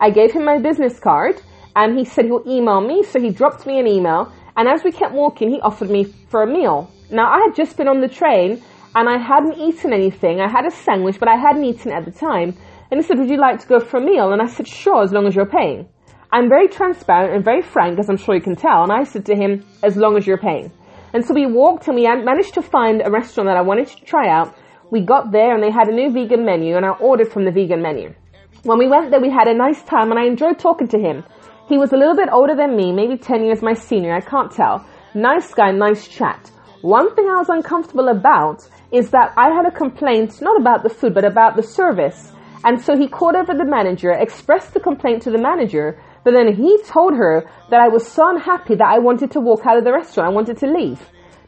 I 0.00 0.08
gave 0.08 0.32
him 0.32 0.46
my 0.46 0.56
business 0.58 0.98
card 0.98 1.42
and 1.76 1.98
he 1.98 2.06
said 2.06 2.24
he'll 2.24 2.42
email 2.46 2.80
me. 2.80 3.02
So 3.02 3.20
he 3.20 3.28
dropped 3.28 3.66
me 3.66 3.78
an 3.78 3.86
email. 3.86 4.32
And 4.56 4.66
as 4.66 4.82
we 4.82 4.92
kept 4.92 5.12
walking, 5.12 5.50
he 5.50 5.60
offered 5.60 5.90
me 5.90 6.04
for 6.30 6.42
a 6.42 6.46
meal. 6.46 6.90
Now, 7.10 7.30
I 7.30 7.40
had 7.40 7.54
just 7.54 7.76
been 7.76 7.86
on 7.86 8.00
the 8.00 8.08
train 8.08 8.62
and 8.94 9.10
I 9.10 9.18
hadn't 9.18 9.58
eaten 9.58 9.92
anything. 9.92 10.40
I 10.40 10.48
had 10.48 10.64
a 10.64 10.70
sandwich, 10.70 11.20
but 11.20 11.28
I 11.28 11.36
hadn't 11.36 11.64
eaten 11.64 11.92
at 11.92 12.06
the 12.06 12.10
time. 12.10 12.56
And 12.90 13.00
he 13.00 13.06
said, 13.06 13.18
Would 13.18 13.30
you 13.30 13.38
like 13.38 13.60
to 13.60 13.66
go 13.66 13.80
for 13.80 13.98
a 13.98 14.04
meal? 14.04 14.32
And 14.32 14.40
I 14.40 14.46
said, 14.46 14.66
Sure, 14.66 15.02
as 15.02 15.12
long 15.12 15.26
as 15.26 15.34
you're 15.34 15.46
paying. 15.46 15.88
I'm 16.30 16.48
very 16.48 16.68
transparent 16.68 17.34
and 17.34 17.44
very 17.44 17.62
frank, 17.62 17.98
as 17.98 18.08
I'm 18.08 18.16
sure 18.16 18.34
you 18.34 18.40
can 18.40 18.56
tell. 18.56 18.82
And 18.82 18.92
I 18.92 19.04
said 19.04 19.26
to 19.26 19.34
him, 19.34 19.64
As 19.82 19.96
long 19.96 20.16
as 20.16 20.26
you're 20.26 20.38
paying. 20.38 20.70
And 21.12 21.24
so 21.24 21.34
we 21.34 21.46
walked 21.46 21.88
and 21.88 21.96
we 21.96 22.04
managed 22.06 22.54
to 22.54 22.62
find 22.62 23.02
a 23.04 23.10
restaurant 23.10 23.48
that 23.48 23.56
I 23.56 23.62
wanted 23.62 23.88
to 23.88 24.04
try 24.04 24.28
out. 24.28 24.54
We 24.90 25.00
got 25.00 25.32
there 25.32 25.54
and 25.54 25.62
they 25.62 25.70
had 25.70 25.88
a 25.88 25.92
new 25.92 26.10
vegan 26.12 26.44
menu 26.44 26.76
and 26.76 26.84
I 26.84 26.90
ordered 26.90 27.32
from 27.32 27.44
the 27.44 27.50
vegan 27.50 27.82
menu. 27.82 28.14
When 28.62 28.78
we 28.78 28.88
went 28.88 29.10
there, 29.10 29.20
we 29.20 29.30
had 29.30 29.48
a 29.48 29.54
nice 29.54 29.82
time 29.82 30.10
and 30.10 30.18
I 30.18 30.24
enjoyed 30.24 30.58
talking 30.58 30.88
to 30.88 30.98
him. 30.98 31.24
He 31.68 31.78
was 31.78 31.92
a 31.92 31.96
little 31.96 32.16
bit 32.16 32.28
older 32.32 32.56
than 32.56 32.76
me, 32.76 32.92
maybe 32.92 33.16
10 33.16 33.44
years 33.44 33.62
my 33.62 33.74
senior, 33.74 34.14
I 34.14 34.20
can't 34.20 34.50
tell. 34.50 34.86
Nice 35.14 35.52
guy, 35.54 35.70
nice 35.70 36.08
chat. 36.08 36.50
One 36.80 37.14
thing 37.14 37.26
I 37.26 37.38
was 37.38 37.48
uncomfortable 37.48 38.08
about 38.08 38.66
is 38.92 39.10
that 39.10 39.32
I 39.36 39.50
had 39.50 39.66
a 39.66 39.70
complaint, 39.70 40.40
not 40.40 40.58
about 40.60 40.82
the 40.82 40.88
food, 40.88 41.14
but 41.14 41.24
about 41.24 41.56
the 41.56 41.62
service. 41.62 42.32
And 42.64 42.80
so 42.80 42.96
he 42.96 43.08
called 43.08 43.36
over 43.36 43.54
the 43.54 43.64
manager, 43.64 44.10
expressed 44.10 44.74
the 44.74 44.80
complaint 44.80 45.22
to 45.22 45.30
the 45.30 45.38
manager, 45.38 46.00
but 46.24 46.32
then 46.32 46.54
he 46.54 46.78
told 46.82 47.14
her 47.14 47.48
that 47.70 47.80
I 47.80 47.88
was 47.88 48.06
so 48.06 48.28
unhappy 48.28 48.74
that 48.74 48.88
I 48.88 48.98
wanted 48.98 49.30
to 49.32 49.40
walk 49.40 49.64
out 49.64 49.78
of 49.78 49.84
the 49.84 49.92
restaurant. 49.92 50.30
I 50.30 50.34
wanted 50.34 50.58
to 50.58 50.66
leave. 50.66 51.00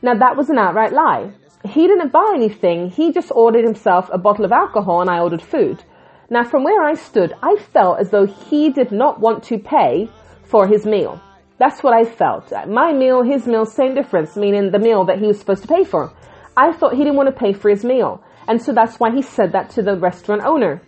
Now 0.02 0.14
that 0.14 0.36
was 0.36 0.48
an 0.48 0.58
outright 0.58 0.92
lie. 0.92 1.32
He 1.64 1.86
didn't 1.86 2.12
buy 2.12 2.32
anything. 2.34 2.90
He 2.90 3.12
just 3.12 3.32
ordered 3.34 3.64
himself 3.64 4.08
a 4.10 4.18
bottle 4.18 4.44
of 4.44 4.52
alcohol 4.52 5.00
and 5.00 5.10
I 5.10 5.20
ordered 5.20 5.42
food. 5.42 5.82
Now 6.30 6.44
from 6.44 6.64
where 6.64 6.82
I 6.82 6.94
stood, 6.94 7.34
I 7.42 7.56
felt 7.56 7.98
as 7.98 8.10
though 8.10 8.26
he 8.26 8.70
did 8.70 8.92
not 8.92 9.20
want 9.20 9.42
to 9.44 9.58
pay 9.58 10.08
for 10.44 10.66
his 10.66 10.86
meal. 10.86 11.20
That's 11.58 11.82
what 11.82 11.92
I 11.92 12.04
felt. 12.04 12.50
My 12.68 12.92
meal, 12.92 13.22
his 13.22 13.46
meal, 13.46 13.66
same 13.66 13.94
difference, 13.94 14.36
meaning 14.36 14.70
the 14.70 14.78
meal 14.78 15.04
that 15.04 15.18
he 15.18 15.26
was 15.26 15.38
supposed 15.38 15.62
to 15.62 15.68
pay 15.68 15.84
for. 15.84 16.12
I 16.56 16.72
thought 16.72 16.94
he 16.94 17.04
didn't 17.04 17.16
want 17.16 17.28
to 17.28 17.38
pay 17.38 17.52
for 17.52 17.68
his 17.68 17.84
meal. 17.84 18.22
And 18.48 18.62
so 18.62 18.72
that's 18.72 18.98
why 18.98 19.10
he 19.14 19.20
said 19.20 19.52
that 19.52 19.70
to 19.70 19.82
the 19.82 19.96
restaurant 19.98 20.42
owner. 20.42 20.80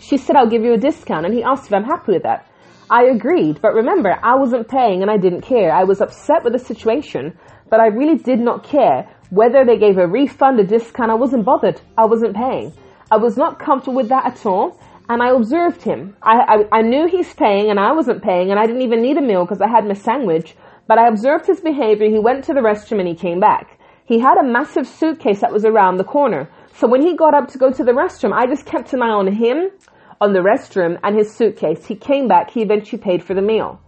She 0.00 0.16
said, 0.16 0.34
I'll 0.34 0.48
give 0.48 0.64
you 0.64 0.72
a 0.72 0.78
discount. 0.78 1.26
And 1.26 1.34
he 1.34 1.42
asked 1.42 1.66
if 1.66 1.72
I'm 1.72 1.84
happy 1.84 2.12
with 2.12 2.22
that. 2.24 2.46
I 2.90 3.04
agreed. 3.04 3.60
But 3.62 3.74
remember, 3.74 4.18
I 4.22 4.34
wasn't 4.34 4.68
paying 4.68 5.02
and 5.02 5.10
I 5.10 5.16
didn't 5.16 5.42
care. 5.42 5.72
I 5.72 5.84
was 5.84 6.00
upset 6.00 6.42
with 6.42 6.54
the 6.54 6.58
situation, 6.58 7.38
but 7.68 7.80
I 7.80 7.86
really 7.86 8.16
did 8.16 8.40
not 8.40 8.64
care 8.64 9.08
whether 9.30 9.64
they 9.64 9.78
gave 9.78 9.98
a 9.98 10.08
refund, 10.08 10.58
a 10.58 10.64
discount. 10.64 11.10
I 11.10 11.14
wasn't 11.14 11.44
bothered. 11.44 11.80
I 11.96 12.06
wasn't 12.06 12.34
paying. 12.34 12.72
I 13.12 13.18
was 13.18 13.36
not 13.36 13.58
comfortable 13.58 13.96
with 13.96 14.08
that 14.08 14.26
at 14.26 14.46
all 14.46 14.80
and 15.10 15.22
I 15.22 15.30
observed 15.30 15.82
him. 15.82 16.16
I, 16.22 16.66
I, 16.72 16.78
I, 16.78 16.82
knew 16.82 17.08
he's 17.08 17.34
paying 17.34 17.68
and 17.68 17.80
I 17.80 17.90
wasn't 17.92 18.22
paying 18.22 18.50
and 18.52 18.60
I 18.60 18.66
didn't 18.66 18.82
even 18.82 19.02
need 19.02 19.16
a 19.16 19.20
meal 19.20 19.44
because 19.44 19.60
I 19.60 19.68
had 19.68 19.84
my 19.84 19.94
sandwich, 19.94 20.54
but 20.86 20.98
I 20.98 21.08
observed 21.08 21.46
his 21.46 21.60
behavior. 21.60 22.08
He 22.08 22.20
went 22.20 22.44
to 22.44 22.54
the 22.54 22.60
restroom 22.60 23.00
and 23.00 23.08
he 23.08 23.16
came 23.16 23.40
back. 23.40 23.76
He 24.04 24.20
had 24.20 24.38
a 24.38 24.44
massive 24.44 24.86
suitcase 24.86 25.40
that 25.40 25.52
was 25.52 25.64
around 25.64 25.96
the 25.96 26.04
corner. 26.04 26.48
So 26.80 26.86
when 26.86 27.02
he 27.02 27.14
got 27.14 27.34
up 27.34 27.48
to 27.48 27.58
go 27.58 27.70
to 27.70 27.84
the 27.84 27.92
restroom, 27.92 28.32
I 28.32 28.46
just 28.46 28.64
kept 28.64 28.94
an 28.94 29.02
eye 29.02 29.10
on 29.10 29.26
him, 29.26 29.70
on 30.18 30.32
the 30.32 30.40
restroom 30.40 30.98
and 31.02 31.14
his 31.14 31.30
suitcase. 31.30 31.84
He 31.84 31.94
came 31.94 32.26
back. 32.26 32.50
He 32.50 32.62
eventually 32.62 33.02
paid 33.02 33.22
for 33.22 33.34
the 33.34 33.42
meal. 33.42 33.78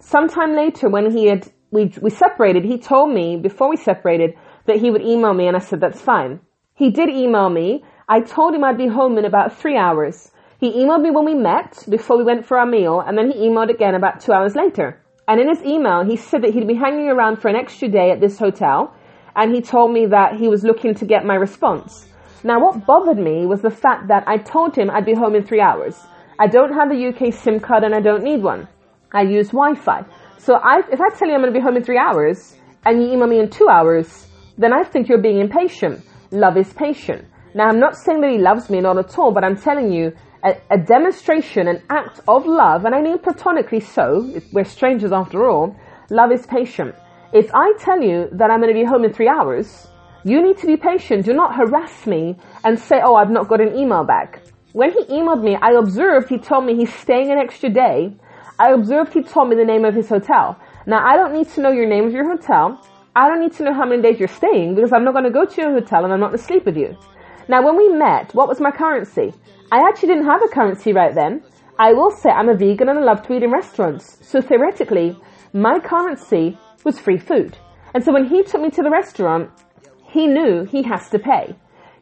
Sometime 0.00 0.54
later 0.54 0.90
when 0.90 1.10
he 1.10 1.28
had, 1.28 1.50
we, 1.70 1.90
we 2.02 2.10
separated, 2.10 2.62
he 2.62 2.76
told 2.76 3.14
me 3.14 3.38
before 3.38 3.70
we 3.70 3.78
separated 3.78 4.34
that 4.66 4.76
he 4.76 4.90
would 4.90 5.00
email 5.00 5.32
me 5.32 5.46
and 5.48 5.56
I 5.56 5.60
said, 5.60 5.80
that's 5.80 6.02
fine. 6.02 6.40
He 6.74 6.90
did 6.90 7.08
email 7.08 7.48
me 7.48 7.84
I 8.06 8.20
told 8.20 8.54
him 8.54 8.64
I'd 8.64 8.76
be 8.76 8.88
home 8.88 9.16
in 9.16 9.24
about 9.24 9.56
three 9.56 9.78
hours. 9.78 10.30
He 10.60 10.72
emailed 10.72 11.00
me 11.00 11.10
when 11.10 11.24
we 11.24 11.34
met 11.34 11.82
before 11.88 12.18
we 12.18 12.24
went 12.24 12.44
for 12.44 12.58
our 12.58 12.66
meal, 12.66 13.00
and 13.00 13.16
then 13.16 13.30
he 13.30 13.48
emailed 13.48 13.70
again 13.70 13.94
about 13.94 14.20
two 14.20 14.32
hours 14.32 14.54
later. 14.54 15.00
And 15.26 15.40
in 15.40 15.48
his 15.48 15.62
email, 15.62 16.04
he 16.04 16.16
said 16.16 16.42
that 16.42 16.52
he'd 16.52 16.68
be 16.68 16.74
hanging 16.74 17.08
around 17.08 17.36
for 17.36 17.48
an 17.48 17.56
extra 17.56 17.88
day 17.88 18.10
at 18.10 18.20
this 18.20 18.38
hotel, 18.38 18.94
and 19.34 19.54
he 19.54 19.62
told 19.62 19.92
me 19.92 20.04
that 20.06 20.36
he 20.36 20.48
was 20.48 20.62
looking 20.62 20.94
to 20.96 21.06
get 21.06 21.24
my 21.24 21.36
response. 21.36 22.11
Now, 22.44 22.60
what 22.60 22.84
bothered 22.86 23.18
me 23.18 23.46
was 23.46 23.62
the 23.62 23.70
fact 23.70 24.08
that 24.08 24.24
I 24.26 24.36
told 24.36 24.74
him 24.76 24.90
I'd 24.90 25.06
be 25.06 25.14
home 25.14 25.36
in 25.36 25.44
three 25.44 25.60
hours. 25.60 26.00
I 26.40 26.48
don't 26.48 26.72
have 26.72 26.90
a 26.90 27.08
UK 27.08 27.32
SIM 27.32 27.60
card 27.60 27.84
and 27.84 27.94
I 27.94 28.00
don't 28.00 28.24
need 28.24 28.42
one. 28.42 28.66
I 29.12 29.22
use 29.22 29.48
Wi-Fi. 29.48 30.04
So 30.38 30.54
I, 30.54 30.80
if 30.90 31.00
I 31.00 31.08
tell 31.16 31.28
you 31.28 31.34
I'm 31.34 31.40
going 31.40 31.52
to 31.52 31.58
be 31.58 31.62
home 31.62 31.76
in 31.76 31.84
three 31.84 31.98
hours 31.98 32.56
and 32.84 33.00
you 33.00 33.12
email 33.12 33.28
me 33.28 33.38
in 33.38 33.48
two 33.48 33.68
hours, 33.68 34.26
then 34.58 34.72
I 34.72 34.82
think 34.82 35.08
you're 35.08 35.22
being 35.22 35.38
impatient. 35.38 36.04
Love 36.32 36.56
is 36.56 36.72
patient. 36.72 37.26
Now, 37.54 37.68
I'm 37.68 37.78
not 37.78 37.96
saying 37.96 38.20
that 38.22 38.30
he 38.30 38.38
loves 38.38 38.70
me, 38.70 38.80
not 38.80 38.98
at 38.98 39.16
all, 39.18 39.32
but 39.32 39.44
I'm 39.44 39.56
telling 39.56 39.92
you 39.92 40.12
a, 40.42 40.56
a 40.70 40.78
demonstration, 40.78 41.68
an 41.68 41.82
act 41.90 42.20
of 42.26 42.46
love, 42.46 42.84
and 42.84 42.94
I 42.94 43.02
mean 43.02 43.18
platonically 43.18 43.80
so, 43.80 44.42
we're 44.52 44.64
strangers 44.64 45.12
after 45.12 45.48
all, 45.48 45.76
love 46.10 46.32
is 46.32 46.44
patient. 46.46 46.94
If 47.32 47.50
I 47.54 47.72
tell 47.78 48.02
you 48.02 48.28
that 48.32 48.50
I'm 48.50 48.60
going 48.60 48.74
to 48.74 48.80
be 48.80 48.84
home 48.84 49.04
in 49.04 49.12
three 49.12 49.28
hours, 49.28 49.86
you 50.24 50.42
need 50.42 50.58
to 50.58 50.66
be 50.66 50.76
patient. 50.76 51.24
Do 51.24 51.32
not 51.32 51.56
harass 51.56 52.06
me 52.06 52.36
and 52.64 52.78
say, 52.78 53.00
oh, 53.02 53.16
I've 53.16 53.30
not 53.30 53.48
got 53.48 53.60
an 53.60 53.76
email 53.76 54.04
back. 54.04 54.42
When 54.72 54.92
he 54.92 55.04
emailed 55.04 55.42
me, 55.42 55.56
I 55.60 55.72
observed 55.72 56.28
he 56.28 56.38
told 56.38 56.64
me 56.64 56.76
he's 56.76 56.94
staying 56.94 57.30
an 57.30 57.38
extra 57.38 57.68
day. 57.68 58.14
I 58.58 58.72
observed 58.72 59.12
he 59.12 59.22
told 59.22 59.48
me 59.48 59.56
the 59.56 59.64
name 59.64 59.84
of 59.84 59.94
his 59.94 60.08
hotel. 60.08 60.58
Now, 60.86 61.04
I 61.04 61.16
don't 61.16 61.32
need 61.32 61.48
to 61.50 61.60
know 61.60 61.70
your 61.70 61.86
name 61.86 62.06
of 62.06 62.12
your 62.12 62.28
hotel. 62.30 62.80
I 63.14 63.28
don't 63.28 63.40
need 63.40 63.52
to 63.54 63.64
know 63.64 63.74
how 63.74 63.84
many 63.84 64.00
days 64.00 64.18
you're 64.18 64.28
staying 64.28 64.74
because 64.74 64.92
I'm 64.92 65.04
not 65.04 65.12
going 65.12 65.24
to 65.24 65.30
go 65.30 65.44
to 65.44 65.60
your 65.60 65.72
hotel 65.72 66.04
and 66.04 66.12
I'm 66.12 66.20
not 66.20 66.28
going 66.28 66.38
to 66.38 66.44
sleep 66.44 66.64
with 66.64 66.76
you. 66.76 66.96
Now, 67.48 67.62
when 67.62 67.76
we 67.76 67.88
met, 67.88 68.34
what 68.34 68.48
was 68.48 68.60
my 68.60 68.70
currency? 68.70 69.34
I 69.70 69.80
actually 69.88 70.08
didn't 70.08 70.26
have 70.26 70.42
a 70.42 70.48
currency 70.48 70.92
right 70.92 71.14
then. 71.14 71.42
I 71.78 71.92
will 71.92 72.10
say 72.10 72.30
I'm 72.30 72.48
a 72.48 72.54
vegan 72.54 72.88
and 72.88 72.98
I 72.98 73.02
love 73.02 73.26
to 73.26 73.34
eat 73.34 73.42
in 73.42 73.50
restaurants. 73.50 74.18
So 74.22 74.40
theoretically, 74.40 75.16
my 75.52 75.80
currency 75.80 76.56
was 76.84 76.98
free 76.98 77.18
food. 77.18 77.58
And 77.94 78.02
so 78.02 78.12
when 78.12 78.26
he 78.26 78.42
took 78.42 78.60
me 78.62 78.70
to 78.70 78.82
the 78.82 78.90
restaurant, 78.90 79.50
he 80.12 80.26
knew 80.26 80.64
he 80.64 80.82
has 80.82 81.08
to 81.10 81.18
pay. 81.18 81.56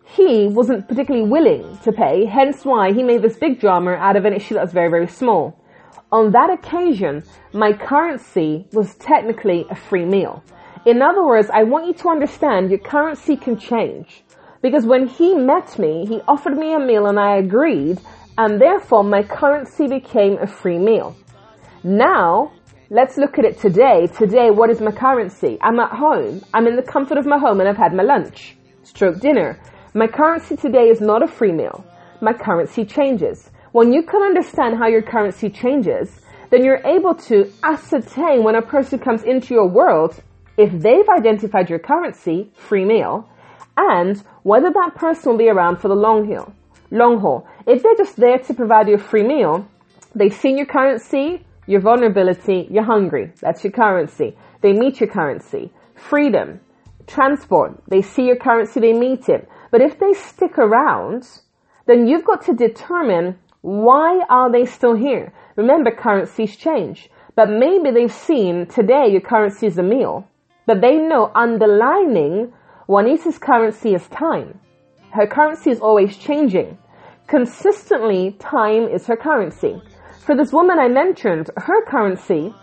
He 0.05 0.49
wasn't 0.49 0.89
particularly 0.89 1.29
willing 1.29 1.79
to 1.85 1.93
pay, 1.93 2.25
hence 2.27 2.65
why 2.65 2.93
he 2.93 3.05
made 3.05 3.23
this 3.23 3.37
big 3.37 3.61
drama 3.61 3.93
out 3.93 4.17
of 4.17 4.25
an 4.25 4.33
issue 4.33 4.55
that 4.55 4.65
was 4.65 4.73
very, 4.73 4.91
very 4.91 5.07
small. 5.07 5.57
On 6.11 6.33
that 6.33 6.51
occasion, 6.51 7.23
my 7.53 7.73
currency 7.73 8.67
was 8.73 8.97
technically 8.97 9.65
a 9.71 9.77
free 9.77 10.05
meal. 10.05 10.43
In 10.85 11.03
other 11.03 11.25
words, 11.25 11.49
I 11.53 11.63
want 11.63 11.87
you 11.87 11.95
to 11.95 12.09
understand 12.09 12.71
your 12.71 12.81
currency 12.81 13.37
can 13.37 13.57
change. 13.57 14.25
Because 14.61 14.85
when 14.85 15.07
he 15.07 15.35
met 15.35 15.79
me, 15.79 16.05
he 16.07 16.21
offered 16.27 16.57
me 16.57 16.75
a 16.75 16.81
meal 16.81 17.07
and 17.07 17.19
I 17.19 17.37
agreed, 17.37 18.01
and 18.37 18.61
therefore 18.61 19.05
my 19.05 19.23
currency 19.23 19.87
became 19.87 20.37
a 20.39 20.49
free 20.49 20.79
meal. 20.79 21.15
Now, 21.85 22.53
let's 22.91 23.17
look 23.17 23.39
at 23.39 23.45
it 23.45 23.57
today. 23.59 24.09
Today, 24.19 24.51
what 24.51 24.69
is 24.69 24.81
my 24.81 24.91
currency? 24.91 25.57
I'm 25.63 25.79
at 25.79 25.93
home. 25.93 26.43
I'm 26.53 26.67
in 26.67 26.75
the 26.75 26.83
comfort 26.83 27.19
of 27.19 27.27
my 27.27 27.39
home 27.39 27.61
and 27.61 27.69
I've 27.69 27.77
had 27.77 27.95
my 27.95 28.03
lunch, 28.03 28.57
stroke 28.83 29.21
dinner. 29.21 29.61
My 29.95 30.09
currency 30.09 30.57
today 30.57 30.89
is 30.89 31.01
not 31.01 31.23
a 31.23 31.29
free 31.29 31.53
meal. 31.53 31.85
My 32.21 32.33
currency 32.33 32.85
changes. 32.85 33.49
When 33.71 33.93
you 33.93 34.03
can 34.03 34.23
understand 34.23 34.77
how 34.77 34.89
your 34.89 35.03
currency 35.03 35.51
changes, 35.51 36.21
then 36.51 36.65
you're 36.65 36.85
able 36.85 37.15
to 37.15 37.53
ascertain 37.63 38.43
when 38.43 38.57
a 38.57 38.63
person 38.63 38.99
comes 38.99 39.23
into 39.23 39.55
your 39.55 39.69
world, 39.69 40.21
if 40.59 40.73
they've 40.73 41.09
identified 41.09 41.71
your 41.71 41.79
currency, 41.79 42.51
free 42.57 42.85
meal, 42.85 43.29
and 43.77 44.21
whether 44.43 44.71
that 44.73 44.97
person 44.97 45.31
will 45.31 45.39
be 45.39 45.49
around 45.49 45.77
for 45.77 45.87
the 45.87 45.95
long 45.95 46.27
haul. 46.27 46.53
Long 46.91 47.21
haul. 47.21 47.47
If 47.69 47.85
they're 47.85 47.95
just 47.95 48.17
there 48.17 48.39
to 48.39 48.55
provide 48.55 48.89
you 48.89 48.97
a 48.97 48.99
free 48.99 49.23
meal, 49.23 49.69
they've 50.13 50.35
seen 50.35 50.57
your 50.57 50.67
currency, 50.67 51.47
your 51.71 51.81
vulnerability, 51.81 52.67
you're 52.69 52.83
hungry. 52.83 53.33
That's 53.41 53.63
your 53.63 53.73
currency. 53.73 54.37
They 54.61 54.73
meet 54.73 54.99
your 54.99 55.09
currency. 55.09 55.73
Freedom, 55.95 56.59
transport. 57.07 57.81
They 57.87 58.03
see 58.03 58.27
your 58.27 58.37
currency, 58.37 58.81
they 58.81 58.93
meet 58.93 59.29
it. 59.29 59.49
But 59.71 59.81
if 59.81 60.01
they 60.01 60.13
stick 60.13 60.59
around, 60.59 61.29
then 61.87 62.09
you've 62.09 62.25
got 62.25 62.45
to 62.47 62.55
determine 62.55 63.39
why 63.61 64.21
are 64.29 64.51
they 64.51 64.67
still 64.67 64.95
here? 64.95 65.33
Remember, 65.55 65.93
currencies 65.93 66.57
change. 66.57 67.09
But 67.37 67.51
maybe 67.51 67.93
they've 67.93 68.13
seen 68.13 68.67
today 68.67 69.07
your 69.09 69.21
currency 69.21 69.67
is 69.67 69.79
a 69.79 69.83
meal. 69.85 70.27
But 70.67 70.81
they 70.81 70.97
know 70.97 71.31
underlining 71.37 72.53
Juanita's 72.89 73.39
currency 73.39 73.95
is 73.95 74.09
time. 74.09 74.59
Her 75.13 75.27
currency 75.29 75.71
is 75.71 75.79
always 75.79 76.17
changing. 76.17 76.79
Consistently, 77.29 78.33
time 78.41 78.89
is 78.89 79.07
her 79.07 79.17
currency. 79.17 79.81
For 80.31 80.37
this 80.37 80.53
woman 80.53 80.79
I 80.79 80.87
mentioned, 80.87 81.51
her 81.57 81.85
currency 81.87 82.55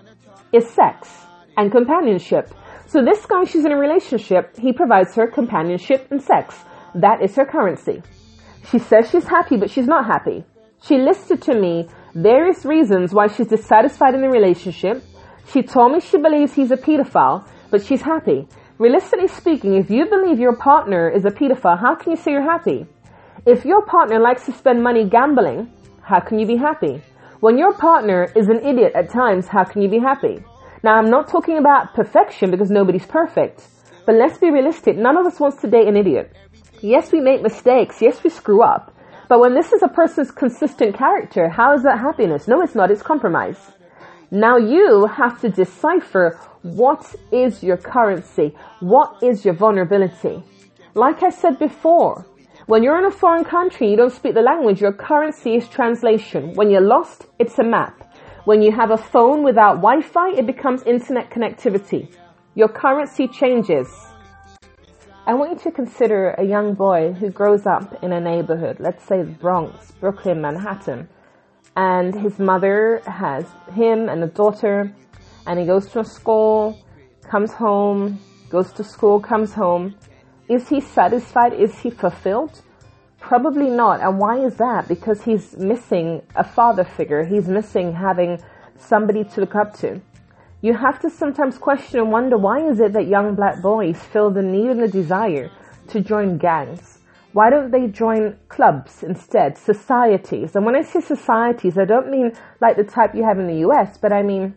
is 0.54 0.70
sex 0.70 1.26
and 1.58 1.70
companionship. 1.70 2.54
So 2.86 3.04
this 3.04 3.26
guy 3.26 3.44
she's 3.44 3.66
in 3.66 3.74
a 3.74 3.78
relationship, 3.78 4.56
he 4.56 4.72
provides 4.72 5.14
her 5.16 5.28
companionship 5.28 6.08
and 6.10 6.22
sex. 6.24 6.56
That 6.96 7.22
is 7.22 7.36
her 7.36 7.44
currency. 7.46 8.02
She 8.72 8.80
says 8.80 9.10
she's 9.10 9.28
happy, 9.28 9.58
but 9.58 9.70
she's 9.70 9.86
not 9.86 10.06
happy. 10.06 10.46
She 10.82 10.98
listed 10.98 11.42
to 11.42 11.60
me 11.60 11.90
various 12.16 12.64
reasons 12.64 13.14
why 13.14 13.28
she's 13.28 13.48
dissatisfied 13.48 14.16
in 14.16 14.22
the 14.22 14.30
relationship. 14.30 15.04
She 15.52 15.62
told 15.62 15.92
me 15.92 16.00
she 16.00 16.20
believes 16.20 16.54
he's 16.54 16.72
a 16.72 16.78
pedophile, 16.78 17.46
but 17.70 17.84
she's 17.84 18.02
happy. 18.02 18.48
Realistically 18.78 19.28
speaking, 19.28 19.74
if 19.74 19.90
you 19.90 20.06
believe 20.06 20.40
your 20.40 20.56
partner 20.56 21.10
is 21.10 21.26
a 21.26 21.32
pedophile, 21.32 21.78
how 21.78 21.96
can 21.96 22.12
you 22.12 22.18
say 22.18 22.32
you're 22.32 22.50
happy? 22.50 22.86
If 23.46 23.66
your 23.66 23.86
partner 23.86 24.22
likes 24.22 24.46
to 24.46 24.54
spend 24.54 24.82
money 24.82 25.04
gambling, 25.04 25.70
how 26.02 26.22
can 26.22 26.40
you 26.40 26.48
be 26.48 26.56
happy? 26.56 27.02
When 27.40 27.60
your 27.60 27.72
partner 27.74 28.32
is 28.36 28.48
an 28.48 28.66
idiot 28.66 28.94
at 28.96 29.12
times, 29.12 29.48
how 29.48 29.64
can 29.64 29.84
you 29.84 29.90
be 29.90 30.00
happy? 30.00 30.44
Now, 30.82 30.96
I'm 30.96 31.12
not 31.12 31.28
talking 31.28 31.60
about 31.60 31.94
perfection 31.94 32.50
because 32.50 32.72
nobody's 32.72 33.06
perfect. 33.06 33.62
But 34.08 34.16
let's 34.16 34.40
be 34.40 34.50
realistic. 34.50 34.98
None 34.98 35.18
of 35.18 35.26
us 35.28 35.40
wants 35.40 35.62
to 35.62 35.68
date 35.68 35.88
an 35.88 35.96
idiot. 35.96 36.36
Yes, 36.82 37.12
we 37.12 37.20
make 37.20 37.44
mistakes. 37.44 38.02
Yes, 38.02 38.24
we 38.24 38.32
screw 38.32 38.64
up. 38.64 38.92
But 39.30 39.40
when 39.40 39.54
this 39.54 39.72
is 39.72 39.84
a 39.84 39.88
person's 39.88 40.32
consistent 40.32 40.96
character, 40.96 41.48
how 41.48 41.76
is 41.76 41.84
that 41.84 42.00
happiness? 42.00 42.48
No, 42.48 42.62
it's 42.62 42.74
not. 42.74 42.90
It's 42.90 43.04
compromise. 43.04 43.60
Now 44.32 44.58
you 44.58 45.06
have 45.06 45.40
to 45.42 45.50
decipher 45.50 46.40
what 46.64 47.14
is 47.32 47.62
your 47.62 47.78
currency? 47.78 48.56
What 48.80 49.22
is 49.22 49.46
your 49.46 49.54
vulnerability? 49.54 50.42
Like 50.96 51.22
I 51.22 51.30
said 51.30 51.60
before, 51.60 52.26
when 52.68 52.84
you're 52.84 53.00
in 53.00 53.06
a 53.06 53.12
foreign 53.12 53.46
country, 53.46 53.90
you 53.90 53.96
don't 53.96 54.12
speak 54.12 54.34
the 54.34 54.42
language, 54.42 54.82
your 54.82 54.92
currency 54.92 55.56
is 55.56 55.70
translation. 55.70 56.54
When 56.54 56.70
you're 56.70 56.82
lost, 56.82 57.26
it's 57.40 57.58
a 57.60 57.64
map. 57.64 58.14
When 58.44 58.62
you 58.62 58.74
have 58.74 58.92
a 58.92 58.98
phone 58.98 59.42
without 59.42 59.78
Wi-Fi, 59.78 60.32
it 60.32 60.46
becomes 60.46 60.84
internet 60.84 61.30
connectivity. 61.30 62.14
Your 62.56 62.68
currency 62.68 63.30
changes. 63.30 63.88
I 65.26 65.34
want 65.34 65.52
you 65.52 65.60
to 65.64 65.72
consider 65.72 66.32
a 66.32 66.44
young 66.44 66.74
boy 66.74 67.14
who 67.14 67.30
grows 67.30 67.66
up 67.66 68.04
in 68.04 68.12
a 68.12 68.20
neighborhood, 68.20 68.82
let's 68.82 69.06
say 69.06 69.24
the 69.24 69.32
Bronx, 69.32 69.92
Brooklyn, 70.02 70.42
Manhattan, 70.42 71.08
and 71.78 72.14
his 72.14 72.38
mother 72.38 73.02
has 73.06 73.46
him 73.74 74.10
and 74.10 74.22
a 74.24 74.28
daughter 74.28 74.94
and 75.46 75.58
he 75.58 75.66
goes 75.66 75.88
to 75.92 76.00
a 76.02 76.06
school, 76.06 76.78
comes 77.30 77.54
home, 77.54 78.20
goes 78.50 78.74
to 78.74 78.84
school, 78.84 79.22
comes 79.22 79.54
home. 79.54 79.96
Is 80.50 80.70
he 80.70 80.80
satisfied? 80.80 81.54
Is 81.54 81.80
he 81.80 81.90
fulfilled? 81.90 82.62
Probably 83.20 83.70
not. 83.70 84.02
And 84.02 84.20
why 84.20 84.38
is 84.38 84.56
that? 84.56 84.88
Because 84.88 85.24
he's 85.24 85.58
missing 85.58 86.22
a 86.36 86.44
father 86.44 86.84
figure. 86.84 87.26
He's 87.26 87.48
missing 87.48 87.94
having 87.94 88.40
somebody 88.78 89.24
to 89.26 89.42
look 89.42 89.56
up 89.56 89.76
to. 89.80 90.02
You 90.62 90.74
have 90.74 91.00
to 91.02 91.10
sometimes 91.10 91.58
question 91.58 92.00
and 92.00 92.12
wonder 92.12 92.38
why 92.38 92.62
is 92.62 92.80
it 92.80 92.94
that 92.94 93.08
young 93.08 93.36
black 93.36 93.62
boys 93.62 94.02
feel 94.02 94.32
the 94.32 94.42
need 94.42 94.70
and 94.70 94.82
the 94.82 94.88
desire 94.88 95.52
to 95.90 96.02
join 96.02 96.38
gangs? 96.38 97.00
Why 97.34 97.50
don't 97.50 97.72
they 97.72 97.88
join 97.88 98.38
clubs 98.48 99.04
instead, 99.04 99.58
societies? 99.58 100.56
And 100.56 100.66
when 100.66 100.76
I 100.76 100.82
say 100.82 101.02
societies, 101.02 101.78
I 101.78 101.86
don't 101.86 102.10
mean 102.10 102.32
like 102.62 102.78
the 102.78 102.84
type 102.84 103.14
you 103.14 103.24
have 103.24 103.38
in 103.38 103.48
the 103.48 103.68
US, 103.68 103.98
but 103.98 104.14
I 104.14 104.24
mean 104.24 104.56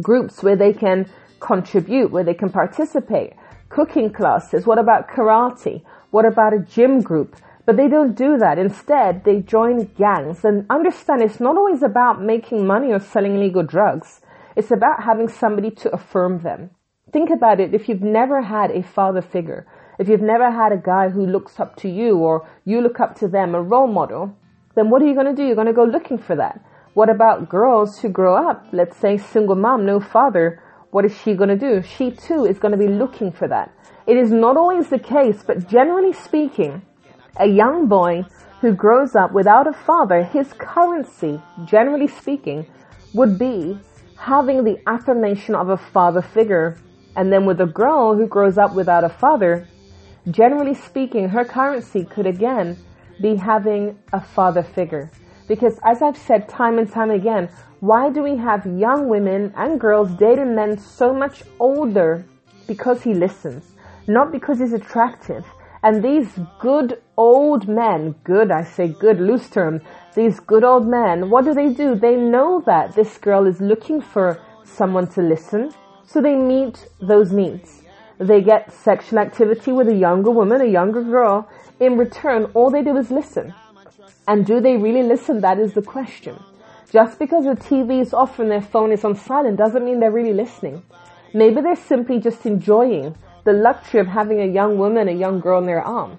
groups 0.00 0.42
where 0.42 0.56
they 0.56 0.72
can 0.72 1.08
contribute, 1.38 2.10
where 2.10 2.24
they 2.24 2.34
can 2.34 2.50
participate. 2.50 3.34
Cooking 3.76 4.10
classes. 4.10 4.66
What 4.66 4.78
about 4.78 5.06
karate? 5.06 5.82
What 6.10 6.24
about 6.24 6.54
a 6.54 6.60
gym 6.60 7.02
group? 7.02 7.36
But 7.66 7.76
they 7.76 7.88
don't 7.88 8.16
do 8.16 8.38
that. 8.38 8.58
Instead, 8.58 9.24
they 9.24 9.40
join 9.40 9.90
gangs 9.98 10.46
and 10.46 10.64
understand 10.70 11.20
it's 11.20 11.40
not 11.40 11.58
always 11.58 11.82
about 11.82 12.22
making 12.22 12.66
money 12.66 12.90
or 12.90 12.98
selling 12.98 13.36
illegal 13.36 13.62
drugs. 13.62 14.22
It's 14.56 14.70
about 14.70 15.02
having 15.02 15.28
somebody 15.28 15.70
to 15.72 15.92
affirm 15.92 16.38
them. 16.38 16.70
Think 17.12 17.28
about 17.28 17.60
it. 17.60 17.74
If 17.74 17.86
you've 17.86 18.00
never 18.00 18.40
had 18.40 18.70
a 18.70 18.82
father 18.82 19.20
figure, 19.20 19.66
if 19.98 20.08
you've 20.08 20.22
never 20.22 20.50
had 20.50 20.72
a 20.72 20.78
guy 20.82 21.10
who 21.10 21.26
looks 21.26 21.60
up 21.60 21.76
to 21.82 21.88
you 21.90 22.16
or 22.16 22.48
you 22.64 22.80
look 22.80 22.98
up 22.98 23.14
to 23.16 23.28
them, 23.28 23.54
a 23.54 23.60
role 23.60 23.88
model, 23.88 24.34
then 24.74 24.88
what 24.88 25.02
are 25.02 25.06
you 25.06 25.12
going 25.12 25.26
to 25.26 25.34
do? 25.34 25.44
You're 25.44 25.54
going 25.54 25.66
to 25.66 25.74
go 25.74 25.84
looking 25.84 26.16
for 26.16 26.34
that. 26.36 26.64
What 26.94 27.10
about 27.10 27.50
girls 27.50 27.98
who 27.98 28.08
grow 28.08 28.36
up, 28.48 28.64
let's 28.72 28.96
say 28.96 29.18
single 29.18 29.54
mom, 29.54 29.84
no 29.84 30.00
father? 30.00 30.62
What 30.96 31.04
is 31.04 31.14
she 31.14 31.34
going 31.34 31.50
to 31.50 31.58
do? 31.58 31.82
She 31.82 32.10
too 32.10 32.46
is 32.46 32.58
going 32.58 32.72
to 32.72 32.78
be 32.78 32.88
looking 32.88 33.30
for 33.30 33.46
that. 33.48 33.70
It 34.06 34.16
is 34.16 34.30
not 34.30 34.56
always 34.56 34.88
the 34.88 34.98
case, 34.98 35.42
but 35.46 35.68
generally 35.68 36.14
speaking, 36.14 36.80
A 37.38 37.44
young 37.44 37.86
boy 37.86 38.24
who 38.62 38.72
grows 38.72 39.14
up 39.14 39.30
without 39.30 39.66
a 39.66 39.74
father, 39.74 40.22
his 40.22 40.54
currency, 40.54 41.38
generally 41.66 42.06
speaking, 42.06 42.64
would 43.12 43.38
be 43.38 43.78
having 44.16 44.64
the 44.64 44.78
affirmation 44.86 45.54
of 45.54 45.68
a 45.68 45.76
father 45.76 46.22
figure. 46.22 46.78
And 47.14 47.30
then 47.30 47.44
with 47.44 47.60
a 47.60 47.66
girl 47.66 48.16
who 48.16 48.26
grows 48.26 48.56
up 48.56 48.74
without 48.74 49.04
a 49.04 49.10
father, 49.10 49.68
generally 50.30 50.72
speaking, 50.72 51.28
her 51.28 51.44
currency 51.44 52.06
could 52.06 52.26
again 52.26 52.78
be 53.20 53.36
having 53.36 53.98
a 54.14 54.20
father 54.22 54.62
figure. 54.62 55.10
Because 55.48 55.78
as 55.84 56.02
I've 56.02 56.16
said 56.16 56.48
time 56.48 56.78
and 56.78 56.90
time 56.90 57.10
again, 57.10 57.48
why 57.80 58.10
do 58.10 58.22
we 58.22 58.36
have 58.36 58.66
young 58.66 59.08
women 59.08 59.52
and 59.56 59.80
girls 59.80 60.10
dating 60.12 60.54
men 60.54 60.78
so 60.78 61.12
much 61.12 61.42
older? 61.60 62.24
Because 62.66 63.02
he 63.02 63.14
listens, 63.14 63.64
not 64.08 64.32
because 64.32 64.58
he's 64.58 64.72
attractive. 64.72 65.44
And 65.82 66.02
these 66.02 66.28
good 66.58 67.00
old 67.16 67.68
men, 67.68 68.16
good, 68.24 68.50
I 68.50 68.64
say 68.64 68.88
good, 68.88 69.20
loose 69.20 69.48
term, 69.48 69.80
these 70.14 70.40
good 70.40 70.64
old 70.64 70.86
men, 70.86 71.30
what 71.30 71.44
do 71.44 71.54
they 71.54 71.72
do? 71.72 71.94
They 71.94 72.16
know 72.16 72.62
that 72.66 72.94
this 72.94 73.18
girl 73.18 73.46
is 73.46 73.60
looking 73.60 74.00
for 74.00 74.40
someone 74.64 75.06
to 75.08 75.22
listen, 75.22 75.72
so 76.04 76.20
they 76.20 76.34
meet 76.34 76.88
those 77.00 77.30
needs. 77.30 77.82
They 78.18 78.40
get 78.40 78.72
sexual 78.72 79.18
activity 79.18 79.72
with 79.72 79.88
a 79.88 79.94
younger 79.94 80.30
woman, 80.30 80.60
a 80.60 80.64
younger 80.64 81.04
girl. 81.04 81.48
In 81.78 81.98
return, 81.98 82.46
all 82.54 82.70
they 82.70 82.82
do 82.82 82.96
is 82.96 83.10
listen. 83.10 83.54
And 84.28 84.44
do 84.44 84.60
they 84.60 84.76
really 84.76 85.02
listen? 85.02 85.40
That 85.40 85.58
is 85.58 85.72
the 85.74 85.82
question. 85.82 86.42
Just 86.92 87.18
because 87.18 87.44
the 87.44 87.54
TV 87.54 88.00
is 88.00 88.12
off 88.12 88.38
and 88.38 88.50
their 88.50 88.62
phone 88.62 88.92
is 88.92 89.04
on 89.04 89.14
silent 89.14 89.56
doesn't 89.56 89.84
mean 89.84 90.00
they're 90.00 90.10
really 90.10 90.32
listening. 90.32 90.82
Maybe 91.34 91.60
they're 91.60 91.76
simply 91.76 92.18
just 92.20 92.46
enjoying 92.46 93.14
the 93.44 93.52
luxury 93.52 94.00
of 94.00 94.06
having 94.06 94.40
a 94.40 94.46
young 94.46 94.78
woman, 94.78 95.08
a 95.08 95.12
young 95.12 95.40
girl 95.40 95.60
in 95.60 95.66
their 95.66 95.82
arm. 95.82 96.18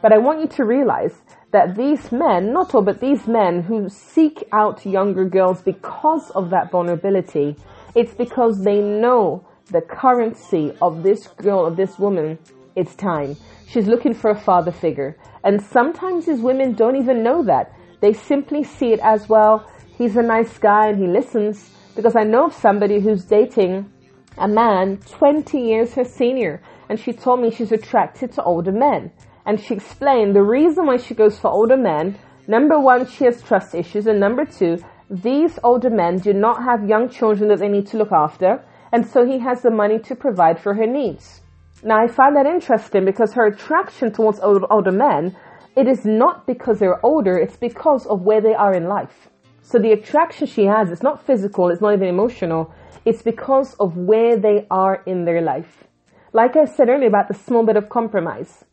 But 0.00 0.12
I 0.12 0.18
want 0.18 0.40
you 0.40 0.48
to 0.48 0.64
realize 0.64 1.14
that 1.52 1.76
these 1.76 2.10
men, 2.10 2.52
not 2.52 2.74
all, 2.74 2.82
but 2.82 3.00
these 3.00 3.26
men 3.26 3.62
who 3.62 3.88
seek 3.88 4.42
out 4.52 4.84
younger 4.86 5.26
girls 5.26 5.60
because 5.62 6.30
of 6.30 6.50
that 6.50 6.70
vulnerability, 6.70 7.56
it's 7.94 8.14
because 8.14 8.64
they 8.64 8.80
know 8.80 9.46
the 9.66 9.82
currency 9.82 10.72
of 10.80 11.02
this 11.02 11.26
girl, 11.26 11.66
of 11.66 11.76
this 11.76 11.98
woman, 11.98 12.38
it's 12.74 12.94
time. 12.94 13.36
She's 13.66 13.86
looking 13.86 14.14
for 14.14 14.30
a 14.30 14.38
father 14.38 14.72
figure. 14.72 15.16
And 15.44 15.62
sometimes 15.62 16.26
these 16.26 16.40
women 16.40 16.74
don't 16.74 16.96
even 16.96 17.22
know 17.22 17.42
that. 17.44 17.72
They 18.00 18.12
simply 18.12 18.64
see 18.64 18.92
it 18.92 19.00
as, 19.00 19.28
well, 19.28 19.70
he's 19.98 20.16
a 20.16 20.22
nice 20.22 20.58
guy 20.58 20.88
and 20.88 20.98
he 20.98 21.06
listens. 21.06 21.70
Because 21.94 22.16
I 22.16 22.24
know 22.24 22.46
of 22.46 22.54
somebody 22.54 23.00
who's 23.00 23.24
dating 23.24 23.90
a 24.38 24.48
man 24.48 24.98
20 25.08 25.58
years 25.60 25.94
her 25.94 26.04
senior. 26.04 26.62
And 26.88 26.98
she 26.98 27.12
told 27.12 27.40
me 27.40 27.50
she's 27.50 27.72
attracted 27.72 28.32
to 28.32 28.42
older 28.42 28.72
men 28.72 29.12
and 29.44 29.60
she 29.60 29.74
explained 29.74 30.34
the 30.34 30.42
reason 30.42 30.86
why 30.86 30.96
she 30.96 31.14
goes 31.14 31.38
for 31.38 31.50
older 31.50 31.76
men. 31.76 32.18
Number 32.46 32.78
one, 32.78 33.06
she 33.06 33.24
has 33.24 33.42
trust 33.42 33.74
issues, 33.74 34.06
and 34.06 34.20
number 34.20 34.44
two, 34.44 34.78
these 35.10 35.58
older 35.62 35.90
men 35.90 36.18
do 36.18 36.32
not 36.32 36.62
have 36.62 36.88
young 36.88 37.08
children 37.08 37.48
that 37.48 37.58
they 37.58 37.68
need 37.68 37.86
to 37.88 37.98
look 37.98 38.12
after, 38.12 38.64
and 38.92 39.06
so 39.06 39.24
he 39.24 39.38
has 39.38 39.62
the 39.62 39.70
money 39.70 39.98
to 40.00 40.14
provide 40.14 40.60
for 40.60 40.74
her 40.74 40.86
needs. 40.86 41.41
Now, 41.82 42.02
I 42.02 42.06
find 42.06 42.36
that 42.36 42.46
interesting 42.46 43.04
because 43.04 43.32
her 43.34 43.46
attraction 43.46 44.12
towards 44.12 44.40
older 44.40 44.92
men, 44.92 45.36
it 45.76 45.88
is 45.88 46.04
not 46.04 46.46
because 46.46 46.78
they're 46.78 47.04
older, 47.04 47.36
it's 47.36 47.56
because 47.56 48.06
of 48.06 48.22
where 48.22 48.40
they 48.40 48.54
are 48.54 48.74
in 48.74 48.86
life. 48.88 49.28
So 49.62 49.78
the 49.78 49.92
attraction 49.92 50.46
she 50.46 50.66
has, 50.66 50.90
it's 50.90 51.02
not 51.02 51.26
physical, 51.26 51.70
it's 51.70 51.80
not 51.80 51.94
even 51.94 52.08
emotional, 52.08 52.72
it's 53.04 53.22
because 53.22 53.74
of 53.74 53.96
where 53.96 54.36
they 54.36 54.66
are 54.70 55.02
in 55.06 55.24
their 55.24 55.40
life. 55.40 55.84
Like 56.32 56.56
I 56.56 56.66
said 56.66 56.88
earlier 56.88 57.08
about 57.08 57.28
the 57.28 57.34
small 57.34 57.64
bit 57.64 57.76
of 57.76 57.88
compromise 57.88 58.64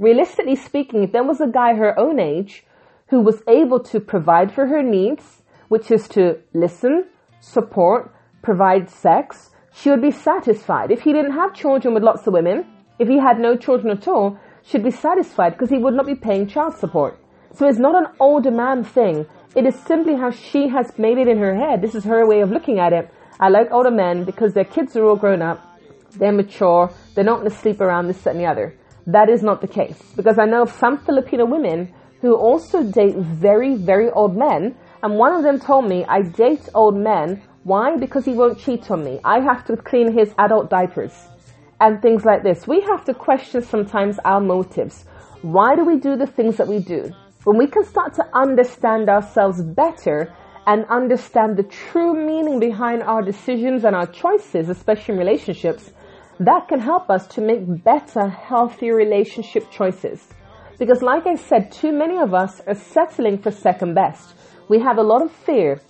realistically 0.00 0.56
speaking, 0.56 1.04
if 1.04 1.12
there 1.12 1.22
was 1.22 1.40
a 1.40 1.46
guy 1.46 1.74
her 1.74 1.96
own 1.96 2.18
age 2.18 2.64
who 3.10 3.20
was 3.20 3.42
able 3.46 3.78
to 3.78 4.00
provide 4.00 4.50
for 4.50 4.66
her 4.66 4.82
needs, 4.82 5.42
which 5.68 5.90
is 5.90 6.08
to 6.08 6.38
listen, 6.54 7.04
support, 7.38 8.12
provide 8.42 8.88
sex, 8.88 9.50
she 9.72 9.90
would 9.90 10.02
be 10.02 10.10
satisfied. 10.10 10.90
If 10.90 11.02
he 11.02 11.12
didn't 11.12 11.32
have 11.32 11.54
children 11.54 11.94
with 11.94 12.02
lots 12.02 12.26
of 12.26 12.32
women, 12.32 12.66
if 12.98 13.08
he 13.08 13.18
had 13.18 13.38
no 13.38 13.56
children 13.56 13.96
at 13.96 14.06
all, 14.08 14.38
she'd 14.62 14.84
be 14.84 14.90
satisfied 14.90 15.50
because 15.50 15.70
he 15.70 15.78
would 15.78 15.94
not 15.94 16.06
be 16.06 16.14
paying 16.14 16.46
child 16.46 16.76
support. 16.76 17.18
So 17.54 17.66
it's 17.68 17.78
not 17.78 17.94
an 17.94 18.12
older 18.20 18.50
man 18.50 18.84
thing. 18.84 19.26
It 19.56 19.66
is 19.66 19.74
simply 19.74 20.14
how 20.14 20.30
she 20.30 20.68
has 20.68 20.96
made 20.98 21.18
it 21.18 21.28
in 21.28 21.38
her 21.38 21.54
head. 21.54 21.82
This 21.82 21.94
is 21.94 22.04
her 22.04 22.26
way 22.26 22.40
of 22.40 22.50
looking 22.50 22.78
at 22.78 22.92
it. 22.92 23.10
I 23.40 23.48
like 23.48 23.72
older 23.72 23.90
men 23.90 24.24
because 24.24 24.52
their 24.52 24.64
kids 24.64 24.96
are 24.96 25.04
all 25.04 25.16
grown 25.16 25.42
up. 25.42 25.66
They're 26.12 26.32
mature. 26.32 26.90
They're 27.14 27.24
not 27.24 27.40
going 27.40 27.50
to 27.50 27.56
sleep 27.56 27.80
around 27.80 28.06
this, 28.06 28.20
that, 28.22 28.32
and 28.32 28.40
the 28.40 28.46
other. 28.46 28.76
That 29.06 29.28
is 29.28 29.42
not 29.42 29.60
the 29.60 29.66
case 29.66 30.00
because 30.14 30.38
I 30.38 30.44
know 30.44 30.66
some 30.66 30.98
Filipino 30.98 31.46
women 31.46 31.92
who 32.20 32.36
also 32.36 32.82
date 32.82 33.16
very, 33.16 33.74
very 33.76 34.10
old 34.10 34.36
men. 34.36 34.76
And 35.02 35.14
one 35.14 35.32
of 35.32 35.42
them 35.42 35.58
told 35.58 35.88
me, 35.88 36.04
I 36.04 36.22
date 36.22 36.68
old 36.74 36.96
men. 36.96 37.42
Why? 37.64 37.96
Because 37.96 38.24
he 38.24 38.32
won't 38.32 38.58
cheat 38.58 38.90
on 38.90 39.04
me. 39.04 39.20
I 39.24 39.40
have 39.40 39.64
to 39.66 39.76
clean 39.76 40.16
his 40.16 40.34
adult 40.38 40.70
diapers 40.70 41.12
and 41.80 42.00
things 42.00 42.24
like 42.24 42.42
this. 42.42 42.66
We 42.66 42.80
have 42.82 43.04
to 43.04 43.14
question 43.14 43.62
sometimes 43.62 44.18
our 44.24 44.40
motives. 44.40 45.04
Why 45.42 45.76
do 45.76 45.84
we 45.84 45.98
do 45.98 46.16
the 46.16 46.26
things 46.26 46.56
that 46.56 46.68
we 46.68 46.78
do? 46.78 47.10
When 47.44 47.58
we 47.58 47.66
can 47.66 47.84
start 47.84 48.14
to 48.14 48.24
understand 48.34 49.08
ourselves 49.08 49.62
better 49.62 50.32
and 50.66 50.84
understand 50.86 51.56
the 51.56 51.62
true 51.62 52.14
meaning 52.14 52.60
behind 52.60 53.02
our 53.02 53.22
decisions 53.22 53.84
and 53.84 53.96
our 53.96 54.06
choices, 54.06 54.68
especially 54.68 55.14
in 55.14 55.18
relationships, 55.18 55.90
that 56.38 56.68
can 56.68 56.80
help 56.80 57.10
us 57.10 57.26
to 57.28 57.40
make 57.40 57.82
better, 57.82 58.28
healthier 58.28 58.94
relationship 58.94 59.70
choices. 59.70 60.28
Because 60.78 61.02
like 61.02 61.26
I 61.26 61.34
said, 61.34 61.72
too 61.72 61.92
many 61.92 62.18
of 62.18 62.32
us 62.32 62.60
are 62.66 62.74
settling 62.74 63.38
for 63.38 63.50
second 63.50 63.94
best. 63.94 64.34
We 64.68 64.80
have 64.80 64.98
a 64.98 65.02
lot 65.02 65.22
of 65.22 65.32
fear. 65.32 65.80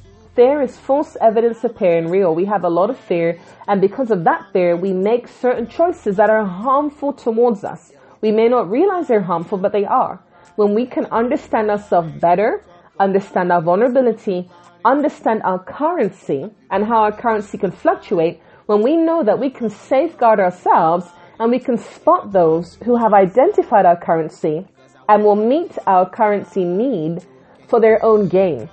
Fear 0.40 0.62
is 0.62 0.78
false 0.78 1.18
evidence 1.20 1.64
appearing 1.64 2.08
real. 2.08 2.34
We 2.34 2.46
have 2.46 2.64
a 2.64 2.70
lot 2.70 2.88
of 2.88 2.98
fear, 2.98 3.38
and 3.68 3.78
because 3.78 4.10
of 4.10 4.24
that 4.24 4.50
fear, 4.54 4.74
we 4.74 4.94
make 4.94 5.28
certain 5.28 5.68
choices 5.68 6.16
that 6.16 6.30
are 6.30 6.46
harmful 6.46 7.12
towards 7.12 7.62
us. 7.62 7.92
We 8.22 8.32
may 8.32 8.48
not 8.48 8.70
realize 8.70 9.06
they're 9.06 9.20
harmful, 9.20 9.58
but 9.58 9.72
they 9.72 9.84
are. 9.84 10.18
When 10.56 10.72
we 10.72 10.86
can 10.86 11.04
understand 11.12 11.70
ourselves 11.70 12.10
better, 12.12 12.64
understand 12.98 13.52
our 13.52 13.60
vulnerability, 13.60 14.48
understand 14.82 15.42
our 15.42 15.58
currency, 15.58 16.50
and 16.70 16.86
how 16.86 17.02
our 17.02 17.12
currency 17.12 17.58
can 17.58 17.70
fluctuate, 17.70 18.40
when 18.64 18.80
we 18.80 18.96
know 18.96 19.22
that 19.22 19.38
we 19.38 19.50
can 19.50 19.68
safeguard 19.68 20.40
ourselves 20.40 21.04
and 21.38 21.50
we 21.50 21.58
can 21.58 21.76
spot 21.76 22.32
those 22.32 22.78
who 22.86 22.96
have 22.96 23.12
identified 23.12 23.84
our 23.84 24.00
currency 24.00 24.66
and 25.06 25.22
will 25.22 25.36
meet 25.36 25.76
our 25.86 26.08
currency 26.08 26.64
need 26.64 27.26
for 27.68 27.78
their 27.78 28.02
own 28.02 28.26
gain. 28.26 28.70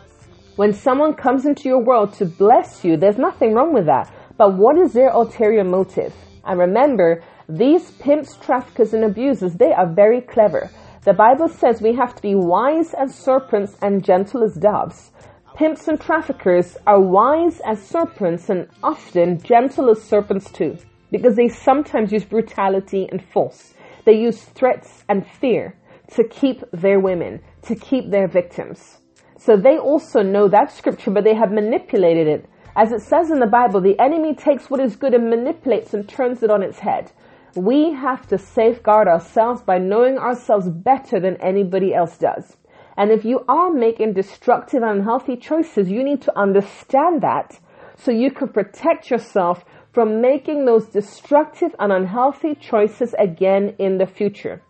When 0.58 0.74
someone 0.74 1.14
comes 1.14 1.45
into 1.45 1.70
your 1.70 1.84
world 1.84 2.14
to 2.14 2.26
bless 2.26 2.84
you, 2.84 2.97
there's 2.97 3.20
nothing 3.20 3.53
wrong 3.53 3.74
with 3.74 3.86
that. 3.86 4.12
But 4.38 4.58
what 4.58 4.76
is 4.76 4.91
their 4.91 5.10
ulterior 5.10 5.64
motive? 5.64 6.16
And 6.45 6.60
remember, 6.60 7.22
these 7.47 7.91
pimps, 7.91 8.36
traffickers, 8.38 8.95
and 8.95 9.03
abusers, 9.03 9.53
they 9.53 9.72
are 9.72 9.86
very 9.86 10.20
clever. 10.20 10.72
The 11.03 11.14
Bible 11.14 11.47
says 11.47 11.80
we 11.80 11.93
have 11.93 12.16
to 12.16 12.22
be 12.24 12.34
wise 12.34 12.95
as 12.95 13.14
serpents 13.14 13.78
and 13.84 14.03
gentle 14.03 14.43
as 14.43 14.55
doves. 14.55 15.12
Pimps 15.55 15.88
and 15.88 16.01
traffickers 16.01 16.76
are 16.88 16.99
wise 16.99 17.62
as 17.64 17.80
serpents 17.88 18.49
and 18.49 18.68
often 18.82 19.39
gentle 19.39 19.91
as 19.91 20.01
serpents 20.01 20.51
too, 20.51 20.76
because 21.12 21.36
they 21.36 21.49
sometimes 21.49 22.12
use 22.12 22.26
brutality 22.26 23.08
and 23.12 23.24
force. 23.24 23.76
They 24.05 24.20
use 24.20 24.43
threats 24.43 25.03
and 25.08 25.24
fear 25.39 25.76
to 26.16 26.24
keep 26.24 26.64
their 26.72 26.99
women, 26.99 27.41
to 27.62 27.76
keep 27.76 28.10
their 28.10 28.28
victims. 28.28 28.97
So 29.38 29.55
they 29.55 29.77
also 29.77 30.21
know 30.21 30.47
that 30.47 30.71
scripture, 30.71 31.11
but 31.11 31.23
they 31.23 31.35
have 31.35 31.51
manipulated 31.51 32.27
it. 32.27 32.49
As 32.75 32.91
it 32.91 33.01
says 33.01 33.31
in 33.31 33.39
the 33.39 33.47
Bible, 33.47 33.81
the 33.81 33.99
enemy 33.99 34.35
takes 34.35 34.69
what 34.69 34.79
is 34.79 34.95
good 34.95 35.13
and 35.13 35.29
manipulates 35.29 35.93
and 35.93 36.07
turns 36.07 36.43
it 36.43 36.51
on 36.51 36.63
its 36.63 36.79
head. 36.79 37.11
We 37.55 37.91
have 37.93 38.27
to 38.27 38.38
safeguard 38.38 39.07
ourselves 39.07 39.61
by 39.61 39.79
knowing 39.79 40.17
ourselves 40.17 40.69
better 40.69 41.19
than 41.19 41.38
anybody 41.38 41.93
else 41.93 42.17
does. 42.17 42.57
And 42.95 43.11
if 43.11 43.25
you 43.25 43.45
are 43.47 43.71
making 43.71 44.13
destructive 44.13 44.81
and 44.81 44.99
unhealthy 44.99 45.38
choices, 45.38 45.89
you 45.89 46.03
need 46.03 46.21
to 46.23 46.38
understand 46.38 47.21
that 47.21 47.59
so 47.95 48.11
you 48.11 48.31
can 48.31 48.49
protect 48.49 49.09
yourself 49.09 49.63
from 49.91 50.21
making 50.21 50.65
those 50.65 50.88
destructive 50.88 51.75
and 51.79 51.91
unhealthy 51.91 52.53
choices 52.55 53.15
again 53.17 53.75
in 53.79 53.97
the 53.97 54.05
future. 54.05 54.61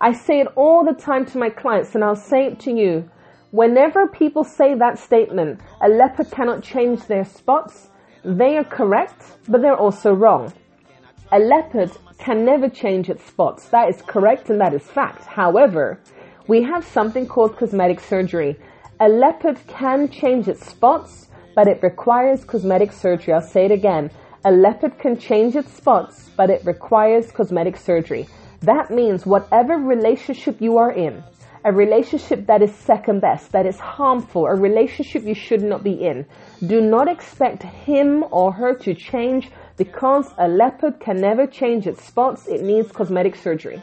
I 0.00 0.12
say 0.12 0.40
it 0.40 0.48
all 0.56 0.84
the 0.84 0.92
time 0.92 1.24
to 1.26 1.38
my 1.38 1.48
clients 1.50 1.94
and 1.94 2.04
I'll 2.04 2.14
say 2.14 2.46
it 2.46 2.60
to 2.60 2.72
you. 2.72 3.10
Whenever 3.50 4.06
people 4.06 4.44
say 4.44 4.74
that 4.74 4.98
statement, 4.98 5.58
a 5.80 5.88
leopard 5.88 6.30
cannot 6.30 6.62
change 6.62 7.06
their 7.06 7.24
spots, 7.24 7.88
they 8.22 8.58
are 8.58 8.64
correct, 8.64 9.38
but 9.48 9.62
they're 9.62 9.74
also 9.74 10.12
wrong. 10.12 10.52
A 11.32 11.38
leopard 11.38 11.90
can 12.18 12.44
never 12.44 12.68
change 12.68 13.08
its 13.08 13.24
spots. 13.24 13.68
That 13.68 13.88
is 13.88 14.02
correct 14.02 14.50
and 14.50 14.60
that 14.60 14.74
is 14.74 14.82
fact. 14.82 15.24
However, 15.24 15.98
we 16.46 16.62
have 16.62 16.84
something 16.84 17.26
called 17.26 17.56
cosmetic 17.56 18.00
surgery. 18.00 18.56
A 19.00 19.08
leopard 19.08 19.58
can 19.66 20.10
change 20.10 20.46
its 20.48 20.66
spots, 20.66 21.28
but 21.54 21.68
it 21.68 21.82
requires 21.82 22.44
cosmetic 22.44 22.92
surgery. 22.92 23.32
I'll 23.32 23.40
say 23.40 23.64
it 23.64 23.70
again. 23.70 24.10
A 24.44 24.50
leopard 24.50 24.98
can 24.98 25.18
change 25.18 25.56
its 25.56 25.72
spots, 25.72 26.30
but 26.36 26.50
it 26.50 26.64
requires 26.66 27.32
cosmetic 27.32 27.76
surgery. 27.76 28.28
That 28.60 28.90
means 28.90 29.24
whatever 29.24 29.76
relationship 29.76 30.60
you 30.60 30.76
are 30.76 30.92
in, 30.92 31.22
a 31.64 31.72
relationship 31.72 32.46
that 32.46 32.62
is 32.62 32.74
second 32.74 33.20
best, 33.20 33.52
that 33.52 33.66
is 33.66 33.78
harmful, 33.78 34.46
a 34.46 34.54
relationship 34.54 35.24
you 35.24 35.34
should 35.34 35.62
not 35.62 35.82
be 35.82 35.92
in. 35.92 36.26
Do 36.66 36.80
not 36.80 37.08
expect 37.08 37.62
him 37.62 38.24
or 38.30 38.52
her 38.52 38.74
to 38.74 38.94
change 38.94 39.50
because 39.76 40.32
a 40.38 40.48
leopard 40.48 41.00
can 41.00 41.20
never 41.20 41.46
change 41.46 41.86
its 41.86 42.04
spots. 42.04 42.46
It 42.46 42.62
needs 42.62 42.92
cosmetic 42.92 43.36
surgery. 43.36 43.82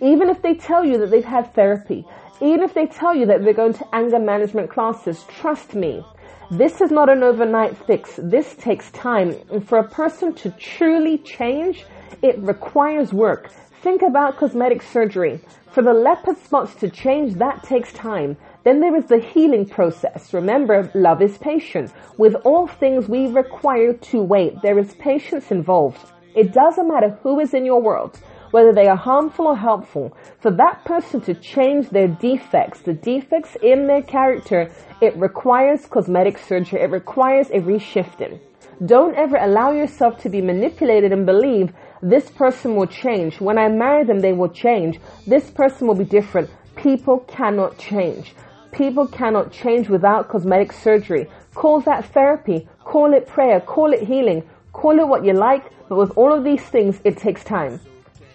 Even 0.00 0.28
if 0.28 0.42
they 0.42 0.54
tell 0.54 0.84
you 0.84 0.98
that 0.98 1.10
they've 1.10 1.24
had 1.24 1.54
therapy, 1.54 2.06
even 2.40 2.62
if 2.62 2.74
they 2.74 2.86
tell 2.86 3.14
you 3.14 3.26
that 3.26 3.42
they're 3.42 3.54
going 3.54 3.72
to 3.74 3.94
anger 3.94 4.18
management 4.18 4.70
classes, 4.70 5.24
trust 5.28 5.74
me, 5.74 6.02
this 6.50 6.80
is 6.80 6.90
not 6.90 7.08
an 7.08 7.22
overnight 7.22 7.76
fix. 7.86 8.20
This 8.22 8.54
takes 8.56 8.90
time. 8.92 9.34
And 9.50 9.66
for 9.66 9.78
a 9.78 9.88
person 9.88 10.34
to 10.34 10.50
truly 10.52 11.18
change, 11.18 11.86
it 12.22 12.38
requires 12.38 13.12
work. 13.12 13.50
Think 13.82 14.02
about 14.02 14.38
cosmetic 14.38 14.82
surgery. 14.82 15.40
For 15.70 15.82
the 15.82 15.92
leopard 15.92 16.38
spots 16.38 16.74
to 16.76 16.88
change, 16.88 17.34
that 17.34 17.62
takes 17.62 17.92
time. 17.92 18.36
Then 18.64 18.80
there 18.80 18.96
is 18.96 19.06
the 19.06 19.18
healing 19.18 19.68
process. 19.68 20.32
Remember, 20.32 20.90
love 20.94 21.20
is 21.20 21.36
patient. 21.38 21.92
With 22.16 22.34
all 22.44 22.66
things, 22.66 23.08
we 23.08 23.26
require 23.26 23.92
to 23.92 24.22
wait. 24.22 24.62
There 24.62 24.78
is 24.78 24.94
patience 24.94 25.50
involved. 25.50 26.12
It 26.34 26.52
doesn't 26.52 26.88
matter 26.88 27.18
who 27.22 27.38
is 27.38 27.54
in 27.54 27.64
your 27.64 27.80
world, 27.80 28.18
whether 28.50 28.72
they 28.72 28.86
are 28.88 28.96
harmful 28.96 29.46
or 29.46 29.56
helpful. 29.56 30.16
For 30.40 30.50
that 30.52 30.84
person 30.84 31.20
to 31.22 31.34
change 31.34 31.90
their 31.90 32.08
defects, 32.08 32.80
the 32.80 32.94
defects 32.94 33.56
in 33.62 33.86
their 33.86 34.02
character, 34.02 34.70
it 35.00 35.16
requires 35.16 35.86
cosmetic 35.86 36.38
surgery. 36.38 36.80
It 36.80 36.90
requires 36.90 37.50
a 37.50 37.60
reshifting. 37.60 38.40
Don't 38.84 39.14
ever 39.16 39.36
allow 39.36 39.72
yourself 39.72 40.18
to 40.22 40.28
be 40.28 40.42
manipulated 40.42 41.10
and 41.10 41.24
believe 41.24 41.72
this 42.02 42.30
person 42.30 42.76
will 42.76 42.86
change. 42.86 43.40
When 43.40 43.58
I 43.58 43.68
marry 43.68 44.04
them, 44.04 44.20
they 44.20 44.32
will 44.32 44.48
change. 44.48 45.00
This 45.26 45.50
person 45.50 45.86
will 45.86 45.94
be 45.94 46.04
different. 46.04 46.50
People 46.76 47.20
cannot 47.20 47.78
change. 47.78 48.34
People 48.72 49.06
cannot 49.06 49.50
change 49.52 49.88
without 49.88 50.28
cosmetic 50.28 50.72
surgery. 50.72 51.28
Call 51.54 51.80
that 51.80 52.04
therapy. 52.12 52.68
Call 52.84 53.14
it 53.14 53.26
prayer. 53.26 53.60
Call 53.60 53.92
it 53.92 54.02
healing. 54.02 54.42
Call 54.72 54.98
it 54.98 55.08
what 55.08 55.24
you 55.24 55.32
like. 55.32 55.64
But 55.88 55.96
with 55.96 56.10
all 56.18 56.32
of 56.32 56.44
these 56.44 56.62
things, 56.62 57.00
it 57.04 57.16
takes 57.16 57.42
time. 57.42 57.80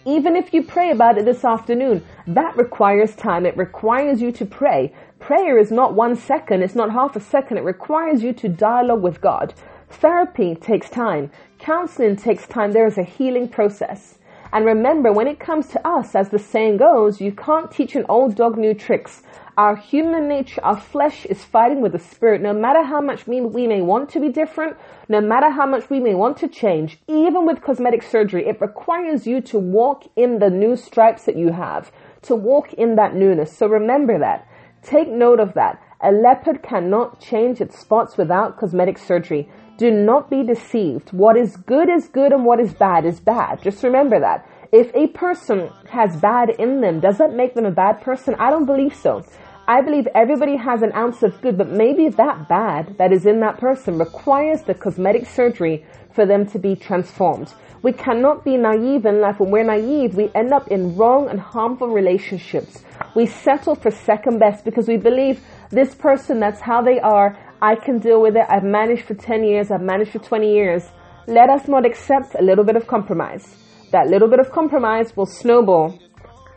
Even 0.05 0.35
if 0.35 0.51
you 0.51 0.63
pray 0.63 0.89
about 0.89 1.19
it 1.19 1.25
this 1.25 1.45
afternoon, 1.45 2.03
that 2.25 2.57
requires 2.57 3.15
time. 3.15 3.45
It 3.45 3.55
requires 3.55 4.19
you 4.19 4.31
to 4.31 4.45
pray. 4.45 4.91
Prayer 5.19 5.59
is 5.59 5.71
not 5.71 5.93
one 5.93 6.15
second. 6.15 6.63
It's 6.63 6.73
not 6.73 6.91
half 6.91 7.15
a 7.15 7.19
second. 7.19 7.57
It 7.57 7.63
requires 7.63 8.23
you 8.23 8.33
to 8.33 8.49
dialogue 8.49 9.03
with 9.03 9.21
God. 9.21 9.53
Therapy 9.89 10.55
takes 10.55 10.89
time. 10.89 11.29
Counseling 11.61 12.15
takes 12.15 12.47
time. 12.47 12.71
There 12.71 12.87
is 12.87 12.97
a 12.97 13.03
healing 13.03 13.47
process. 13.47 14.17
And 14.51 14.65
remember, 14.65 15.13
when 15.13 15.27
it 15.27 15.39
comes 15.39 15.67
to 15.67 15.87
us, 15.87 16.15
as 16.15 16.29
the 16.29 16.39
saying 16.39 16.77
goes, 16.77 17.21
you 17.21 17.31
can't 17.31 17.69
teach 17.69 17.95
an 17.95 18.03
old 18.09 18.33
dog 18.33 18.57
new 18.57 18.73
tricks. 18.73 19.21
Our 19.57 19.75
human 19.75 20.27
nature, 20.27 20.59
our 20.65 20.79
flesh 20.79 21.23
is 21.27 21.43
fighting 21.43 21.79
with 21.79 21.91
the 21.91 21.99
spirit. 21.99 22.41
No 22.41 22.51
matter 22.51 22.81
how 22.81 22.99
much 22.99 23.27
we, 23.27 23.41
we 23.41 23.67
may 23.67 23.81
want 23.81 24.09
to 24.09 24.19
be 24.19 24.29
different, 24.29 24.75
no 25.07 25.21
matter 25.21 25.51
how 25.51 25.67
much 25.67 25.87
we 25.87 25.99
may 25.99 26.15
want 26.15 26.37
to 26.37 26.47
change, 26.47 26.97
even 27.07 27.45
with 27.45 27.61
cosmetic 27.61 28.01
surgery, 28.01 28.47
it 28.47 28.59
requires 28.59 29.27
you 29.27 29.39
to 29.41 29.59
walk 29.59 30.05
in 30.15 30.39
the 30.39 30.49
new 30.49 30.75
stripes 30.75 31.25
that 31.25 31.37
you 31.37 31.51
have, 31.51 31.91
to 32.23 32.33
walk 32.33 32.73
in 32.73 32.95
that 32.95 33.13
newness. 33.13 33.55
So 33.55 33.67
remember 33.67 34.17
that. 34.17 34.47
Take 34.81 35.09
note 35.09 35.39
of 35.39 35.53
that. 35.53 35.79
A 36.01 36.11
leopard 36.11 36.63
cannot 36.63 37.21
change 37.21 37.61
its 37.61 37.77
spots 37.77 38.17
without 38.17 38.57
cosmetic 38.57 38.97
surgery. 38.97 39.47
Do 39.81 39.89
not 39.89 40.29
be 40.29 40.43
deceived. 40.43 41.11
What 41.11 41.35
is 41.35 41.57
good 41.57 41.89
is 41.89 42.07
good 42.07 42.31
and 42.31 42.45
what 42.45 42.59
is 42.59 42.71
bad 42.71 43.03
is 43.03 43.19
bad. 43.19 43.63
Just 43.63 43.81
remember 43.81 44.19
that. 44.19 44.47
If 44.71 44.93
a 44.93 45.07
person 45.07 45.71
has 45.89 46.15
bad 46.17 46.51
in 46.51 46.81
them, 46.81 46.99
does 46.99 47.17
that 47.17 47.33
make 47.33 47.55
them 47.55 47.65
a 47.65 47.71
bad 47.71 47.99
person? 47.99 48.35
I 48.35 48.51
don't 48.51 48.67
believe 48.67 48.93
so. 48.93 49.25
I 49.67 49.81
believe 49.81 50.07
everybody 50.13 50.55
has 50.55 50.83
an 50.83 50.91
ounce 50.93 51.23
of 51.23 51.41
good, 51.41 51.57
but 51.57 51.69
maybe 51.69 52.09
that 52.09 52.47
bad 52.47 52.95
that 52.99 53.11
is 53.11 53.25
in 53.25 53.39
that 53.39 53.57
person 53.57 53.97
requires 53.97 54.61
the 54.61 54.75
cosmetic 54.75 55.25
surgery 55.25 55.83
for 56.13 56.27
them 56.27 56.45
to 56.51 56.59
be 56.59 56.75
transformed. 56.75 57.51
We 57.81 57.91
cannot 57.91 58.45
be 58.45 58.57
naive 58.57 59.07
in 59.07 59.19
life. 59.19 59.39
When 59.39 59.49
we're 59.49 59.63
naive, 59.63 60.13
we 60.13 60.29
end 60.35 60.53
up 60.53 60.67
in 60.67 60.95
wrong 60.95 61.27
and 61.27 61.39
harmful 61.39 61.87
relationships. 61.87 62.83
We 63.15 63.25
settle 63.25 63.73
for 63.73 63.89
second 63.89 64.37
best 64.37 64.63
because 64.63 64.87
we 64.87 64.97
believe 64.97 65.43
this 65.71 65.95
person, 65.95 66.39
that's 66.39 66.61
how 66.61 66.83
they 66.83 66.99
are. 66.99 67.35
I 67.63 67.75
can 67.75 67.99
deal 67.99 68.19
with 68.19 68.35
it. 68.35 68.45
I've 68.49 68.63
managed 68.63 69.05
for 69.05 69.13
10 69.13 69.43
years. 69.43 69.69
I've 69.69 69.81
managed 69.81 70.11
for 70.11 70.19
20 70.19 70.51
years. 70.51 70.83
Let 71.27 71.49
us 71.51 71.67
not 71.67 71.85
accept 71.85 72.33
a 72.33 72.41
little 72.41 72.63
bit 72.63 72.75
of 72.75 72.87
compromise. 72.87 73.55
That 73.91 74.07
little 74.07 74.27
bit 74.27 74.39
of 74.39 74.51
compromise 74.51 75.15
will 75.15 75.27
snowball 75.27 75.99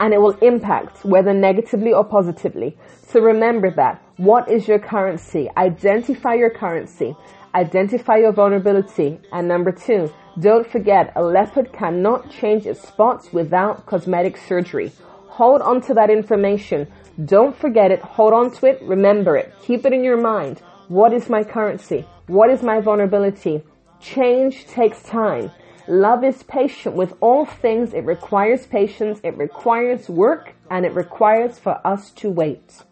and 0.01 0.15
it 0.15 0.21
will 0.21 0.39
impact 0.41 1.05
whether 1.05 1.35
negatively 1.35 1.93
or 1.93 2.05
positively. 2.05 2.79
So 3.07 3.21
remember 3.21 3.71
that. 3.77 4.03
What 4.17 4.51
is 4.51 4.67
your 4.67 4.79
currency? 4.79 5.51
Identify 5.59 6.35
your 6.35 6.51
currency. 6.51 7.15
Identify 7.55 8.17
your 8.17 8.33
vulnerability. 8.33 9.21
And 9.31 9.47
number 9.47 9.73
two, 9.73 10.11
don't 10.41 10.67
forget 10.67 11.13
a 11.17 11.23
leopard 11.23 11.71
cannot 11.73 12.31
change 12.31 12.65
its 12.65 12.81
spots 12.81 13.31
without 13.31 13.85
cosmetic 13.85 14.39
surgery. 14.39 14.91
Hold 15.29 15.61
on 15.61 15.83
to 15.83 15.95
that 15.95 16.09
information. 16.09 16.87
Don't 17.27 17.55
forget 17.55 17.91
it. 17.91 18.01
Hold 18.01 18.33
on 18.33 18.51
to 18.53 18.67
it. 18.67 18.81
Remember 18.83 19.37
it. 19.37 19.53
Keep 19.63 19.85
it 19.85 19.93
in 19.93 20.03
your 20.03 20.17
mind. 20.17 20.63
What 20.89 21.15
is 21.15 21.31
my 21.31 21.43
currency? 21.43 22.07
What 22.27 22.51
is 22.51 22.63
my 22.63 22.81
vulnerability? 22.81 23.63
Change 24.01 24.67
takes 24.67 25.03
time. 25.03 25.51
Love 25.89 26.25
is 26.25 26.43
patient 26.43 26.95
with 26.95 27.15
all 27.21 27.47
things. 27.47 27.95
It 27.95 28.05
requires 28.05 28.67
patience. 28.67 29.19
It 29.25 29.37
requires 29.39 30.11
work 30.11 30.55
and 30.71 30.85
it 30.85 30.95
requires 30.95 31.59
for 31.59 31.81
us 31.87 32.11
to 32.17 32.29
wait. 32.29 32.83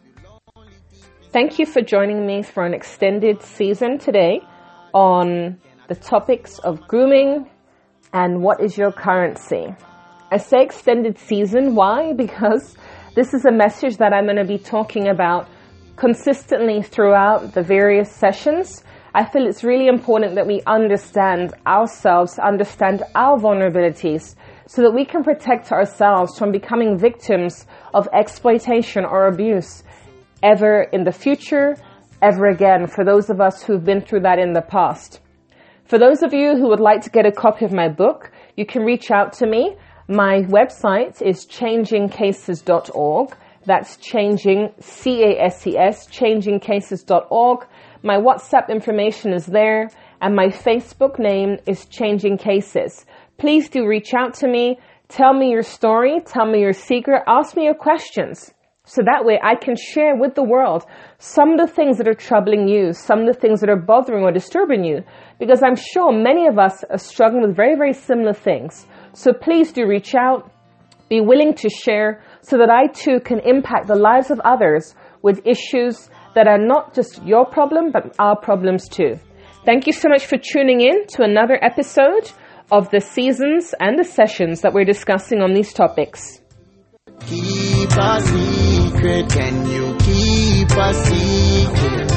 Thank 1.33 1.59
you 1.59 1.67
for 1.67 1.83
joining 1.83 2.27
me 2.27 2.43
for 2.43 2.65
an 2.65 2.73
extended 2.73 3.43
season 3.43 3.99
today 3.99 4.41
on 4.95 5.59
the 5.89 5.95
topics 5.95 6.59
of 6.61 6.81
grooming 6.89 7.51
and 8.15 8.43
what 8.43 8.63
is 8.63 8.79
your 8.79 8.93
currency. 8.93 9.75
I 10.31 10.39
say 10.39 10.63
extended 10.63 11.19
season. 11.19 11.75
Why? 11.75 12.13
Because 12.17 12.75
this 13.15 13.35
is 13.35 13.45
a 13.45 13.53
message 13.53 13.99
that 13.99 14.15
I'm 14.15 14.25
going 14.25 14.37
to 14.37 14.45
be 14.45 14.57
talking 14.57 15.09
about 15.09 15.47
consistently 15.97 16.83
throughout 16.83 17.53
the 17.53 17.63
various 17.63 18.11
sessions, 18.11 18.83
I 19.15 19.25
feel 19.27 19.47
it's 19.47 19.63
really 19.63 19.89
important 19.89 20.37
that 20.37 20.47
we 20.47 20.63
understand 20.67 21.53
ourselves, 21.67 22.39
understand 22.39 23.03
our 23.15 23.39
vulnerabilities, 23.39 24.35
so 24.67 24.81
that 24.83 24.93
we 24.93 25.05
can 25.05 25.23
protect 25.23 25.71
ourselves 25.71 26.39
from 26.39 26.51
becoming 26.51 26.97
victims 26.97 27.67
of 27.93 28.09
exploitation 28.15 29.05
or 29.05 29.27
abuse 29.27 29.83
ever 30.43 30.85
in 30.93 31.05
the 31.05 31.13
future, 31.13 31.77
ever 32.23 32.47
again, 32.47 32.87
for 32.87 33.05
those 33.05 33.29
of 33.29 33.41
us 33.41 33.63
who've 33.63 33.85
been 33.85 34.01
through 34.01 34.21
that 34.21 34.39
in 34.39 34.55
the 34.55 34.63
past. 34.63 35.21
For 35.85 35.99
those 35.99 36.23
of 36.23 36.33
you 36.33 36.57
who 36.57 36.69
would 36.69 36.81
like 36.81 37.03
to 37.03 37.11
get 37.11 37.27
a 37.27 37.33
copy 37.33 37.67
of 37.67 37.73
my 37.73 37.89
book, 37.89 38.33
you 38.57 38.65
can 38.65 38.83
reach 38.83 39.11
out 39.11 39.35
to 39.35 39.47
me. 39.47 39.77
My 40.09 40.41
website 40.49 41.21
is 41.21 41.45
changingcases.org. 41.47 43.37
That's 43.65 43.97
changing, 43.97 44.71
C-A-S-E-S, 44.81 46.09
changingcases.org. 46.09 47.67
My 48.03 48.17
WhatsApp 48.17 48.69
information 48.69 49.33
is 49.33 49.47
there 49.47 49.91
and 50.21 50.35
my 50.35 50.47
Facebook 50.49 51.19
name 51.19 51.59
is 51.67 51.87
Changing 51.87 52.39
Cases. 52.39 53.05
Please 53.39 53.69
do 53.69 53.87
reach 53.87 54.15
out 54.15 54.35
to 54.35 54.49
me. 54.49 54.79
Tell 55.09 55.33
me 55.33 55.51
your 55.51 55.63
story. 55.63 56.21
Tell 56.25 56.47
me 56.47 56.61
your 56.61 56.73
secret. 56.73 57.23
Ask 57.27 57.57
me 57.57 57.65
your 57.65 57.75
questions. 57.75 58.53
So 58.85 59.01
that 59.03 59.25
way 59.25 59.39
I 59.43 59.55
can 59.55 59.77
share 59.77 60.17
with 60.17 60.35
the 60.35 60.43
world 60.43 60.85
some 61.19 61.53
of 61.53 61.59
the 61.59 61.73
things 61.73 61.99
that 61.99 62.09
are 62.09 62.15
troubling 62.15 62.67
you, 62.67 62.93
some 62.93 63.21
of 63.21 63.27
the 63.27 63.41
things 63.41 63.61
that 63.61 63.71
are 63.71 63.77
bothering 63.77 64.25
or 64.25 64.33
disturbing 64.33 64.85
you, 64.85 65.05
because 65.39 65.63
I'm 65.63 65.77
sure 65.77 66.13
many 66.13 66.49
of 66.49 66.59
us 66.59 66.83
are 66.91 66.99
struggling 66.99 67.43
with 67.43 67.55
very, 67.55 67.77
very 67.77 67.93
similar 67.93 68.33
things. 68.33 68.87
So 69.13 69.33
please 69.33 69.73
do 69.73 69.87
reach 69.87 70.17
out. 70.17 70.51
Be 71.09 71.21
willing 71.21 71.55
to 71.55 71.69
share 71.69 72.25
so 72.43 72.59
that 72.59 72.71
I 72.71 72.89
too 72.89 73.21
can 73.21 73.41
impact 73.41 73.87
the 73.87 73.95
lives 73.95 74.31
of 74.31 74.41
others 74.45 74.95
with 75.23 75.47
issues 75.47 76.11
that 76.35 76.49
are 76.49 76.59
not 76.59 76.95
just 76.95 77.23
your 77.25 77.47
problem, 77.47 77.93
but 77.93 78.15
our 78.19 78.37
problems 78.37 78.89
too. 78.89 79.19
Thank 79.65 79.87
you 79.87 79.93
so 79.93 80.09
much 80.09 80.27
for 80.27 80.37
tuning 80.37 80.81
in 80.81 81.07
to 81.09 81.23
another 81.23 81.59
episode 81.63 82.31
of 82.71 82.91
the 82.91 83.01
seasons 83.01 83.75
and 83.79 83.99
the 83.99 84.05
sessions 84.05 84.63
that 84.63 84.73
we're 84.73 84.85
discussing 84.85 85.41
on 85.41 85.55
these 85.55 85.73
topics. 85.73 86.41
Keep 87.27 87.91
a 87.93 88.21
secret, 88.21 89.29
can 89.31 89.71
you 89.71 89.97
keep 90.01 90.71
a 90.71 90.95
secret? 90.95 92.09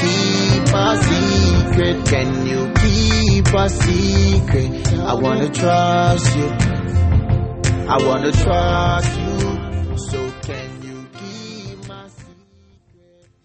Keep 0.00 0.74
a 0.74 0.96
secret, 1.02 2.06
can 2.06 2.46
you 2.46 2.72
keep 2.80 3.54
a 3.54 3.68
secret? 3.68 4.92
I 5.00 5.14
wanna 5.14 5.50
trust 5.50 6.36
you. 6.36 6.48
I 7.88 7.98
wanna 8.06 8.32
trust 8.32 9.29